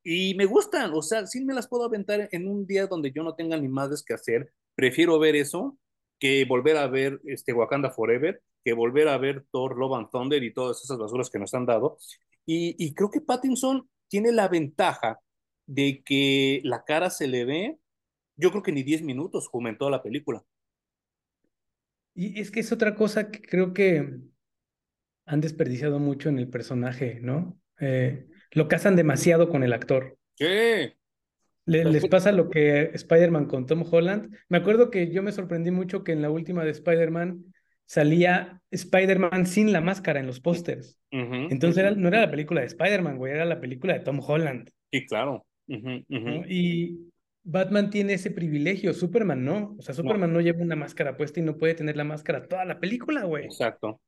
[0.08, 3.24] y me gustan, o sea, sí me las puedo aventar en un día donde yo
[3.24, 4.52] no tenga ni más que hacer.
[4.76, 5.78] Prefiero ver eso
[6.20, 10.44] que volver a ver este Wakanda Forever, que volver a ver Thor, Love and Thunder
[10.44, 11.98] y todas esas basuras que nos han dado.
[12.46, 15.18] Y, y creo que Pattinson tiene la ventaja
[15.66, 17.78] de que la cara se le ve,
[18.36, 20.44] yo creo que ni 10 minutos como en toda la película.
[22.16, 24.18] Y es que es otra cosa que creo que
[25.26, 27.60] han desperdiciado mucho en el personaje, ¿no?
[27.78, 30.16] Eh, lo casan demasiado con el actor.
[30.34, 30.96] ¿Qué?
[31.66, 34.34] Le, les pasa lo que Spider-Man con Tom Holland.
[34.48, 37.44] Me acuerdo que yo me sorprendí mucho que en la última de Spider-Man
[37.84, 40.98] salía Spider-Man sin la máscara en los pósters.
[41.12, 41.90] Uh -huh, Entonces uh -huh.
[41.92, 44.70] era, no era la película de Spider-Man, güey, era la película de Tom Holland.
[44.90, 45.44] Sí, claro.
[45.68, 46.46] Uh -huh, ¿no?
[46.48, 47.10] Y
[47.48, 49.76] Batman tiene ese privilegio, Superman no.
[49.78, 50.38] O sea, Superman no.
[50.38, 50.40] no.
[50.40, 53.44] lleva una máscara puesta y no puede tener la máscara toda la película, güey.
[53.44, 54.00] Exacto.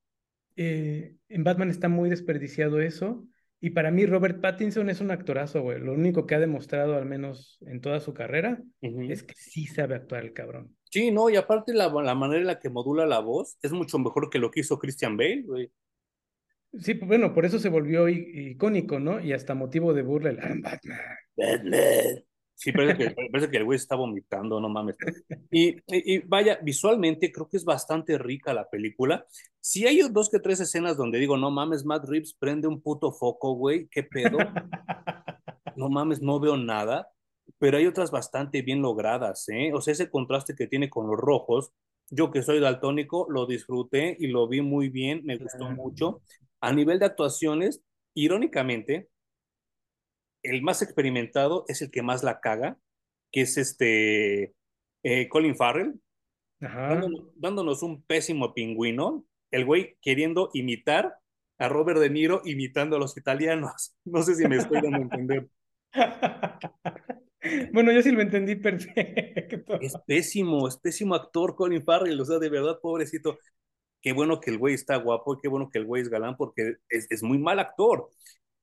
[0.57, 3.25] eh, en Batman está muy desperdiciado eso.
[3.61, 5.81] Y para mí Robert Pattinson es un actorazo, güey.
[5.81, 9.95] Lo único que ha demostrado, al menos en toda su carrera, es que sí sabe
[9.95, 10.77] actuar el cabrón.
[10.91, 13.99] Sí, no, y aparte la, la manera en la que modula la voz es mucho
[13.99, 15.73] mejor que lo que hizo Christian Bale, güey.
[16.81, 19.21] Sí, bueno, por eso se volvió icónico, ¿no?
[19.21, 21.01] Y hasta motivo de burla el Batman.
[21.37, 22.25] Batman.
[22.59, 24.97] Sí, parece que, parece que el güey está vomitando, no mames.
[25.49, 29.25] Y, y, vaya, visualmente creo que es bastante rica la película.
[29.61, 33.13] Sí hay dos que tres escenas donde digo, no mames, Matt Reeves prende un puto
[33.13, 34.39] foco, güey, qué pedo.
[35.77, 37.09] No mames, no veo nada.
[37.59, 39.71] Pero hay otras bastante bien logradas, ¿eh?
[39.73, 41.71] O sea, ese contraste que tiene con los rojos,
[42.11, 46.21] yo que soy daltónico, lo disfruté y lo vi muy bien, me gustó mucho.
[46.61, 47.81] A nivel de actuaciones,
[48.13, 49.09] irónicamente,
[50.51, 52.79] el más experimentado es el que más la caga,
[53.31, 54.55] que es este
[55.03, 56.01] eh, Colin Farrell,
[56.61, 61.17] Dándonos, un pésimo pingüino, el güey queriendo imitar
[61.59, 63.97] a Robert De Niro imitando a los italianos.
[64.05, 65.49] No sé si me estoy dando a entender.
[67.73, 69.81] Bueno, yo sí lo entendí perfecto.
[69.81, 73.39] Es pésimo, es pésimo actor Colin Farrell, o sea, de verdad, pobrecito.
[74.03, 76.37] Qué bueno que el güey está guapo y qué bueno que el güey es galán
[76.37, 78.11] porque es, es muy mal actor.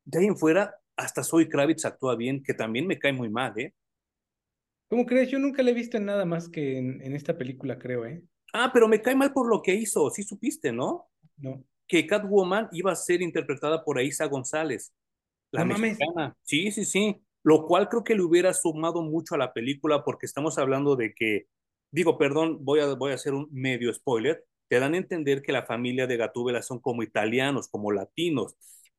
[0.03, 3.57] De ahí en fuera, hasta Zoe Kravitz actúa bien, que también me cae muy mal,
[3.59, 3.73] ¿eh?
[4.87, 5.29] ¿Cómo crees?
[5.29, 8.21] Yo nunca le he visto en nada más que en, en, esta película, creo, ¿eh?
[8.53, 11.09] Ah, pero me cae mal por lo que hizo, sí supiste, ¿no?
[11.37, 11.63] No.
[11.87, 14.93] Que Catwoman iba a ser interpretada por Aisa González,
[15.51, 16.13] la no mexicana.
[16.15, 16.37] Mames.
[16.43, 17.21] Sí, sí, sí.
[17.43, 21.13] Lo cual creo que le hubiera sumado mucho a la película porque estamos hablando de
[21.13, 21.47] que,
[21.91, 25.51] digo, perdón, voy a, voy a hacer un medio spoiler, te dan a entender que
[25.51, 28.55] la familia de Gatúbela son como italianos, como latinos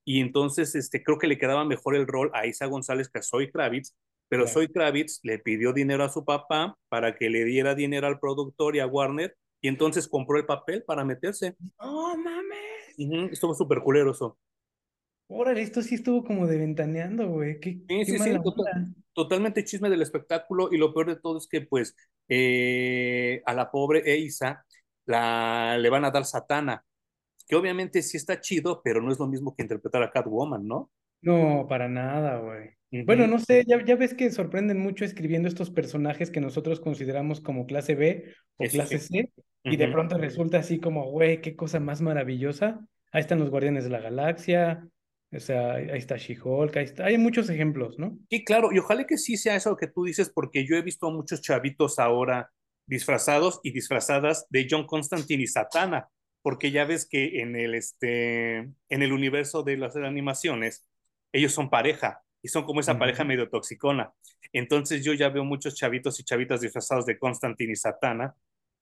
[0.06, 3.22] y entonces este, creo que le quedaba mejor el rol a Isa González que a
[3.22, 3.94] Zoe Kravitz,
[4.28, 4.54] pero claro.
[4.54, 8.76] Zoe Kravitz le pidió dinero a su papá para que le diera dinero al productor
[8.76, 11.56] y a Warner, y entonces compró el papel para meterse.
[11.78, 12.94] ¡Oh, mames!
[12.98, 14.38] Uh -huh, estuvo súper culero eso.
[15.28, 17.58] Órale, esto sí estuvo como de ventaneando, güey.
[17.58, 21.38] ¿Qué, sí, qué sí, sí, total, totalmente chisme del espectáculo, y lo peor de todo
[21.38, 21.96] es que, pues,
[22.28, 24.64] eh, a la pobre Isa
[25.04, 26.84] la, le van a dar satana,
[27.46, 30.90] que obviamente sí está chido, pero no es lo mismo que interpretar a Catwoman, ¿no?
[31.22, 32.68] No, para nada, güey.
[32.90, 33.06] Uh -huh.
[33.06, 37.40] Bueno, no sé, ya, ya, ves que sorprenden mucho escribiendo estos personajes que nosotros consideramos
[37.40, 38.24] como clase B
[38.56, 39.06] o Eso clase sí.
[39.08, 39.72] C, uh -huh.
[39.72, 42.86] y de pronto resulta así como, güey, qué cosa más maravillosa.
[43.12, 44.86] Ahí están los Guardianes de la Galaxia,
[45.32, 48.18] o sea, ahí está She-Hulk, ahí está, hay muchos ejemplos, ¿no?
[48.30, 51.08] Sí, claro, y ojalá que sí sea eso que tú dices, porque yo he visto
[51.08, 52.50] a muchos chavitos ahora
[52.86, 56.08] disfrazados y disfrazadas de John Constantine y Satana
[56.46, 60.86] porque ya ves que en el, este, en el universo de las animaciones,
[61.32, 62.98] ellos son pareja y son como esa uh -huh.
[63.00, 64.12] pareja medio toxicona.
[64.52, 68.36] Entonces yo ya veo muchos chavitos y chavitas disfrazados de Constantine y Satana.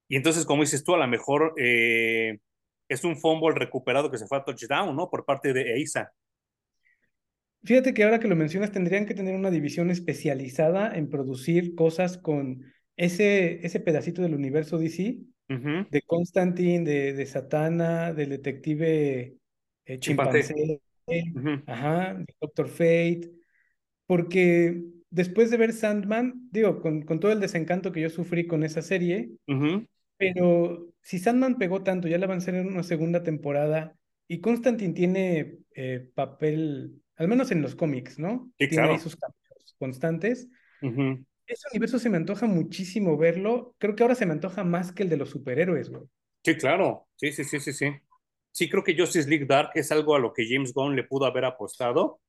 [0.08, 2.38] Y entonces, como dices tú, a lo mejor eh,
[2.86, 5.08] es un fumble recuperado que se fue a touchdown, ¿no?
[5.08, 6.12] Por parte de Eisa.
[7.64, 12.18] Fíjate que ahora que lo mencionas, tendrían que tener una división especializada en producir cosas
[12.18, 12.62] con
[12.96, 15.90] ese, ese pedacito del universo DC Uh -huh.
[15.90, 19.36] de Constantine, de, de, Satana, del detective
[19.84, 21.62] eh, chimpancé, uh -huh.
[21.66, 23.30] ajá, de Doctor Fate,
[24.06, 28.64] porque después de ver Sandman, digo, con, con, todo el desencanto que yo sufrí con
[28.64, 29.88] esa serie, uh -huh.
[30.16, 33.94] pero si Sandman pegó tanto, ya la van a hacer en una segunda temporada,
[34.26, 38.50] y Constantine tiene eh, papel, al menos en los cómics, ¿no?
[38.58, 38.92] Sí, tiene claro.
[38.94, 40.48] ahí sus cambios constantes
[41.46, 43.74] ese universo se me antoja muchísimo verlo.
[43.78, 46.02] Creo que ahora se me antoja más que el de los superhéroes, güey.
[46.44, 47.08] Sí, claro.
[47.16, 47.86] Sí, sí, sí, sí, sí.
[48.50, 51.26] Sí, creo que Justice League Dark es algo a lo que James Gunn le pudo
[51.26, 52.20] haber apostado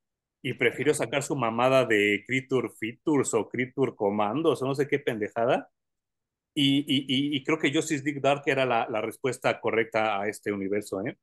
[0.41, 4.99] y prefirió sacar su mamada de Creature Features o Creature Commandos o no sé qué
[4.99, 5.69] pendejada.
[6.53, 10.51] Y, y, y creo que Justice League Dark era la, la, respuesta correcta a este
[10.51, 11.17] universo, ¿eh?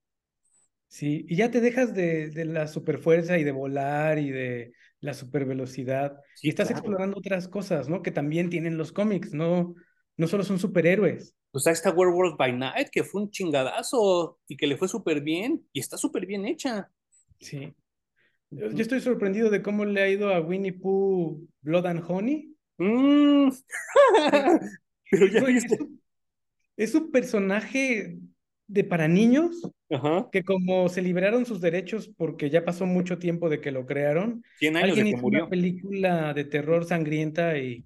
[0.88, 5.12] Sí, y ya te dejas de, de la superfuerza y de volar y de la
[5.12, 6.16] supervelocidad.
[6.36, 6.80] Sí, y estás claro.
[6.80, 8.02] explorando otras cosas, ¿no?
[8.02, 9.74] Que también tienen los cómics, no,
[10.16, 11.34] no solo son superhéroes.
[11.50, 15.20] Pues ahí está Werewolf by Night, que fue un chingadazo y que le fue súper
[15.20, 16.88] bien y está súper bien hecha.
[17.40, 17.74] Sí.
[18.50, 22.56] Yo, yo, estoy sorprendido de cómo le ha ido a Winnie Pooh Blood and Honey.
[22.78, 23.50] Mm.
[25.10, 25.78] Pero ya viste.
[26.76, 28.18] Es un personaje
[28.72, 30.28] de para niños Ajá.
[30.32, 34.42] que como se liberaron sus derechos porque ya pasó mucho tiempo de que lo crearon,
[34.58, 35.40] 100 años alguien de que hizo murió.
[35.40, 37.84] una película de terror sangrienta y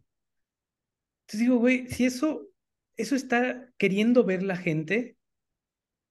[1.24, 2.48] entonces digo, güey, si eso
[2.96, 5.16] eso está queriendo ver la gente,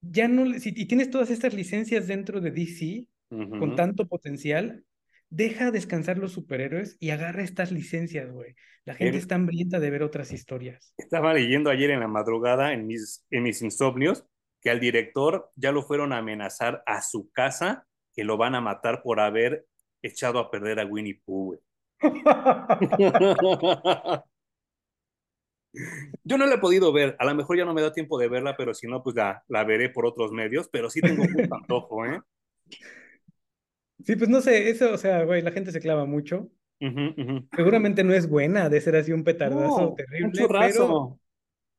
[0.02, 3.60] ya no si y tienes todas estas licencias dentro de DC uh -huh.
[3.60, 4.84] con tanto potencial,
[5.30, 8.56] deja descansar los superhéroes y agarra estas licencias, güey.
[8.84, 9.22] La gente El...
[9.22, 10.94] está hambrienta de ver otras historias.
[10.98, 14.26] Estaba leyendo ayer en la madrugada en mis, en mis insomnios
[14.66, 17.86] que al director ya lo fueron a amenazar a su casa,
[18.16, 19.68] que lo van a matar por haber
[20.02, 21.56] echado a perder a Winnie Pooh.
[26.24, 28.28] Yo no la he podido ver, a lo mejor ya no me da tiempo de
[28.28, 31.54] verla, pero si no, pues la, la veré por otros medios, pero sí tengo mucho
[31.54, 32.20] antojo, ¿eh?
[34.04, 36.50] Sí, pues no sé, eso, o sea, güey, la gente se clava mucho.
[36.82, 37.48] Uh -huh, uh -huh.
[37.56, 41.20] Seguramente no es buena de ser así un petardazo no, terrible, un pero,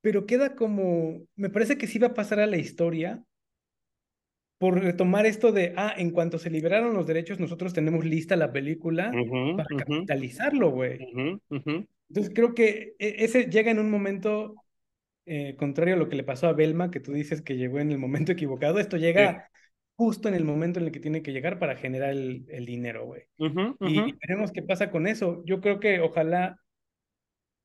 [0.07, 3.25] pero queda como, me parece que sí va a pasar a la historia
[4.57, 8.53] por retomar esto de, ah, en cuanto se liberaron los derechos, nosotros tenemos lista la
[8.53, 11.01] película uh -huh, para capitalizarlo, güey.
[11.51, 14.55] Entonces creo que e, ese llega en un momento
[15.27, 17.91] eh, contrario a lo que le pasó a Belma, que tú dices que llegó en
[17.91, 18.79] el momento equivocado.
[18.79, 19.59] Esto llega sí.
[19.97, 23.07] justo en el momento en el que tiene que llegar para generar el, el dinero,
[23.07, 23.25] güey.
[23.81, 25.43] Y veremos qué pasa con eso.
[25.45, 26.61] Yo creo que ojalá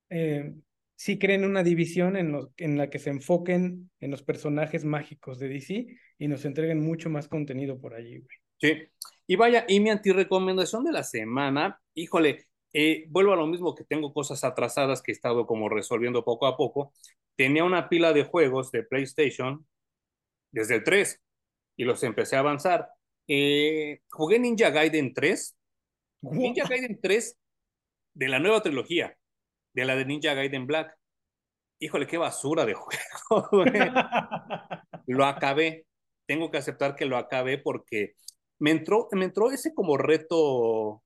[0.09, 0.55] eh,
[1.02, 5.40] sí creen una división en, los, en la que se enfoquen en los personajes mágicos
[5.40, 5.88] de DC
[6.19, 8.38] y nos entreguen mucho más contenido por allí, güey.
[8.60, 8.84] Sí.
[9.26, 13.84] Y vaya, y mi antirecomendación de la semana, híjole, eh, vuelvo a lo mismo que
[13.84, 16.94] tengo cosas atrasadas que he estado como resolviendo poco a poco.
[17.36, 19.65] Tenía una pila de juegos de PlayStation
[20.52, 21.19] desde el 3
[21.78, 22.90] y los empecé a avanzar.
[23.28, 25.57] Eh, jugué Ninja Gaiden 3.
[26.22, 27.40] Ninja Gaiden 3
[28.14, 29.18] de la nueva trilogía,
[29.73, 30.98] de la de Ninja Gaiden Black.
[31.80, 32.73] Híjole, qué basura de
[33.30, 33.65] juego.
[35.07, 35.85] lo acabé.
[36.26, 38.15] Tengo que aceptar que lo acabé porque
[38.60, 41.03] me entró, me entró ese como reto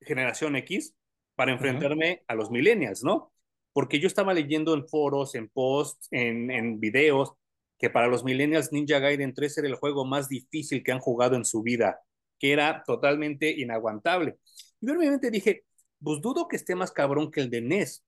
[0.00, 0.94] generación X
[1.34, 2.24] para enfrentarme uh -huh.
[2.28, 3.32] a los millennials, ¿no?
[3.72, 7.34] Porque yo estaba leyendo en foros, en posts, en, en videos,
[7.78, 11.34] que para los millennials Ninja Gaiden 3 era el juego más difícil que han jugado
[11.34, 12.00] en su vida,
[12.38, 14.38] que era totalmente inaguantable.
[14.80, 15.64] Y obviamente dije,
[16.04, 18.04] pues dudo que esté más cabrón que el de NES.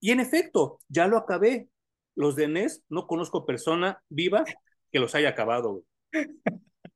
[0.00, 1.68] Y en efecto, ya lo acabé.
[2.16, 4.44] Los de NES no conozco persona viva
[4.92, 5.84] que los haya acabado.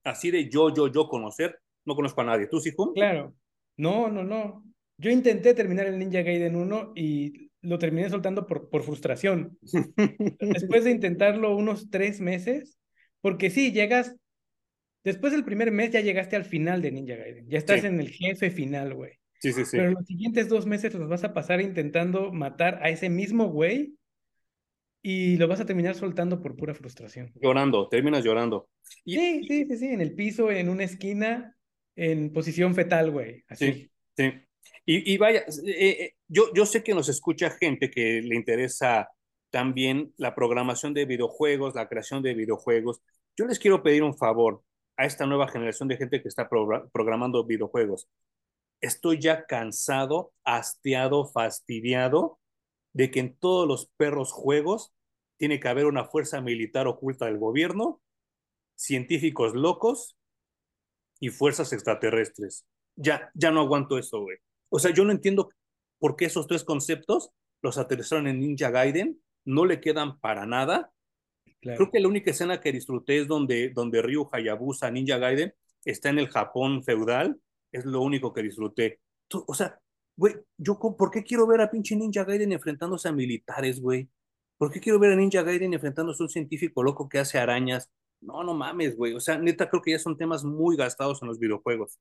[0.04, 2.46] Así de yo, yo, yo conocer, no conozco a nadie.
[2.46, 3.34] ¿Tú, sí, Claro.
[3.76, 4.64] No, no, no.
[4.98, 9.56] Yo intenté terminar el Ninja Gaiden 1 y lo terminé soltando por, por frustración.
[10.40, 12.78] Después de intentarlo unos tres meses,
[13.20, 14.14] porque sí, llegas,
[15.04, 17.86] después del primer mes ya llegaste al final de Ninja Gaiden, ya estás sí.
[17.86, 19.12] en el jefe final, güey.
[19.40, 19.76] Sí, sí, sí.
[19.76, 23.94] Pero los siguientes dos meses los vas a pasar intentando matar a ese mismo güey
[25.02, 27.32] y lo vas a terminar soltando por pura frustración.
[27.40, 28.68] Llorando, terminas llorando.
[29.04, 29.16] Y...
[29.16, 31.56] Sí, sí, sí, sí, en el piso, en una esquina,
[31.94, 33.44] en posición fetal, güey.
[33.48, 33.72] Así.
[33.72, 34.32] Sí, sí.
[34.84, 39.08] Y, y vaya, eh, eh, yo, yo sé que nos escucha gente que le interesa
[39.50, 43.00] también la programación de videojuegos, la creación de videojuegos.
[43.36, 44.62] Yo les quiero pedir un favor
[44.96, 48.08] a esta nueva generación de gente que está pro programando videojuegos.
[48.80, 52.38] Estoy ya cansado, hastiado, fastidiado
[52.92, 54.92] de que en todos los perros juegos
[55.36, 58.00] tiene que haber una fuerza militar oculta del gobierno,
[58.76, 60.16] científicos locos
[61.20, 62.66] y fuerzas extraterrestres.
[62.96, 64.38] Ya, ya no aguanto eso, güey.
[64.68, 65.50] O sea, yo no entiendo
[65.98, 67.30] por qué esos tres conceptos
[67.62, 70.92] los aterrizaron en Ninja Gaiden, no le quedan para nada.
[71.60, 71.78] Claro.
[71.78, 76.10] Creo que la única escena que disfruté es donde, donde Ryu Hayabusa, Ninja Gaiden, está
[76.10, 77.40] en el Japón feudal,
[77.78, 79.00] es lo único que disfruté.
[79.28, 79.80] Tú, o sea,
[80.16, 84.08] güey, yo, ¿por qué quiero ver a pinche Ninja Gaiden enfrentándose a militares, güey?
[84.56, 87.90] ¿Por qué quiero ver a Ninja Gaiden enfrentándose a un científico loco que hace arañas?
[88.20, 89.14] No, no mames, güey.
[89.14, 91.98] O sea, neta, creo que ya son temas muy gastados en los videojuegos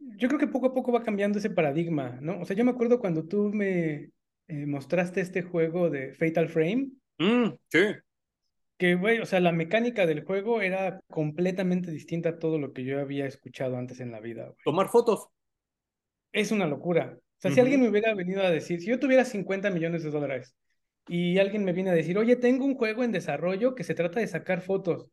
[0.00, 2.40] yo creo que poco a poco va cambiando ese paradigma, ¿no?
[2.40, 4.10] O sea, yo me acuerdo cuando tú me
[4.48, 6.90] eh, mostraste este juego de Fatal Frame.
[7.18, 7.78] Mm, sí.
[8.80, 12.82] Que, güey, o sea, la mecánica del juego era completamente distinta a todo lo que
[12.82, 14.54] yo había escuchado antes en la vida.
[14.64, 15.28] Tomar fotos.
[16.32, 17.18] Es una locura.
[17.18, 17.54] O sea, uh -huh.
[17.54, 20.56] si alguien me hubiera venido a decir, si yo tuviera 50 millones de dólares
[21.06, 24.18] y alguien me viene a decir, oye, tengo un juego en desarrollo que se trata
[24.18, 25.10] de sacar fotos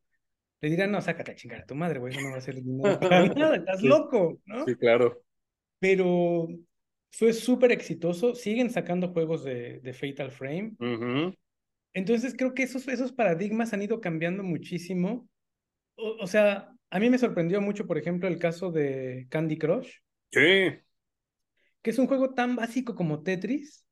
[0.62, 2.56] le dirán, no, sácate a chingar a tu madre, güey, eso no va a ser
[2.66, 4.66] nada, estás sí, loco, ¿no?
[4.66, 5.22] Sí, claro.
[5.80, 6.48] Pero
[7.12, 10.74] fue súper exitoso, siguen sacando juegos de, de Fatal Frame.
[10.80, 11.38] Uh -huh.
[11.98, 15.28] Entonces creo que esos, esos paradigmas han ido cambiando muchísimo.
[15.96, 19.90] O, o, sea, a mí me sorprendió mucho, por ejemplo, el caso de Candy Crush.
[20.32, 20.80] Sí.
[21.82, 23.86] Que es un juego tan básico como Tetris,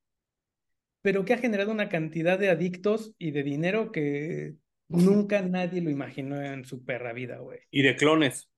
[1.02, 4.56] pero que ha generado una cantidad de adictos y de dinero que
[4.88, 7.60] Nunca nadie lo imaginó en su perra vida, güey.
[7.72, 8.50] Y de clones.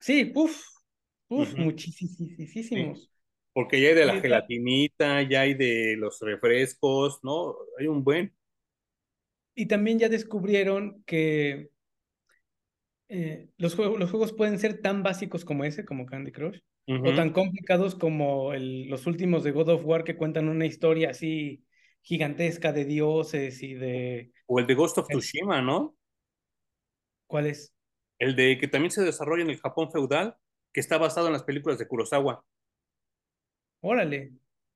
[0.00, 0.60] Sí, puf,
[1.28, 1.64] puf, uh -huh.
[1.64, 3.02] muchísimos.
[3.02, 3.10] Sí.
[3.52, 7.54] Porque ya hay de la gelatinita, ya hay de los refrescos, ¿no?
[7.78, 8.34] Hay un buen.
[9.54, 11.70] Y también ya descubrieron que
[13.08, 16.92] eh, los, juegos, los juegos pueden ser tan básicos como ese, como Candy Crush, uh
[16.94, 17.12] -huh.
[17.12, 21.10] o tan complicados como el, los últimos de God of War que cuentan una historia
[21.10, 21.64] así
[22.02, 24.32] gigantesca de dioses y de...
[24.46, 25.96] O el de Ghost of Tsushima, ¿no?
[27.26, 27.72] ¿Cuál es?
[28.18, 30.36] El de que también se desarrolla en el Japón feudal,
[30.72, 32.44] que está basado en las películas de Kurosawa.
[33.80, 34.32] Órale.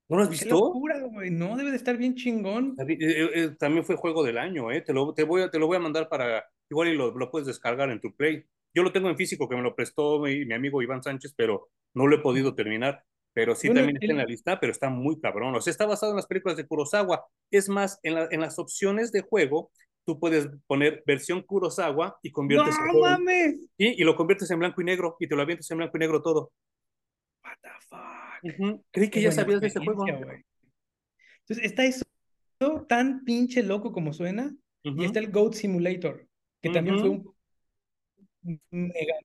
[0.09, 0.55] ¿No lo has Qué visto?
[0.55, 1.29] locura, güey.
[1.29, 2.75] No, debe de estar bien chingón.
[2.79, 4.81] Eh, eh, eh, También fue juego del año, ¿eh?
[4.81, 7.29] Te lo, te voy a, te lo voy a mandar para, igual y lo, lo
[7.29, 8.43] puedes descargar en tu Play.
[8.73, 11.69] Yo lo tengo en físico, que me lo prestó mi, mi amigo Iván Sánchez, pero
[11.93, 13.03] no lo he podido terminar.
[13.33, 15.53] Pero sí Bueno, también está el- en la lista, pero está muy cabrón.
[15.55, 17.25] O sea, está basado en las películas de Kurosawa.
[17.51, 19.71] Es más, en, la- en las opciones de juego,
[20.05, 23.69] tú puedes poner versión Kurosawa y ¡No conviertes en- mames!
[23.77, 25.99] y, y lo conviertes en blanco y negro y te lo avientas en blanco y
[25.99, 26.51] negro todo.
[27.43, 28.28] What the fuck.
[28.91, 30.05] Creí que Qué ya sabías de ese juego.
[30.07, 32.05] Entonces, está eso
[32.87, 34.55] tan pinche loco como suena.
[34.83, 36.27] Y está el Goat Simulator,
[36.61, 37.35] que también fue un
[38.71, 39.15] mega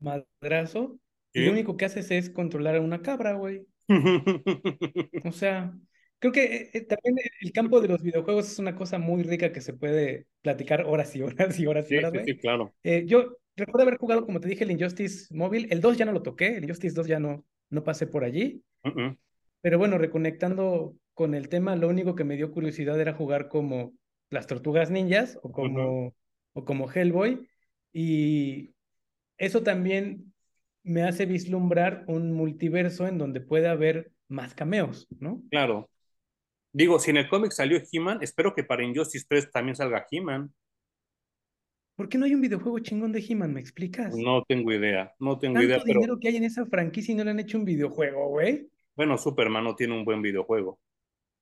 [0.00, 0.98] madrazo.
[1.32, 3.66] Y lo único que haces es controlar a una cabra, güey.
[5.24, 5.74] O sea,
[6.18, 9.52] creo que eh, eh, también el campo de los videojuegos es una cosa muy rica
[9.52, 12.24] que se puede platicar horas y horas y horas y Sí, horas, sí, güey.
[12.24, 12.74] sí, claro.
[12.82, 15.68] Eh, yo recuerdo haber jugado, como te dije, el Injustice móvil.
[15.70, 18.62] El 2 ya no lo toqué, el Injustice 2 ya no, no pasé por allí.
[19.60, 23.92] Pero bueno, reconectando con el tema, lo único que me dio curiosidad era jugar como
[24.30, 26.14] las Tortugas Ninjas o como,
[26.52, 27.48] o como Hellboy.
[27.92, 28.74] Y
[29.36, 30.32] eso también
[30.82, 35.42] me hace vislumbrar un multiverso en donde puede haber más cameos, ¿no?
[35.50, 35.90] Claro.
[36.72, 40.52] Digo, si en el cómic salió He-Man, espero que para Injustice 3 también salga He-Man.
[41.98, 43.52] ¿Por qué no hay un videojuego chingón de He-Man?
[43.52, 44.14] ¿Me explicas?
[44.16, 47.16] No tengo idea, no tengo idea, Tanto pero dinero que hay en esa franquicia y
[47.16, 48.68] no le han hecho un videojuego, güey.
[48.94, 50.78] bueno, Superman no tiene un buen videojuego.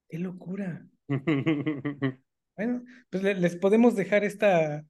[0.09, 0.89] ¡Qué locura!
[2.57, 4.83] Bueno, pues le- les podemos dejar esta,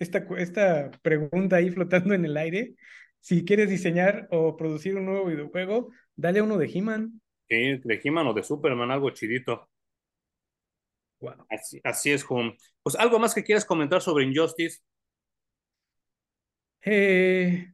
[0.00, 2.74] esta, esta pregunta ahí flotando en el aire.
[3.20, 7.20] Si quieres diseñar o producir un nuevo videojuego, dale a uno de He-Man.
[7.48, 9.68] Sí, de He-Man o de Superman, algo chidito.
[11.20, 11.46] Wow.
[11.48, 12.56] Así, así es, Hum.
[12.82, 14.80] Pues algo más que quieras comentar sobre Injustice.
[16.84, 17.72] Eh,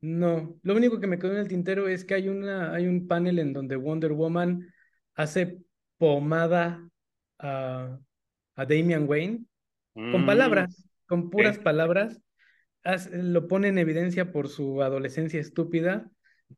[0.00, 3.08] no, lo único que me quedó en el tintero es que hay una, hay un
[3.08, 4.72] panel en donde Wonder Woman
[5.14, 5.58] hace
[5.98, 6.88] pomada
[7.38, 7.98] a,
[8.54, 9.44] a Damian Wayne
[10.10, 12.20] con Mm, palabras, con puras palabras.
[13.12, 16.10] Lo pone en evidencia por su adolescencia estúpida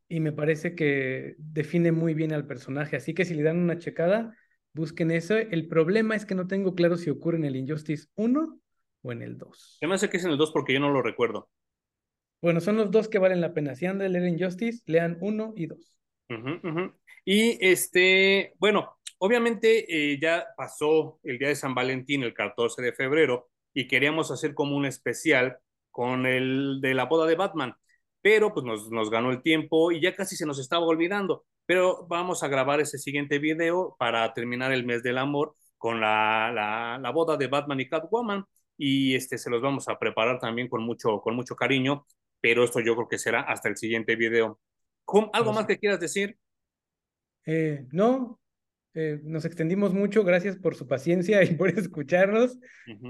[0.07, 2.95] y me parece que define muy bien al personaje.
[2.95, 4.37] Así que si le dan una checada,
[4.73, 5.37] busquen eso.
[5.37, 8.60] El problema es que no tengo claro si ocurre en el Injustice 1
[9.01, 9.79] o en el 2.
[9.81, 11.49] Se me hace que es en el 2 porque yo no lo recuerdo.
[12.41, 13.75] Bueno, son los dos que valen la pena.
[13.75, 15.97] Si han de leer Injustice, lean 1 y 2.
[16.29, 16.93] Ujú, ujú.
[17.25, 22.93] Y este, bueno, obviamente eh, ya pasó el día de San Valentín, el 14 de
[22.93, 25.57] febrero, y queríamos hacer como un especial
[25.91, 27.75] con el de la boda de Batman,
[28.21, 31.45] pero pues nos, nos ganó el tiempo y ya casi se nos estaba olvidando.
[31.65, 36.51] Pero vamos a grabar ese siguiente video para terminar el mes del amor con la,
[36.53, 38.45] la, la boda de Batman y Catwoman.
[38.83, 42.03] Y este se los vamos a preparar también con mucho, con mucho cariño,
[42.41, 44.59] pero esto yo creo que será hasta el siguiente video.
[45.33, 46.35] ¿Algo más que quieras decir?
[47.45, 48.39] Eh, no,
[48.95, 50.23] eh, nos extendimos mucho.
[50.23, 52.57] Gracias por su paciencia y por escucharnos.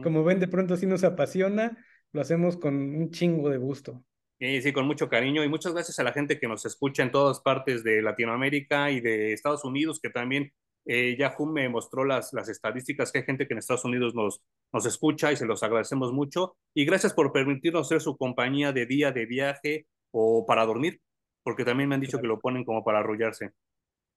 [0.03, 1.77] Como ven, de pronto sí nos apasiona.
[2.11, 4.03] Lo hacemos con un chingo de gusto.
[4.39, 7.11] Sí, sí, con mucho cariño y muchas gracias a la gente que nos escucha en
[7.11, 10.51] todas partes de Latinoamérica y de Estados Unidos, que también
[10.83, 14.41] eh, Yahoo me mostró las, las estadísticas que hay gente que en Estados Unidos nos,
[14.73, 16.55] nos escucha y se los agradecemos mucho.
[16.73, 20.99] Y gracias por permitirnos ser su compañía de día, de viaje o para dormir,
[21.43, 23.51] porque también me han dicho que lo ponen como para arrullarse.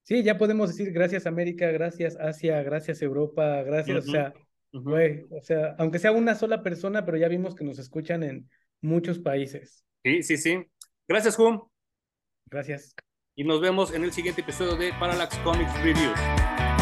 [0.02, 4.34] Sí, ya podemos decir gracias América, gracias Asia, gracias Europa, gracias, o sea,
[4.72, 8.50] o sea, aunque sea una sola persona, pero ya vimos que nos escuchan en
[8.82, 9.84] muchos países.
[10.04, 10.66] Sí, sí, sí.
[11.08, 11.62] Gracias, Hum.
[12.50, 12.94] Gracias.
[13.34, 16.73] Y nos vemos en el siguiente episodio de Parallax Comics Reviews.